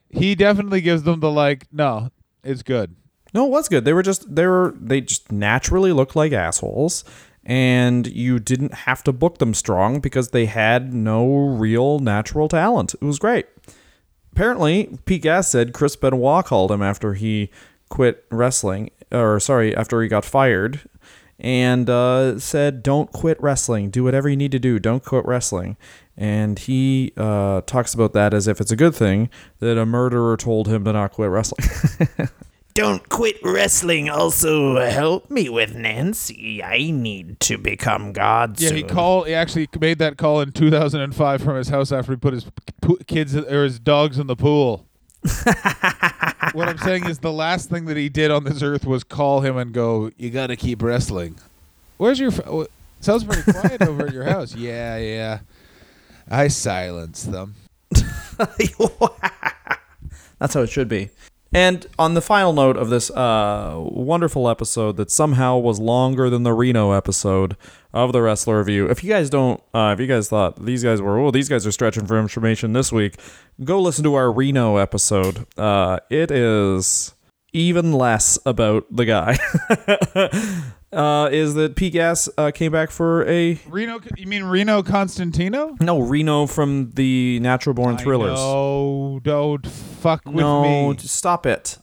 he 0.09 0.35
definitely 0.35 0.81
gives 0.81 1.03
them 1.03 1.21
the 1.21 1.31
like, 1.31 1.67
"No, 1.71 2.11
it's 2.43 2.63
good." 2.63 2.97
No, 3.35 3.45
it 3.45 3.51
was 3.51 3.69
good. 3.69 3.85
They 3.85 3.93
were 3.93 4.03
just 4.03 4.35
they 4.35 4.47
were 4.47 4.75
they 4.81 5.03
just 5.03 5.31
naturally 5.31 5.93
looked 5.93 6.17
like 6.17 6.33
assholes 6.33 7.05
and 7.45 8.07
you 8.09 8.39
didn't 8.41 8.75
have 8.75 9.05
to 9.05 9.13
book 9.13 9.39
them 9.39 9.55
strong 9.55 10.01
because 10.01 10.31
they 10.31 10.47
had 10.47 10.93
no 10.93 11.47
real 11.47 12.01
natural 12.01 12.49
talent. 12.49 12.95
It 12.95 13.03
was 13.05 13.19
great. 13.19 13.47
Apparently, 14.37 14.99
Pete 15.07 15.23
Gas 15.23 15.49
said 15.49 15.73
Chris 15.73 15.97
Benoit 15.97 16.45
called 16.45 16.71
him 16.71 16.83
after 16.83 17.15
he 17.15 17.49
quit 17.89 18.27
wrestling, 18.31 18.91
or 19.11 19.41
sorry, 19.41 19.75
after 19.75 20.03
he 20.03 20.09
got 20.09 20.27
fired, 20.27 20.83
and 21.41 21.89
uh, 21.89 22.39
said, 22.39 22.83
"Don't 22.83 23.11
quit 23.13 23.43
wrestling. 23.43 23.89
Do 23.89 24.05
whatever 24.05 24.29
you 24.29 24.37
need 24.37 24.53
to 24.53 24.59
do. 24.59 24.79
Don't 24.79 25.03
quit 25.03 25.25
wrestling." 25.25 25.79
And 26.19 26.59
he 26.59 27.15
uh, 27.17 27.63
talks 27.63 27.95
about 27.95 28.13
that 28.13 28.35
as 28.35 28.47
if 28.47 28.61
it's 28.61 28.71
a 28.71 28.77
good 28.77 28.95
thing 28.95 29.31
that 29.61 29.79
a 29.79 29.87
murderer 29.87 30.37
told 30.37 30.69
him 30.69 30.85
to 30.85 30.93
not 30.93 31.13
quit 31.13 31.31
wrestling. 31.31 32.29
Don't 32.77 33.09
quit 33.09 33.39
wrestling. 33.43 34.11
Also, 34.11 34.79
help 34.79 35.31
me 35.31 35.49
with 35.49 35.75
Nancy. 35.75 36.63
I 36.63 36.91
need 36.91 37.41
to 37.41 37.57
become 37.57 38.13
God. 38.13 38.61
Yeah, 38.61 38.69
he 38.69 38.81
soon. 38.81 38.89
called. 38.91 39.29
He 39.29 39.33
actually 39.33 39.67
made 39.81 39.99
that 40.01 40.19
call 40.19 40.43
in 40.43 40.53
2005 40.53 41.43
from 41.43 41.57
his 41.57 41.71
house 41.71 41.91
after 41.91 42.13
he 42.13 42.17
put 42.17 42.35
his 42.35 42.45
kids 43.07 43.35
or 43.35 43.65
his 43.65 43.79
dogs 43.79 44.19
in 44.19 44.27
the 44.27 44.37
pool. 44.37 44.85
what 46.53 46.69
I'm 46.69 46.77
saying 46.77 47.07
is 47.07 47.21
the 47.21 47.33
last 47.33 47.71
thing 47.71 47.87
that 47.87 47.97
he 47.97 48.11
did 48.11 48.31
on 48.31 48.45
this 48.45 48.61
earth 48.63 48.85
was 48.85 49.05
call 49.05 49.41
him 49.41 49.57
and 49.57 49.73
go, 49.73 50.11
"You 50.19 50.29
got 50.29 50.49
to 50.49 50.57
keep 50.57 50.83
wrestling." 50.83 51.37
Where's 51.97 52.21
your? 52.21 52.31
Wh- 52.31 52.67
sounds 53.01 53.25
pretty 53.25 53.51
quiet 53.51 53.81
over 53.81 54.09
at 54.09 54.13
your 54.13 54.25
house. 54.31 54.55
Yeah, 54.55 54.99
yeah. 54.99 55.39
I 56.31 56.49
silenced 56.49 57.33
them. 57.33 57.55
That's 60.39 60.53
how 60.53 60.61
it 60.61 60.69
should 60.69 60.89
be. 60.89 61.09
And 61.57 61.87
on 61.99 62.13
the 62.13 62.21
final 62.21 62.53
note 62.53 62.77
of 62.77 62.91
this 62.91 63.11
uh, 63.11 63.77
wonderful 63.79 64.47
episode 64.47 64.99
that 64.99 65.11
somehow 65.11 65.57
was 65.57 65.81
longer 65.81 66.29
than 66.29 66.43
the 66.43 66.53
Reno 66.53 66.93
episode 66.93 67.57
of 67.95 68.13
the 68.13 68.21
Wrestler 68.21 68.59
Review, 68.59 68.91
if 68.91 69.03
you 69.03 69.09
guys 69.09 69.31
don't, 69.31 69.59
uh, 69.73 69.95
if 69.95 69.99
you 69.99 70.07
guys 70.07 70.29
thought 70.29 70.63
these 70.63 70.85
guys 70.85 71.01
were, 71.01 71.19
oh, 71.19 71.31
these 71.31 71.49
guys 71.49 71.67
are 71.67 71.73
stretching 71.73 72.05
for 72.05 72.21
information 72.21 72.75
this 72.75 72.93
week, 72.93 73.15
go 73.65 73.81
listen 73.81 74.05
to 74.05 74.13
our 74.17 74.31
Reno 74.31 74.77
episode. 74.77 75.47
Uh, 75.59 75.99
it 76.11 76.31
is 76.31 77.15
even 77.55 77.91
less 77.91 78.39
about 78.45 78.85
the 78.95 79.07
guy. 79.07 79.39
uh, 80.93 81.29
is 81.33 81.55
that 81.55 81.77
Pete 81.77 81.93
Gas 81.93 82.29
uh, 82.39 82.51
came 82.51 82.73
back 82.73 82.91
for 82.91 83.27
a 83.29 83.59
Reno, 83.69 84.01
you 84.17 84.27
mean 84.27 84.45
Reno 84.45 84.83
Constantino? 84.83 85.77
no 85.81 86.01
Reno 86.01 86.47
from 86.47 86.91
the 86.93 87.41
Natural 87.41 87.75
Born 87.75 87.97
Thrillers. 87.97 88.39
No, 88.39 89.21
don't 89.23 89.67
fuck 89.67 90.25
with 90.25 90.37
no, 90.37 90.91
me. 90.91 90.97
just 90.97 91.17
stop 91.17 91.47
it. 91.47 91.79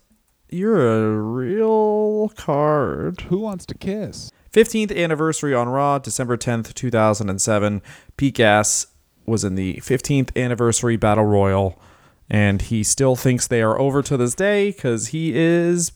You're 0.49 0.87
a 0.87 1.17
real 1.19 2.29
card. 2.29 3.21
Who 3.21 3.39
wants 3.39 3.65
to 3.67 3.75
kiss? 3.75 4.31
15th 4.51 4.95
anniversary 4.95 5.53
on 5.53 5.67
Raw, 5.67 5.97
December 5.97 6.37
10th, 6.37 6.75
2007. 6.75 7.81
Pete 8.17 8.35
Gas 8.35 8.85
was 9.25 9.43
in 9.43 9.55
the 9.55 9.77
15th 9.77 10.35
anniversary 10.37 10.95
Battle 10.95 11.25
Royal, 11.25 11.81
and 12.29 12.61
he 12.61 12.83
still 12.83 13.15
thinks 13.15 13.47
they 13.47 13.63
are 13.63 13.79
over 13.79 14.03
to 14.03 14.15
this 14.15 14.35
day 14.35 14.71
because 14.71 15.07
he 15.07 15.35
is 15.35 15.93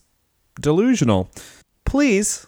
delusional. 0.60 1.30
Please 1.86 2.47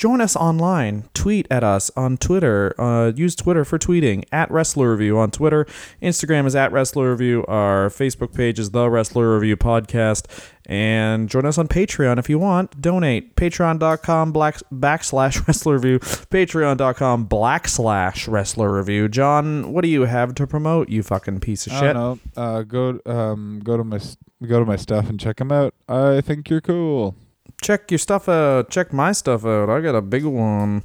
join 0.00 0.22
us 0.22 0.34
online. 0.34 1.04
Tweet 1.12 1.46
at 1.50 1.62
us 1.62 1.90
on 1.94 2.16
Twitter. 2.16 2.74
Uh, 2.80 3.12
use 3.14 3.36
Twitter 3.36 3.66
for 3.66 3.78
tweeting 3.78 4.24
at 4.32 4.50
Wrestler 4.50 4.90
Review 4.92 5.18
on 5.18 5.30
Twitter. 5.30 5.66
Instagram 6.00 6.46
is 6.46 6.56
at 6.56 6.72
Wrestler 6.72 7.10
Review. 7.10 7.44
Our 7.46 7.90
Facebook 7.90 8.34
page 8.34 8.58
is 8.58 8.70
The 8.70 8.88
Wrestler 8.88 9.34
Review 9.34 9.58
Podcast. 9.58 10.24
And 10.64 11.28
join 11.28 11.44
us 11.44 11.58
on 11.58 11.68
Patreon 11.68 12.18
if 12.18 12.30
you 12.30 12.38
want. 12.38 12.80
Donate. 12.80 13.36
Patreon.com 13.36 14.32
black, 14.32 14.56
backslash 14.72 15.46
Wrestler 15.46 15.74
Review. 15.74 15.98
Patreon.com 15.98 17.24
black 17.24 17.68
slash 17.68 18.26
Wrestler 18.26 18.72
Review. 18.74 19.06
John, 19.06 19.70
what 19.70 19.82
do 19.82 19.88
you 19.88 20.06
have 20.06 20.34
to 20.36 20.46
promote, 20.46 20.88
you 20.88 21.02
fucking 21.02 21.40
piece 21.40 21.66
of 21.66 21.74
I 21.74 21.80
shit? 21.80 21.92
don't 21.94 22.20
know. 22.36 22.42
Uh, 22.42 22.62
go 22.62 22.98
um 23.04 23.60
go 23.62 23.76
to 23.76 23.84
my 23.84 24.00
go 24.46 24.58
to 24.60 24.64
my 24.64 24.76
stuff 24.76 25.10
and 25.10 25.20
check 25.20 25.36
them 25.36 25.52
out. 25.52 25.74
I 25.90 26.22
think 26.22 26.48
you're 26.48 26.62
cool. 26.62 27.16
Check 27.62 27.90
your 27.90 27.98
stuff 27.98 28.28
out. 28.28 28.70
Check 28.70 28.92
my 28.92 29.12
stuff 29.12 29.44
uh, 29.44 29.62
out. 29.62 29.70
I 29.70 29.80
got 29.80 29.94
a 29.94 30.02
big 30.02 30.24
one. 30.24 30.84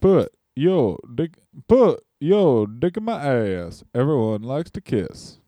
Put 0.00 0.32
yo 0.56 0.98
dick. 1.14 1.38
Put 1.68 2.02
yo 2.20 2.66
dick 2.66 2.96
in 2.96 3.04
my 3.04 3.22
ass. 3.22 3.84
Everyone 3.94 4.42
likes 4.42 4.70
to 4.72 4.80
kiss. 4.80 5.38